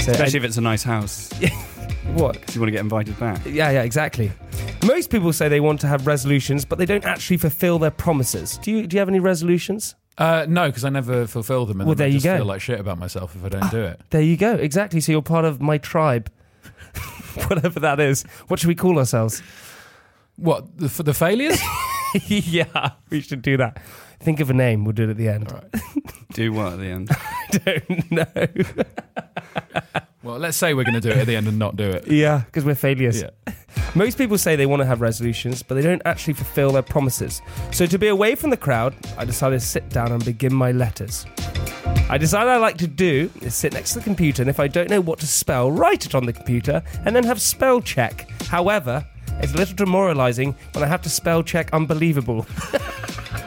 So 0.00 0.10
Especially 0.12 0.38
if 0.38 0.44
it's 0.44 0.58
a 0.58 0.60
nice 0.60 0.82
house. 0.82 1.30
what? 2.14 2.38
Because 2.40 2.54
you 2.54 2.60
want 2.60 2.68
to 2.68 2.72
get 2.72 2.80
invited 2.80 3.18
back. 3.18 3.44
Yeah, 3.46 3.70
yeah, 3.70 3.82
exactly. 3.82 4.30
Most 4.84 5.10
people 5.10 5.32
say 5.32 5.48
they 5.48 5.60
want 5.60 5.80
to 5.80 5.86
have 5.86 6.06
resolutions, 6.06 6.64
but 6.64 6.78
they 6.78 6.86
don't 6.86 7.04
actually 7.04 7.36
fulfill 7.38 7.78
their 7.78 7.90
promises. 7.90 8.58
Do 8.58 8.70
you? 8.70 8.86
Do 8.86 8.94
you 8.96 8.98
have 9.00 9.08
any 9.08 9.20
resolutions? 9.20 9.94
Uh, 10.18 10.44
no, 10.48 10.66
because 10.68 10.84
I 10.84 10.90
never 10.90 11.26
fulfil 11.26 11.64
them, 11.64 11.80
and 11.80 11.88
Well, 11.88 11.94
then 11.94 12.04
I 12.04 12.08
there 12.08 12.12
you 12.14 12.20
just 12.20 12.24
go. 12.24 12.36
feel 12.36 12.44
like 12.46 12.60
shit 12.60 12.78
about 12.78 12.98
myself 12.98 13.34
if 13.34 13.44
I 13.44 13.48
don't 13.48 13.70
do 13.70 13.82
it. 13.82 14.00
There 14.10 14.20
you 14.20 14.36
go. 14.36 14.52
Exactly. 14.54 15.00
So 15.00 15.10
you're 15.12 15.22
part 15.22 15.46
of 15.46 15.60
my 15.62 15.78
tribe, 15.78 16.30
whatever 17.48 17.80
that 17.80 17.98
is. 17.98 18.22
What 18.48 18.60
should 18.60 18.68
we 18.68 18.74
call 18.74 18.98
ourselves? 18.98 19.42
What 20.36 20.76
the, 20.78 20.88
for 20.90 21.02
the 21.02 21.14
failures? 21.14 21.58
yeah, 22.26 22.90
we 23.08 23.20
should 23.22 23.40
do 23.42 23.56
that. 23.56 23.80
Think 24.20 24.40
of 24.40 24.50
a 24.50 24.54
name. 24.54 24.84
We'll 24.84 24.92
do 24.92 25.04
it 25.04 25.10
at 25.10 25.16
the 25.16 25.28
end. 25.28 25.52
Do 26.34 26.50
what 26.52 26.74
at 26.74 26.78
the 26.78 26.86
end? 26.86 27.08
I 27.10 27.58
don't 27.64 28.10
know. 28.10 30.02
Well, 30.22 30.38
let's 30.38 30.56
say 30.56 30.74
we're 30.74 30.84
going 30.84 30.94
to 30.94 31.00
do 31.00 31.10
it 31.10 31.16
at 31.16 31.26
the 31.26 31.36
end 31.36 31.48
and 31.48 31.58
not 31.58 31.76
do 31.76 31.88
it. 31.88 32.06
Yeah, 32.06 32.42
because 32.46 32.64
we're 32.64 32.74
failures. 32.74 33.22
Yeah. 33.22 33.54
Most 33.94 34.18
people 34.18 34.38
say 34.38 34.56
they 34.56 34.66
want 34.66 34.80
to 34.80 34.86
have 34.86 35.00
resolutions, 35.00 35.62
but 35.62 35.74
they 35.74 35.82
don't 35.82 36.02
actually 36.04 36.34
fulfill 36.34 36.72
their 36.72 36.82
promises. 36.82 37.42
So 37.72 37.86
to 37.86 37.98
be 37.98 38.08
away 38.08 38.34
from 38.34 38.50
the 38.50 38.56
crowd, 38.56 38.94
I 39.18 39.24
decided 39.24 39.60
to 39.60 39.66
sit 39.66 39.88
down 39.90 40.12
and 40.12 40.24
begin 40.24 40.54
my 40.54 40.72
letters. 40.72 41.26
I 42.08 42.18
decided 42.18 42.50
I 42.50 42.56
like 42.58 42.78
to 42.78 42.86
do 42.86 43.30
is 43.40 43.54
sit 43.54 43.72
next 43.72 43.92
to 43.92 43.98
the 43.98 44.04
computer, 44.04 44.42
and 44.42 44.50
if 44.50 44.60
I 44.60 44.68
don't 44.68 44.90
know 44.90 45.00
what 45.00 45.18
to 45.20 45.26
spell, 45.26 45.70
write 45.70 46.06
it 46.06 46.14
on 46.14 46.26
the 46.26 46.32
computer, 46.32 46.82
and 47.04 47.14
then 47.16 47.24
have 47.24 47.40
spell 47.40 47.80
check. 47.80 48.28
However, 48.42 49.04
It's 49.40 49.54
a 49.54 49.56
little 49.56 49.74
demoralising 49.74 50.54
when 50.72 50.84
I 50.84 50.86
have 50.86 51.02
to 51.02 51.08
spell 51.10 51.42
check 51.42 51.72
unbelievable. 51.72 52.46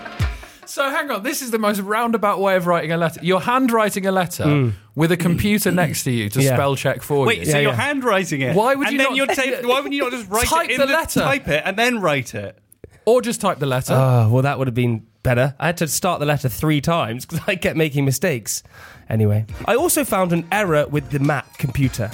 So 0.76 0.90
hang 0.90 1.10
on, 1.10 1.24
this 1.24 1.42
is 1.42 1.52
the 1.52 1.58
most 1.58 1.80
roundabout 1.80 2.42
way 2.42 2.58
of 2.58 2.68
writing 2.68 2.92
a 2.92 2.98
letter. 2.98 3.22
You're 3.24 3.40
handwriting 3.40 4.06
a 4.08 4.12
letter 4.12 4.74
with 4.94 5.10
a 5.10 5.16
computer 5.16 5.72
next 5.72 6.04
to 6.04 6.12
you 6.12 6.28
to 6.32 6.40
Mm. 6.40 6.44
Yeah. 6.44 6.54
spell 6.56 6.76
check 6.76 7.02
for 7.02 7.26
Wait, 7.26 7.36
you. 7.36 7.40
Wait, 7.44 7.48
so 7.48 7.52
Yeah, 7.58 7.62
you're 7.62 7.72
yeah. 7.72 7.78
handwriting 7.78 8.42
it? 8.42 8.56
Why 8.58 8.76
would 8.76 8.88
and 8.88 8.92
you 8.92 8.98
then 8.98 9.08
not- 9.08 9.16
You're 9.16 9.28
ta- 9.62 9.66
why 9.70 9.80
would 9.80 9.94
you 9.94 10.02
not 10.02 10.12
just 10.12 10.30
write 10.30 10.48
Type 10.48 10.66
it 10.70 10.72
in 10.74 10.82
the 10.82 10.88
letter. 10.88 11.22
Type 11.22 11.48
it 11.48 11.62
and 11.66 11.78
then 11.78 12.02
write 12.02 12.36
it. 12.36 12.58
or 13.06 13.22
just 13.22 13.40
type 13.40 13.60
the 13.60 13.66
letter. 13.68 13.94
Oh, 13.94 14.28
well, 14.30 14.42
that 14.44 14.58
would 14.60 14.68
have 14.68 14.76
been 14.76 15.04
better. 15.24 15.56
I 15.62 15.68
had 15.68 15.78
to 15.78 15.88
start 15.88 16.20
the 16.20 16.26
letter 16.26 16.50
three 16.50 16.82
times 16.82 17.26
because 17.26 17.40
I 17.48 17.56
kept 17.56 17.78
making 17.78 18.04
mistakes. 18.04 18.62
Anyway, 19.10 19.46
I 19.66 19.76
also 19.76 20.04
found 20.04 20.34
an 20.34 20.46
error 20.52 20.88
with 20.90 21.10
the 21.12 21.20
Mac 21.20 21.58
computer. 21.58 22.12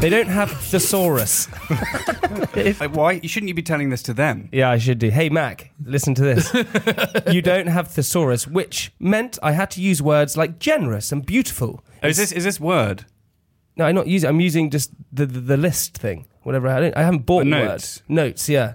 They 0.00 0.10
don't 0.10 0.28
have 0.28 0.50
thesaurus. 0.50 1.48
Like, 2.80 2.94
why? 2.96 3.20
Shouldn't 3.20 3.48
you 3.48 3.54
be 3.54 3.62
telling 3.62 3.90
this 3.90 4.02
to 4.04 4.14
them? 4.14 4.48
Yeah, 4.50 4.70
I 4.70 4.78
should 4.78 4.98
do. 4.98 5.10
Hey, 5.10 5.28
Mac, 5.28 5.72
listen 5.84 6.14
to 6.14 6.22
this. 6.22 6.52
you 7.30 7.42
don't 7.42 7.66
have 7.66 7.88
thesaurus, 7.88 8.46
which 8.46 8.92
meant 8.98 9.38
I 9.42 9.52
had 9.52 9.70
to 9.72 9.82
use 9.82 10.00
words 10.02 10.36
like 10.38 10.58
generous 10.58 11.12
and 11.12 11.24
beautiful. 11.24 11.84
Oh, 12.02 12.08
is 12.08 12.16
this 12.16 12.32
is 12.32 12.44
this 12.44 12.58
word? 12.58 13.04
No, 13.76 13.84
I'm 13.84 13.94
not 13.94 14.06
using. 14.06 14.28
I'm 14.30 14.40
using 14.40 14.70
just 14.70 14.90
the 15.12 15.26
the, 15.26 15.40
the 15.40 15.56
list 15.58 15.98
thing. 15.98 16.26
Whatever. 16.44 16.68
I, 16.68 16.80
don't, 16.80 16.96
I 16.96 17.02
haven't 17.02 17.26
bought 17.26 17.44
The 17.44 17.50
Word. 17.50 17.64
notes? 17.68 18.02
Notes. 18.08 18.48
Yeah. 18.48 18.74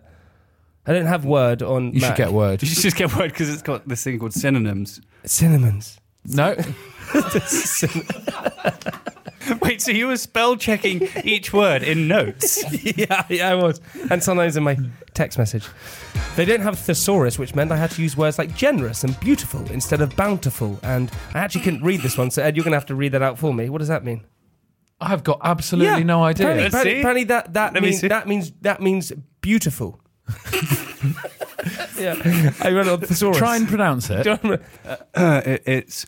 I 0.86 0.93
don't 0.93 1.08
have 1.08 1.26
Word 1.26 1.63
on. 1.63 1.93
you 1.93 2.00
should 2.02 2.10
Mac. 2.10 2.17
get 2.17 2.32
word. 2.34 2.62
You 2.63 2.67
should 2.67 2.84
just 2.84 2.97
get 2.97 3.15
word 3.15 3.32
because 3.32 3.50
it's 3.52 3.62
got 3.63 3.88
this 3.88 4.04
thing 4.04 4.19
called 4.19 4.34
synonyms. 4.34 5.02
cinnamons. 5.26 6.00
No, 6.26 6.56
Wait, 9.62 9.82
so 9.82 9.91
you 9.91 10.08
were 10.08 10.17
spell 10.17 10.56
checking 10.56 11.08
each 11.23 11.54
word 11.54 11.84
in 11.84 12.08
notes? 12.08 12.63
yeah, 12.97 13.25
yeah, 13.30 13.49
I 13.49 13.56
was. 13.56 13.80
And 14.10 14.23
sometimes 14.23 14.58
in 14.58 14.63
my 14.63 14.77
text 15.13 15.38
message. 15.38 15.67
They 16.36 16.45
don't 16.45 16.62
have 16.62 16.80
thesaurus, 16.80 17.38
which 17.38 17.54
meant 17.56 17.71
I 17.71 17.77
had 17.77 17.91
to 17.91 18.01
use 18.01 18.15
words 18.15 18.38
like 18.38 18.56
generous 18.56 19.04
and 19.04 19.19
beautiful 19.19 19.69
instead 19.71 20.01
of 20.01 20.15
bountiful. 20.15 20.80
And 20.84 21.12
I 21.34 21.39
actually 21.39 21.62
couldn't 21.62 21.84
read 21.84 22.01
this 22.01 22.17
one, 22.17 22.32
so 22.32 22.41
Ed, 22.41 22.56
you're 22.56 22.63
going 22.63 22.71
to 22.71 22.77
have 22.77 22.86
to 22.88 22.95
read 22.95 23.12
that 23.12 23.21
out 23.21 23.38
for 23.38 23.54
me. 23.54 23.69
What 23.69 23.80
does 23.80 23.89
that 23.89 24.06
mean? 24.06 24.25
I've 25.01 25.23
got 25.23 25.39
absolutely 25.43 25.97
Yeah. 25.97 26.04
no 26.04 26.23
idea. 26.23 26.45
Apparently, 26.47 26.67
apparently, 26.67 26.93
see. 26.93 26.99
apparently 26.99 27.23
that 27.25 27.54
that 27.54 27.73
Let 27.73 27.82
me 27.84 27.89
means 27.89 28.01
see. 28.01 28.08
that 28.08 28.27
means 28.27 28.51
that 28.62 28.82
means 28.82 29.12
beautiful. 29.41 29.99
yeah, 31.97 32.15
I 32.62 32.69
read 32.71 32.88
it 32.88 32.89
on 32.89 33.01
thesaurus. 33.01 33.38
Try 33.38 33.56
and 33.58 33.67
pronounce 33.67 34.10
it. 34.10 34.23
Do 34.23 34.38
you? 34.43 34.60
Uh, 35.15 35.41
it, 35.45 35.63
it's 35.65 36.06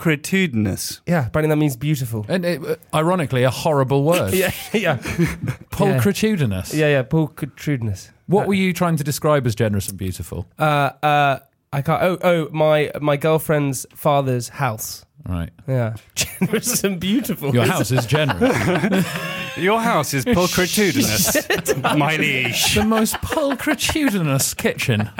pulchritudinous. 0.00 1.00
Yeah, 1.06 1.26
apparently 1.26 1.50
that 1.54 1.56
means 1.60 1.76
beautiful. 1.76 2.24
And 2.28 2.44
it, 2.44 2.64
uh, 2.64 2.76
ironically, 2.94 3.42
a 3.44 3.50
horrible 3.50 4.04
word. 4.04 4.34
Yeah, 4.40 4.52
yeah, 4.72 4.96
Pulchritudinous. 5.70 6.72
yeah, 6.74 6.88
yeah. 6.88 7.02
Pulchritudinous. 7.02 8.10
What 8.26 8.46
were 8.46 8.54
you 8.54 8.72
trying 8.72 8.96
to 8.96 9.04
describe 9.04 9.46
as 9.46 9.54
generous 9.54 9.88
and 9.88 9.98
beautiful? 9.98 10.46
Uh, 10.58 10.90
uh, 11.02 11.38
I 11.72 11.82
can't. 11.82 12.02
Oh, 12.02 12.18
oh, 12.22 12.48
my 12.52 12.90
my 13.00 13.16
girlfriend's 13.16 13.86
father's 13.94 14.48
house. 14.48 15.04
Right. 15.28 15.50
Yeah, 15.68 15.96
generous 16.14 16.82
and 16.84 16.98
beautiful. 16.98 17.54
Your 17.54 17.66
house 17.66 17.90
is 17.90 18.06
generous. 18.06 19.06
Your 19.56 19.80
house 19.80 20.14
is 20.14 20.24
pulchritudinous, 20.24 21.98
my 21.98 22.16
liege. 22.16 22.74
the 22.76 22.84
most 22.84 23.14
pulchritudinous 23.16 24.56
kitchen. 24.56 25.10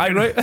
I 0.00 0.10
wrote 0.10 0.36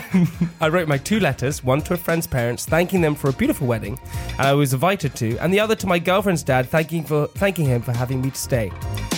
I 0.62 0.68
wrote 0.68 0.88
my 0.88 0.98
two 0.98 1.20
letters, 1.20 1.64
one 1.64 1.82
to 1.84 1.94
a 1.94 1.98
friend's 1.98 2.28
parents 2.28 2.66
thanking 2.66 3.02
them 3.02 3.16
for 3.16 3.30
a 3.30 3.34
beautiful 3.34 3.66
wedding, 3.66 3.98
and 4.38 4.42
I 4.42 4.54
was 4.54 4.74
invited 4.74 5.16
to, 5.16 5.38
and 5.38 5.54
the 5.54 5.60
other 5.60 5.74
to 5.76 5.88
my 5.88 6.00
girlfriend's 6.00 6.44
dad 6.44 6.68
thanking 6.70 7.04
for 7.06 7.28
thanking 7.28 7.66
him 7.66 7.82
for 7.82 7.94
having 7.94 8.22
me 8.22 8.30
to 8.30 8.38
stay. 8.38 8.72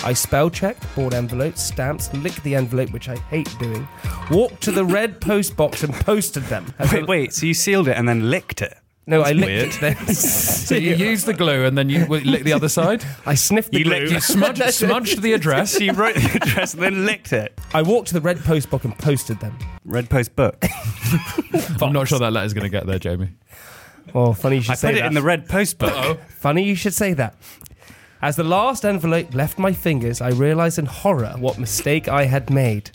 I 0.04 0.12
spell 0.14 0.48
checked, 0.48 0.86
bought 0.94 1.12
envelopes, 1.12 1.62
stamps, 1.62 2.12
licked 2.14 2.42
the 2.44 2.54
envelope, 2.54 2.92
which 2.92 3.08
I 3.08 3.16
hate 3.16 3.54
doing, 3.58 3.86
walked 4.30 4.62
to 4.62 4.72
the 4.72 4.84
red 4.84 5.20
post 5.20 5.56
box 5.56 5.82
and 5.82 5.92
posted 5.92 6.44
them. 6.44 6.72
As 6.78 6.92
a- 6.92 6.96
Wait, 6.96 7.08
wait, 7.08 7.32
so 7.34 7.44
you 7.46 7.54
sealed 7.54 7.88
it 7.88 7.96
and 7.96 8.08
then 8.08 8.30
licked 8.30 8.62
it? 8.62 8.78
No, 9.06 9.22
I 9.22 9.32
licked 9.32 9.46
weird. 9.46 9.68
it 9.74 9.80
then. 10.06 10.14
So 10.14 10.76
you 10.76 10.94
used 10.94 11.26
the 11.26 11.34
glue 11.34 11.64
and 11.64 11.76
then 11.76 11.88
you 11.90 12.06
licked 12.06 12.44
the 12.44 12.52
other 12.52 12.68
side. 12.80 13.04
I 13.26 13.34
sniffed 13.34 13.72
the 13.72 13.78
You 13.78 13.84
glue. 13.84 13.94
licked- 14.00 14.12
You 14.12 14.20
smudged, 14.20 14.62
smudged 14.74 15.20
the 15.22 15.32
address. 15.34 15.78
You 15.80 15.92
wrote 15.92 16.14
the 16.14 16.38
address 16.42 16.74
and 16.74 16.82
then 16.82 17.04
licked 17.04 17.32
it? 17.32 17.58
I 17.74 17.82
walked 17.82 18.08
to 18.08 18.14
the 18.14 18.20
red 18.20 18.38
post 18.44 18.70
box 18.70 18.84
and 18.84 18.96
posted 18.98 19.40
them. 19.40 19.58
Red 19.84 20.08
Post 20.08 20.36
book. 20.36 20.64
I'm 21.82 21.92
not 21.92 22.06
sure 22.08 22.18
that 22.20 22.32
letter's 22.32 22.54
going 22.54 22.62
to 22.64 22.70
get 22.70 22.86
there, 22.86 22.98
Jamie. 23.00 23.30
Oh, 24.14 24.32
funny 24.32 24.56
you 24.56 24.62
should 24.62 24.78
say 24.78 24.88
that. 24.88 24.88
I 24.88 24.92
say 24.92 24.92
put 24.92 24.98
it 24.98 25.00
that. 25.02 25.06
in 25.08 25.14
the 25.14 25.22
Red 25.22 25.48
Post 25.48 25.78
book. 25.78 26.20
Funny 26.28 26.62
you 26.64 26.74
should 26.76 26.94
say 26.94 27.12
that. 27.14 27.34
As 28.22 28.36
the 28.36 28.44
last 28.44 28.84
envelope 28.84 29.34
left 29.34 29.58
my 29.58 29.72
fingers, 29.72 30.20
I 30.20 30.28
realized 30.30 30.78
in 30.78 30.86
horror 30.86 31.34
what 31.38 31.58
mistake 31.58 32.06
I 32.08 32.24
had 32.26 32.48
made. 32.50 32.92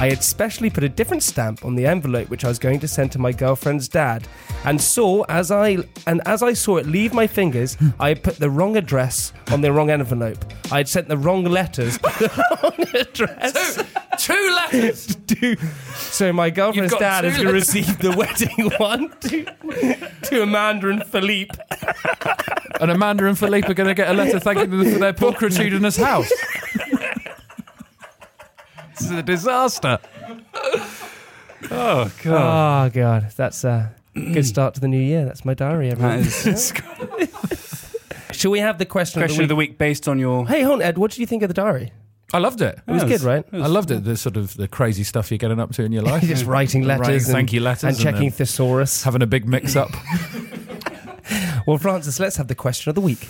I 0.00 0.08
had 0.08 0.24
specially 0.24 0.70
put 0.70 0.82
a 0.82 0.88
different 0.88 1.22
stamp 1.22 1.62
on 1.62 1.74
the 1.74 1.86
envelope 1.86 2.30
which 2.30 2.42
I 2.42 2.48
was 2.48 2.58
going 2.58 2.80
to 2.80 2.88
send 2.88 3.12
to 3.12 3.18
my 3.18 3.32
girlfriend's 3.32 3.86
dad, 3.86 4.26
and 4.64 4.80
saw 4.80 5.24
as 5.28 5.50
I 5.50 5.76
and 6.06 6.22
as 6.26 6.42
I 6.42 6.54
saw 6.54 6.78
it 6.78 6.86
leave 6.86 7.12
my 7.12 7.26
fingers, 7.26 7.74
hmm. 7.74 7.90
I 8.00 8.08
had 8.08 8.22
put 8.22 8.36
the 8.36 8.48
wrong 8.48 8.78
address 8.78 9.34
on 9.50 9.60
the 9.60 9.70
wrong 9.72 9.90
envelope. 9.90 10.42
I 10.72 10.78
had 10.78 10.88
sent 10.88 11.08
the 11.08 11.18
wrong 11.18 11.44
letters 11.44 11.98
to 11.98 12.02
the 12.18 12.44
wrong 12.62 12.86
address. 12.98 13.84
Two 14.18 14.56
letters. 14.56 15.06
to- 15.26 15.56
so 15.94 16.32
my 16.32 16.48
girlfriend's 16.48 16.96
dad 16.96 17.26
is 17.26 17.36
going 17.36 17.48
to 17.48 17.52
receive 17.52 17.98
the 17.98 18.12
wedding 18.12 18.70
one 18.78 19.10
to, 19.20 19.44
to 20.28 20.42
Amanda 20.42 20.88
and 20.88 21.04
Philippe. 21.04 21.54
And 22.80 22.90
Amanda 22.90 23.26
and 23.26 23.38
Philippe 23.38 23.70
are 23.70 23.74
going 23.74 23.88
to 23.88 23.94
get 23.94 24.08
a 24.08 24.14
letter 24.14 24.40
thanking 24.40 24.70
them 24.70 24.92
for 24.92 24.98
their 24.98 25.12
pulchritudinous 25.12 26.02
house. 26.02 26.30
this 26.74 26.89
is 29.02 29.10
a 29.10 29.22
disaster. 29.22 29.98
Oh, 31.70 32.10
God. 32.22 32.86
Oh 32.86 32.90
god, 32.92 33.32
that's 33.36 33.64
a 33.64 33.94
good 34.14 34.46
start 34.46 34.74
to 34.74 34.80
the 34.80 34.88
new 34.88 35.00
year. 35.00 35.24
That's 35.24 35.44
my 35.44 35.54
diary. 35.54 35.90
That 35.90 36.00
Everyone. 36.00 36.54
is 36.54 36.72
Shall 38.32 38.50
we 38.50 38.60
have 38.60 38.78
the 38.78 38.86
question, 38.86 39.20
question 39.20 39.42
of 39.42 39.48
the 39.48 39.56
week? 39.56 39.76
based 39.76 40.08
on 40.08 40.18
your. 40.18 40.46
Hey, 40.46 40.62
hold 40.62 40.80
on, 40.80 40.82
Ed. 40.82 40.98
What 40.98 41.10
did 41.10 41.18
you 41.20 41.26
think 41.26 41.42
of 41.42 41.48
the 41.48 41.54
diary? 41.54 41.92
I 42.32 42.38
loved 42.38 42.62
it. 42.62 42.78
It 42.86 42.92
was 42.92 43.04
good, 43.04 43.22
right? 43.22 43.44
I 43.52 43.66
loved 43.66 43.90
it. 43.90 44.04
The 44.04 44.16
sort 44.16 44.36
of 44.36 44.56
the 44.56 44.68
crazy 44.68 45.02
stuff 45.02 45.30
you're 45.30 45.38
getting 45.38 45.58
up 45.58 45.72
to 45.74 45.82
in 45.82 45.92
your 45.92 46.02
life. 46.04 46.22
Just 46.26 46.46
writing 46.46 46.84
letters, 46.84 47.00
Writing 47.00 47.16
and, 47.16 47.26
thank 47.26 47.52
you 47.52 47.60
letters, 47.60 47.84
and 47.84 47.98
checking 47.98 48.30
then 48.30 48.30
thesaurus. 48.30 49.02
having 49.02 49.20
a 49.22 49.26
big 49.26 49.46
mix 49.46 49.76
up. 49.76 49.90
Well, 51.66 51.76
Francis, 51.78 52.18
let's 52.18 52.36
have 52.36 52.48
the 52.48 52.54
question 52.56 52.88
of 52.88 52.94
the 52.96 53.00
week. 53.02 53.28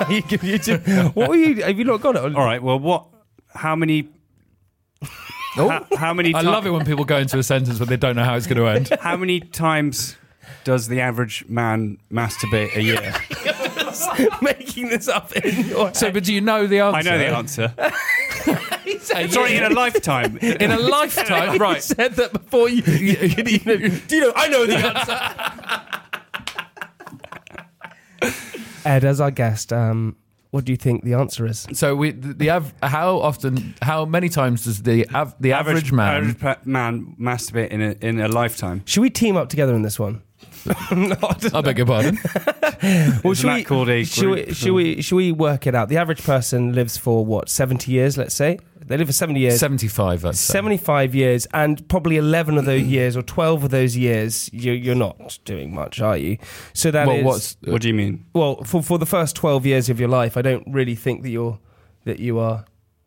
you 0.10 0.22
give 0.22 0.42
you 0.44 0.58
two, 0.58 0.78
what 1.14 1.28
were 1.28 1.36
you? 1.36 1.62
Have 1.62 1.78
you 1.78 1.84
not 1.84 2.00
got 2.00 2.16
it? 2.16 2.22
All 2.22 2.44
right, 2.44 2.62
well, 2.62 2.78
what. 2.78 3.06
How 3.54 3.74
many. 3.74 4.08
Oh. 5.58 5.68
How, 5.68 5.86
how 5.96 6.14
many 6.14 6.34
I 6.34 6.42
ti- 6.42 6.46
love 6.46 6.66
it 6.66 6.70
when 6.70 6.84
people 6.84 7.04
go 7.04 7.16
into 7.16 7.38
a 7.38 7.42
sentence 7.42 7.78
where 7.80 7.86
they 7.86 7.96
don't 7.96 8.14
know 8.16 8.24
how 8.24 8.34
it's 8.36 8.46
going 8.46 8.58
to 8.58 8.66
end. 8.66 8.88
How 9.00 9.16
many 9.16 9.40
times 9.40 10.16
does 10.64 10.88
the 10.88 11.00
average 11.00 11.46
man 11.48 11.96
masturbate 12.12 12.76
a 12.76 12.82
year? 12.82 13.14
making 14.42 14.88
this 14.88 15.08
up 15.08 15.32
in 15.32 15.68
your 15.68 15.94
So, 15.94 16.10
but 16.10 16.24
do 16.24 16.34
you 16.34 16.42
know 16.42 16.66
the 16.66 16.80
answer? 16.80 16.98
I 16.98 17.02
know 17.02 17.16
the 17.16 17.34
answer. 17.34 17.72
Sorry, 19.30 19.56
in 19.56 19.62
a 19.62 19.70
lifetime. 19.70 20.36
In 20.38 20.70
a 20.70 20.78
lifetime, 20.78 21.50
I 21.50 21.56
right? 21.56 21.82
said 21.82 22.14
that 22.16 22.34
before 22.34 22.68
you, 22.68 22.82
you 22.82 23.34
could 23.34 23.48
even. 23.48 24.02
Do 24.06 24.16
you 24.16 24.22
know? 24.22 24.32
I 24.36 24.48
know 24.48 24.66
the 24.66 24.76
answer. 24.76 25.96
Ed, 28.86 29.04
as 29.04 29.20
our 29.20 29.30
guest, 29.30 29.72
um, 29.72 30.16
what 30.50 30.64
do 30.64 30.72
you 30.72 30.76
think 30.78 31.04
the 31.04 31.14
answer 31.14 31.44
is? 31.46 31.66
So 31.72 31.94
we 31.96 32.12
the, 32.12 32.32
the 32.34 32.50
av- 32.50 32.72
how 32.82 33.18
often 33.18 33.74
how 33.82 34.04
many 34.06 34.28
times 34.28 34.64
does 34.64 34.82
the 34.82 35.06
av- 35.14 35.34
the 35.40 35.52
average, 35.52 35.92
man 35.92 36.16
average 36.22 36.38
pa- 36.40 36.58
man 36.64 37.14
masturbate 37.20 37.68
in 37.68 37.82
a, 37.82 37.96
in 38.00 38.20
a 38.20 38.28
lifetime. 38.28 38.82
Should 38.86 39.02
we 39.02 39.10
team 39.10 39.36
up 39.36 39.48
together 39.48 39.74
in 39.74 39.82
this 39.82 39.98
one? 39.98 40.22
Not. 40.90 41.54
I 41.54 41.60
beg 41.60 41.78
your 41.78 41.86
pardon. 41.86 42.18
Well, 42.82 43.32
Isn't 43.32 43.48
that 43.48 43.64
called 43.66 43.88
a 43.88 44.04
should 44.04 44.28
we, 44.30 44.52
should 44.52 44.72
we 44.72 45.00
should 45.02 45.16
we 45.16 45.32
work 45.32 45.66
it 45.66 45.74
out? 45.74 45.88
The 45.88 45.96
average 45.96 46.22
person 46.22 46.74
lives 46.74 46.96
for 46.96 47.24
what 47.24 47.48
seventy 47.48 47.90
years, 47.92 48.16
let's 48.18 48.34
say. 48.34 48.58
They 48.86 48.96
live 48.96 49.08
for 49.08 49.12
seventy 49.12 49.40
years. 49.40 49.58
Seventy 49.60 49.88
five. 49.88 50.24
I'd 50.24 50.36
say. 50.36 50.52
75 50.52 51.14
years, 51.14 51.46
and 51.52 51.86
probably 51.88 52.16
11 52.16 52.56
of 52.56 52.64
those 52.64 52.82
years 52.82 53.16
or 53.16 53.22
12 53.22 53.64
of 53.64 53.70
those 53.70 53.96
years, 53.96 54.48
you, 54.52 54.72
you're 54.72 54.94
not 54.94 55.38
doing 55.44 55.74
much, 55.74 56.00
are 56.00 56.16
you? 56.16 56.38
So 56.72 56.90
that 56.92 57.02
is 57.02 57.08
Well, 57.08 57.24
what's 57.24 57.56
uh, 57.66 57.72
What 57.72 57.82
do 57.82 57.88
you 57.88 57.94
mean? 57.94 58.24
well 58.32 58.62
for, 58.64 58.82
for 58.82 58.98
the 58.98 59.06
first 59.06 59.34
12 59.36 59.66
years 59.66 59.90
of 59.90 59.98
your 59.98 60.08
life. 60.08 60.36
I 60.36 60.42
don't 60.42 60.64
really 60.72 60.94
think 60.94 61.22
that 61.24 61.30
you're 61.30 61.58
that 62.04 62.20
you 62.20 62.38
are 62.38 62.64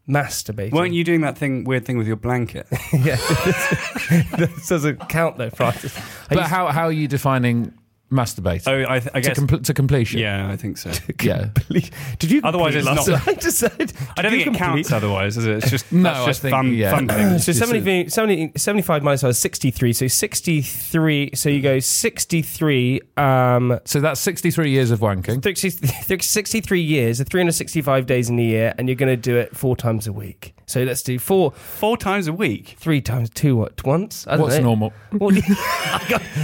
masturbating. 0.07 0.73
Weren't 0.73 0.93
you 0.93 1.03
doing 1.03 1.21
that 1.21 1.37
thing, 1.37 1.63
weird 1.63 1.85
thing 1.85 1.97
with 1.97 2.07
your 2.07 2.15
blanket? 2.17 2.67
yeah, 2.93 3.15
this 4.37 4.67
doesn't 4.67 5.07
count 5.07 5.37
though, 5.37 5.49
Francis. 5.49 5.95
I 5.97 6.01
But 6.29 6.37
used- 6.39 6.49
how 6.49 6.67
how 6.67 6.83
are 6.85 6.91
you 6.91 7.07
defining 7.07 7.73
masturbating 8.11 8.67
Oh, 8.67 8.91
I, 8.91 8.99
th- 8.99 9.11
I 9.13 9.21
to, 9.21 9.31
compl- 9.31 9.63
to 9.63 9.73
completion. 9.73 10.19
yeah, 10.19 10.49
I 10.49 10.55
think 10.55 10.77
so. 10.77 10.91
yeah. 11.21 11.49
Did 12.19 12.31
you? 12.31 12.41
Otherwise 12.43 12.73
complete 12.75 12.97
it's 12.97 13.07
not- 13.07 13.25
night? 13.27 13.37
I 13.37 13.39
just 13.39 13.57
said. 13.59 13.93
I 14.17 14.21
don't 14.21 14.31
think 14.31 14.47
it 14.47 14.53
counts 14.55 14.91
otherwise, 14.91 15.37
is 15.37 15.45
it? 15.45 15.57
It's 15.57 15.69
just 15.69 15.91
No, 15.91 16.25
that's 16.25 16.39
I 16.39 16.41
think- 16.41 16.51
fun, 16.51 16.73
yeah. 16.73 16.91
fun 16.91 17.07
things. 17.07 17.45
So 17.45 17.51
Just 17.53 17.59
70, 17.59 18.09
70 18.09 18.53
75 18.57 19.03
minus 19.03 19.21
five 19.21 19.29
is 19.31 19.39
63. 19.39 19.93
So 19.93 20.07
63. 20.07 21.31
So 21.35 21.49
you 21.49 21.61
go 21.61 21.79
63. 21.79 23.01
Um, 23.17 23.79
So 23.85 23.99
that's 23.99 24.19
63 24.21 24.69
years 24.71 24.91
of 24.91 24.99
wanking. 24.99 25.43
60 25.43 25.87
63 26.21 26.81
years, 26.81 27.21
365 27.21 28.05
days 28.05 28.29
in 28.29 28.39
a 28.39 28.43
year, 28.43 28.73
and 28.77 28.87
you're 28.87 28.95
going 28.95 29.09
to 29.15 29.17
do 29.17 29.37
it 29.37 29.55
four 29.55 29.75
times 29.75 30.07
a 30.07 30.13
week. 30.13 30.53
So 30.65 30.83
let's 30.83 31.01
do 31.01 31.17
four, 31.17 31.51
Four 31.51 31.97
times 31.97 32.27
a 32.27 32.33
week. 32.33 32.75
three 32.77 33.01
times 33.01 33.31
two, 33.31 33.55
what, 33.55 33.83
once? 33.83 34.27
I 34.27 34.37
What's 34.37 34.57
know. 34.57 34.61
normal? 34.63 34.93
What 35.11 35.33
do 35.33 35.41
you- 35.41 35.55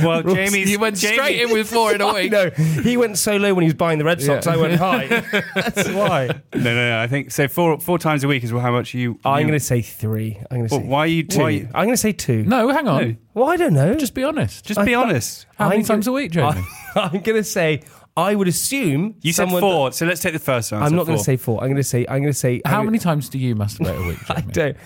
Well, 0.03 0.23
Jamie's 0.23 0.69
You 0.71 0.79
went 0.79 0.95
Jamie- 0.97 1.13
straight 1.15 1.41
in 1.41 1.51
with 1.55 1.69
four 1.69 1.93
in 1.95 2.01
a 2.01 2.13
week. 2.13 2.31
no, 2.31 2.49
he 2.51 2.97
went 2.97 3.17
so 3.17 3.37
low 3.37 3.53
when 3.53 3.63
he 3.63 3.67
was 3.67 3.73
buying 3.73 3.97
the 3.97 4.05
Red 4.05 4.21
Sox. 4.21 4.45
Yeah. 4.45 4.53
I 4.53 4.57
went 4.57 4.75
high. 4.75 5.07
That's 5.55 5.89
why. 5.89 6.27
No, 6.53 6.59
no, 6.61 6.73
no. 6.75 6.99
I 6.99 7.07
think 7.07 7.31
so. 7.31 7.47
Four 7.47 7.79
four 7.79 7.97
times 7.97 8.23
a 8.23 8.27
week 8.27 8.43
is 8.43 8.51
how 8.51 8.71
much 8.71 8.93
you. 8.93 9.19
I'm 9.25 9.39
you- 9.39 9.47
going 9.47 9.59
to 9.59 9.65
say 9.65 9.81
three. 9.81 10.37
I'm 10.51 10.57
going 10.57 10.67
to 10.69 10.75
Well, 10.75 10.81
say 10.83 10.87
why 10.87 10.99
are 10.99 11.07
you 11.07 11.23
two. 11.23 11.41
are 11.41 11.49
you- 11.51 11.67
I'm 11.73 11.85
going 11.85 11.93
to 11.95 11.97
say 11.97 12.11
two. 12.11 12.43
No, 12.43 12.69
hang 12.69 12.87
on. 12.87 13.01
No. 13.09 13.15
Well, 13.33 13.49
I 13.49 13.57
don't 13.57 13.73
know. 13.73 13.95
Just 13.95 14.13
be 14.13 14.23
honest. 14.23 14.65
Just 14.65 14.83
be 14.85 14.93
I- 14.95 15.01
honest. 15.01 15.45
How 15.57 15.69
many 15.69 15.79
I'm 15.81 15.85
times 15.85 16.05
gonna- 16.05 16.17
a 16.17 16.21
week, 16.21 16.31
Jamie? 16.31 16.61
I'm 16.95 17.21
going 17.21 17.37
to 17.37 17.43
say. 17.43 17.81
I 18.17 18.33
would 18.33 18.47
assume 18.47 19.15
You 19.23 19.33
someone. 19.33 19.61
said 19.61 19.67
four, 19.69 19.91
so 19.91 20.05
let's 20.05 20.21
take 20.21 20.31
the 20.31 20.39
first 20.39 20.71
one. 20.71 20.81
I'm 20.81 20.95
not 20.95 21.05
going 21.05 21.17
to 21.17 21.23
say 21.23 21.35
four. 21.35 21.59
I'm 21.61 21.67
going 21.67 21.75
to 21.75 21.83
say. 21.83 22.05
I'm 22.07 22.21
going 22.21 22.31
to 22.31 22.33
say. 22.33 22.61
I'm 22.63 22.71
How 22.71 22.81
many 22.81 22.97
times 22.97 23.27
do 23.27 23.37
you 23.37 23.55
masturbate 23.57 24.01
a 24.01 24.07
week, 24.07 24.19
I 24.29 24.39
Jamie? 24.39 24.51
don't. 24.53 24.77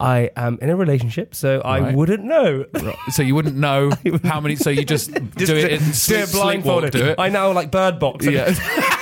I 0.00 0.30
am 0.36 0.58
in 0.60 0.68
a 0.70 0.76
relationship, 0.76 1.34
so 1.34 1.60
I 1.60 1.80
Right. 1.80 1.94
wouldn't 1.94 2.24
know. 2.24 2.64
Right. 2.72 2.96
So 3.10 3.22
you 3.22 3.34
wouldn't 3.34 3.56
know 3.56 3.90
how 4.24 4.40
many. 4.40 4.56
So 4.56 4.70
you 4.70 4.84
just, 4.84 5.12
do 5.36 5.56
it 5.56 5.72
in 5.72 5.78
do 5.78 5.92
sleep, 5.92 6.20
it 6.20 6.32
blindfolded. 6.32 6.92
Do 6.92 7.04
it. 7.06 7.14
I 7.18 7.28
now 7.28 7.52
like 7.52 7.70
bird 7.70 7.98
box. 7.98 8.26
yeah. 8.26 8.52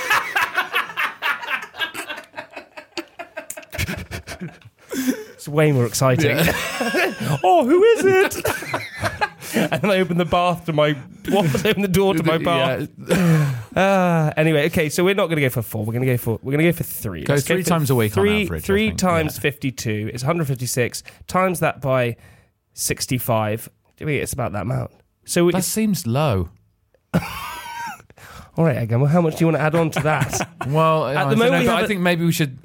It's 5.33 5.47
way 5.47 5.71
more 5.71 5.85
exciting. 5.87 6.37
oh, 7.43 7.65
who 7.65 7.83
is 7.83 8.05
it? 8.05 8.45
and 9.55 9.81
then 9.81 9.91
I 9.91 9.99
open 9.99 10.17
the 10.17 10.25
bath 10.25 10.65
to 10.65 10.73
my. 10.73 10.93
What? 11.29 11.65
Open 11.65 11.81
the 11.81 11.87
door 11.87 12.13
to 12.13 12.23
my 12.23 12.37
bath. 12.37 12.89
Ah, 13.73 14.33
anyway, 14.35 14.65
okay, 14.65 14.89
so 14.89 15.01
we're 15.01 15.15
not 15.15 15.27
going 15.27 15.37
to 15.37 15.41
go 15.43 15.49
for 15.49 15.61
four. 15.61 15.85
We're 15.85 15.93
going 15.93 16.05
to 16.05 16.11
go 16.11 16.17
for 16.17 16.31
we're 16.43 16.51
going 16.51 16.65
to 16.65 16.71
go 16.71 16.75
for 16.75 16.83
three. 16.83 17.23
Go 17.23 17.35
Let's 17.35 17.47
three 17.47 17.63
for 17.63 17.69
times 17.69 17.89
a 17.89 17.95
week 17.95 18.17
on 18.17 18.21
Three 18.23 18.43
average, 18.43 18.63
I 18.63 18.65
three 18.65 18.87
think, 18.89 18.99
times 18.99 19.35
yeah. 19.37 19.41
fifty-two 19.41 20.11
is 20.13 20.23
one 20.23 20.27
hundred 20.35 20.47
fifty-six. 20.47 21.03
Times 21.27 21.61
that 21.61 21.79
by 21.79 22.17
sixty-five. 22.73 23.69
I 23.99 24.03
mean, 24.03 24.21
It's 24.21 24.33
about 24.33 24.51
that 24.53 24.63
amount. 24.63 24.91
So 25.23 25.45
we, 25.45 25.53
That 25.53 25.63
seems 25.63 26.05
low. 26.05 26.49
all 27.13 28.65
right, 28.65 28.77
again. 28.81 28.99
Well, 28.99 29.09
how 29.09 29.21
much 29.21 29.35
do 29.37 29.41
you 29.41 29.47
want 29.47 29.57
to 29.57 29.61
add 29.61 29.75
on 29.75 29.89
to 29.91 29.99
that? 30.01 30.49
Well, 30.67 31.03
I 31.03 31.13
the 31.13 31.29
don't 31.31 31.39
moment 31.39 31.51
know, 31.51 31.59
we 31.59 31.65
but 31.65 31.71
have 31.71 31.79
I 31.79 31.83
a- 31.83 31.87
think 31.87 32.01
maybe 32.01 32.25
we 32.25 32.31
should. 32.31 32.57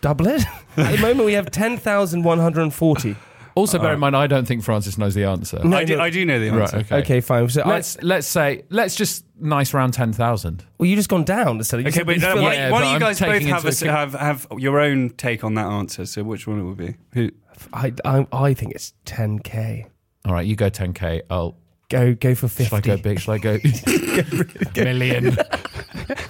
Double 0.00 0.26
it. 0.28 0.42
At 0.76 0.92
the 0.96 1.02
moment, 1.02 1.24
we 1.26 1.32
have 1.34 1.50
ten 1.50 1.76
thousand 1.76 2.22
one 2.24 2.38
hundred 2.38 2.62
and 2.62 2.72
forty. 2.74 3.16
Also, 3.58 3.78
bear 3.78 3.92
in 3.92 3.98
mind, 4.00 4.16
I 4.16 4.26
don't 4.26 4.46
think 4.46 4.62
Francis 4.62 4.96
knows 4.98 5.14
the 5.14 5.24
answer. 5.24 5.58
No, 5.64 5.76
I 5.78 5.84
do, 5.84 5.96
no. 5.96 6.02
I 6.02 6.10
do 6.10 6.24
know 6.24 6.38
the 6.38 6.50
Right. 6.50 6.62
answer. 6.62 6.76
Okay. 6.78 6.96
Okay, 6.98 7.20
fine. 7.20 7.48
So 7.48 7.62
I, 7.62 7.68
Let's 7.68 8.02
let's 8.02 8.26
say 8.26 8.62
let's 8.70 8.94
just 8.94 9.24
nice 9.40 9.74
round 9.74 9.94
ten 9.94 10.12
thousand. 10.12 10.64
well, 10.78 10.88
you 10.88 10.96
just 10.96 11.08
gone 11.08 11.24
down 11.24 11.56
instead. 11.58 11.80
of- 11.80 11.84
You 11.84 11.88
Okay, 11.88 11.98
said- 11.98 12.06
but 12.06 12.16
you 12.20 12.26
uh, 12.26 12.32
feel 12.34 12.42
why, 12.42 12.48
like- 12.48 12.56
Yeah, 12.58 12.70
why 12.70 12.78
but 12.78 12.80
don't 12.84 12.88
you 12.90 12.94
I'm 12.94 13.00
guys 13.00 13.20
both 13.20 13.28
taking 13.30 13.48
have, 13.48 13.64
a, 13.64 13.68
into 13.68 13.86
s- 13.86 13.90
have 13.90 14.14
have 14.14 14.46
your 14.58 14.80
own 14.80 15.10
take 15.10 15.42
on 15.44 15.54
that 15.54 15.66
answer? 15.66 16.06
So 16.06 16.22
which 16.22 16.46
one 16.46 16.60
it 16.60 16.62
will 16.62 16.74
be? 16.74 16.94
Who? 17.14 17.30
I, 17.72 17.92
I, 18.04 18.26
I 18.32 18.54
think 18.54 18.72
it's 18.74 18.94
ten 19.04 19.38
k. 19.40 19.86
All 20.24 20.32
right, 20.34 20.46
you 20.46 20.54
go 20.56 20.68
ten 20.68 20.92
k. 20.92 21.22
I'll. 21.28 21.56
Go 21.90 22.12
go 22.12 22.34
for 22.34 22.48
50. 22.48 22.64
Shall 22.66 22.76
I 22.76 22.80
go 22.82 22.96
big? 22.98 23.18
Shall 23.18 23.32
I 23.34 23.38
go 23.38 23.58
million? 24.76 25.36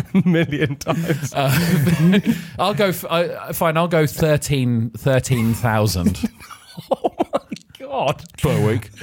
million 0.24 0.76
times. 0.76 1.32
Uh, 1.34 2.20
I'll 2.58 2.74
go. 2.74 2.86
F- 2.88 3.04
I, 3.10 3.52
fine. 3.52 3.76
I'll 3.76 3.88
go 3.88 4.06
13 4.06 4.90
13,000 4.90 6.18
God. 7.92 8.24
per 8.38 8.66
week. 8.66 8.90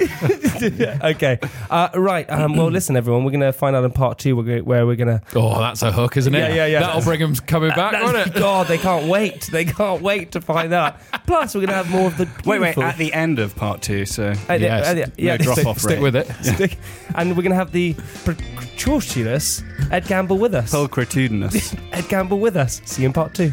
okay. 1.04 1.38
Uh, 1.70 1.88
right. 1.94 2.28
Um, 2.28 2.56
well, 2.56 2.66
listen, 2.72 2.96
everyone. 2.96 3.22
We're 3.24 3.30
going 3.30 3.40
to 3.42 3.52
find 3.52 3.76
out 3.76 3.84
in 3.84 3.92
part 3.92 4.18
two 4.18 4.34
where 4.34 4.84
we're, 4.84 4.96
going 4.96 5.06
to. 5.06 5.22
Oh, 5.36 5.60
that's 5.60 5.82
a 5.82 5.92
hook, 5.92 6.16
isn't 6.16 6.34
it? 6.34 6.38
Yeah, 6.38 6.54
yeah, 6.54 6.66
yeah. 6.66 6.80
That'll 6.80 7.02
bring 7.02 7.20
them 7.20 7.36
coming 7.36 7.70
back, 7.70 7.92
won't 8.02 8.16
it? 8.16 8.34
God, 8.34 8.66
they 8.66 8.78
can't 8.78 9.06
wait. 9.06 9.42
They 9.52 9.64
can't 9.64 10.02
wait 10.02 10.32
to 10.32 10.40
find 10.40 10.72
out. 10.72 10.96
Plus, 11.24 11.54
we're 11.54 11.60
going 11.60 11.68
to 11.68 11.74
have 11.76 11.90
more 11.90 12.08
of 12.08 12.16
the. 12.16 12.28
Wait, 12.44 12.60
wait. 12.60 12.76
At 12.78 12.96
the 12.98 13.12
end 13.12 13.38
of 13.38 13.54
part 13.54 13.80
two, 13.80 14.04
so 14.06 14.30
At 14.48 14.58
the- 14.58 14.58
Yes. 14.58 14.86
at 14.88 14.94
the- 15.14 15.22
yeah, 15.22 15.36
no 15.36 15.44
drop 15.44 15.54
stick- 15.56 15.66
off 15.68 15.78
Stick 15.78 15.90
rate. 15.92 16.02
with 16.02 16.16
it. 16.16 16.26
stick- 16.42 16.78
and 17.14 17.30
we're 17.36 17.42
going 17.44 17.50
to 17.50 17.56
have 17.56 17.70
the 17.70 17.94
precautious 18.24 19.62
Ed 19.92 20.06
Gamble 20.06 20.38
with 20.38 20.54
us. 20.54 20.72
pulchritudinous. 20.72 21.78
Ed 21.92 22.08
Gamble 22.08 22.40
with 22.40 22.56
us. 22.56 22.80
See 22.84 23.02
you 23.02 23.06
in 23.08 23.12
part 23.12 23.34
two. 23.34 23.52